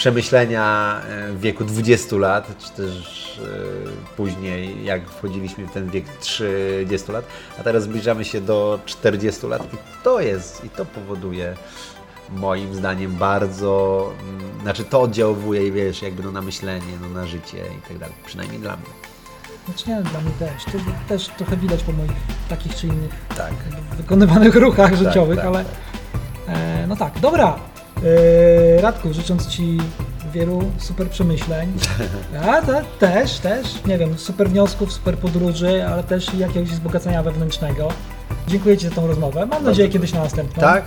przemyślenia 0.02 0.95
e, 1.10 1.32
w 1.32 1.39
wieku 1.39 1.64
20 1.64 2.16
lat, 2.16 2.58
czy 2.60 2.72
też 2.72 3.39
e, 3.39 4.16
później, 4.18 4.86
jak 4.86 5.10
wchodziliśmy 5.10 5.68
w 5.68 5.72
ten 5.72 5.89
wiek 5.89 6.06
30 6.20 7.12
lat, 7.12 7.26
a 7.60 7.64
teraz 7.64 7.84
zbliżamy 7.84 8.26
się 8.26 8.41
do 8.41 8.80
40 8.86 9.47
lat 9.47 9.74
i 9.74 9.78
to 10.04 10.22
jest, 10.22 10.66
i 10.66 10.70
to 10.70 10.86
powoduje 10.86 11.56
moim 12.30 12.76
zdaniem 12.76 13.16
bardzo, 13.16 14.12
mm, 14.22 14.62
znaczy 14.62 14.84
to 14.84 15.02
oddziałuje, 15.02 15.72
wiesz, 15.72 16.02
jakby 16.02 16.24
no 16.24 16.32
na 16.32 16.41
myślenie, 16.41 16.93
no 17.02 17.10
na 17.10 17.28
życie 17.28 17.58
i 17.58 17.88
tak 17.88 17.97
dalej, 17.97 18.16
przynajmniej 18.26 18.60
dla 18.60 18.76
mnie. 18.76 18.86
Znaczy 19.66 19.89
nie, 19.89 20.02
dla 20.02 20.22
mnie 20.22 20.32
też. 20.39 20.66
To 20.66 20.72
też 21.08 21.28
trochę 21.28 21.58
widać 21.58 21.84
po 21.84 21.91
moich 21.91 22.12
takich 22.49 22.76
czy 22.76 22.88
innych 22.88 23.12
Tak. 23.38 23.54
wykonywanych 23.97 24.56
ruchach 24.56 24.95
życiowych, 24.95 25.38
tak, 25.38 25.45
ale 25.45 25.66
tak. 25.66 25.74
E, 26.47 26.88
no 26.88 26.95
tak, 26.95 27.20
dobra. 27.20 27.71
E, 28.04 28.82
Radku, 28.82 29.14
życząc 29.14 29.47
Ci 29.47 29.78
wielu 30.34 30.72
super 30.78 31.10
przemyśleń. 31.10 31.74
Te, 32.66 32.84
też, 32.99 33.39
też, 33.39 33.86
nie 33.86 33.97
wiem, 33.97 34.18
super 34.18 34.49
wniosków, 34.49 34.93
super 34.93 35.18
podróży, 35.18 35.86
ale 35.88 36.04
też 36.04 36.34
jakiegoś 36.34 36.70
wzbogacenia 36.70 37.24
wewnętrznego. 37.24 37.89
Dziękuję 38.47 38.78
Ci 38.78 38.88
za 38.89 38.95
tą 38.95 39.08
rozmowę. 39.08 39.45
Mam 39.45 39.64
nadzieję 39.64 39.89
kiedyś 39.89 40.14
na 40.14 40.20
następną. 40.20 40.62
Tak, 40.62 40.86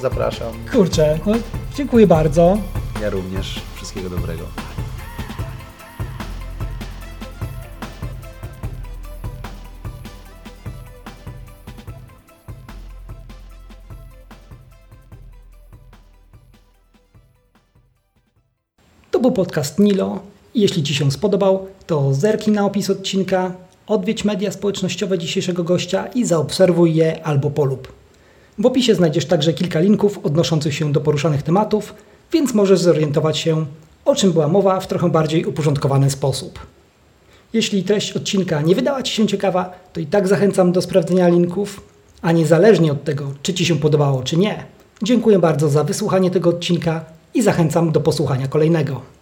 zapraszam. 0.00 0.52
Kurczę, 0.72 1.18
no, 1.26 1.32
dziękuję 1.74 2.06
bardzo. 2.06 2.58
Ja 3.02 3.10
również. 3.10 3.62
Wszystkiego 3.76 4.10
dobrego. 4.10 4.44
Był 19.28 19.34
podcast 19.44 19.78
Nilo. 19.78 20.20
Jeśli 20.54 20.82
Ci 20.82 20.94
się 20.94 21.10
spodobał, 21.10 21.66
to 21.86 22.14
zerknij 22.14 22.56
na 22.56 22.64
opis 22.64 22.90
odcinka, 22.90 23.52
odwiedź 23.86 24.24
media 24.24 24.52
społecznościowe 24.52 25.18
dzisiejszego 25.18 25.64
gościa 25.64 26.06
i 26.06 26.24
zaobserwuj 26.24 26.94
je 26.94 27.22
albo 27.24 27.50
polub. 27.50 27.92
W 28.58 28.66
opisie 28.66 28.94
znajdziesz 28.94 29.26
także 29.26 29.52
kilka 29.52 29.80
linków 29.80 30.18
odnoszących 30.22 30.74
się 30.74 30.92
do 30.92 31.00
poruszanych 31.00 31.42
tematów, 31.42 31.94
więc 32.32 32.54
możesz 32.54 32.80
zorientować 32.80 33.38
się, 33.38 33.66
o 34.04 34.14
czym 34.14 34.32
była 34.32 34.48
mowa 34.48 34.80
w 34.80 34.86
trochę 34.86 35.10
bardziej 35.10 35.44
uporządkowany 35.44 36.10
sposób. 36.10 36.58
Jeśli 37.52 37.84
treść 37.84 38.12
odcinka 38.12 38.62
nie 38.62 38.74
wydała 38.74 39.02
Ci 39.02 39.14
się 39.14 39.26
ciekawa, 39.26 39.72
to 39.92 40.00
i 40.00 40.06
tak 40.06 40.28
zachęcam 40.28 40.72
do 40.72 40.82
sprawdzenia 40.82 41.28
linków, 41.28 41.80
a 42.22 42.32
niezależnie 42.32 42.92
od 42.92 43.04
tego, 43.04 43.32
czy 43.42 43.54
Ci 43.54 43.66
się 43.66 43.76
podobało, 43.76 44.22
czy 44.22 44.36
nie, 44.36 44.64
dziękuję 45.02 45.38
bardzo 45.38 45.68
za 45.68 45.84
wysłuchanie 45.84 46.30
tego 46.30 46.50
odcinka 46.50 47.04
i 47.34 47.42
zachęcam 47.42 47.92
do 47.92 48.00
posłuchania 48.00 48.48
kolejnego. 48.48 49.17